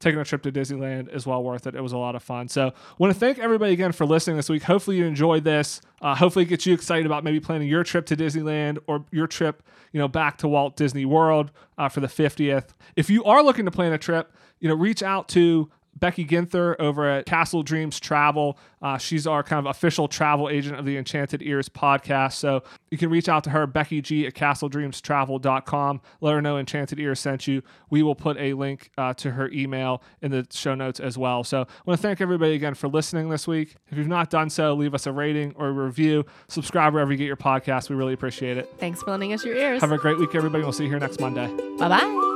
[0.00, 1.74] taking a trip to Disneyland is well worth it.
[1.74, 2.48] It was a lot of fun.
[2.48, 4.62] So want to thank everybody again for listening this week.
[4.64, 5.80] Hopefully you enjoyed this.
[6.00, 9.26] Uh, hopefully it gets you excited about maybe planning your trip to Disneyland or your
[9.26, 9.62] trip,
[9.92, 12.70] you know, back to Walt Disney World uh, for the 50th.
[12.96, 16.76] If you are looking to plan a trip, you know, reach out to Becky Ginther
[16.78, 18.58] over at Castle Dreams Travel.
[18.82, 22.32] Uh, she's our kind of official travel agent of the Enchanted Ears podcast.
[22.34, 26.00] So you can reach out to her, Becky G at castledreamstravel.com.
[26.20, 27.62] Let her know Enchanted Ears sent you.
[27.90, 31.44] We will put a link uh, to her email in the show notes as well.
[31.44, 33.76] So I want to thank everybody again for listening this week.
[33.90, 36.24] If you've not done so, leave us a rating or a review.
[36.48, 37.90] Subscribe wherever you get your podcast.
[37.90, 38.72] We really appreciate it.
[38.78, 39.80] Thanks for lending us your ears.
[39.82, 40.62] Have a great week, everybody.
[40.62, 41.48] We'll see you here next Monday.
[41.78, 42.29] Bye bye.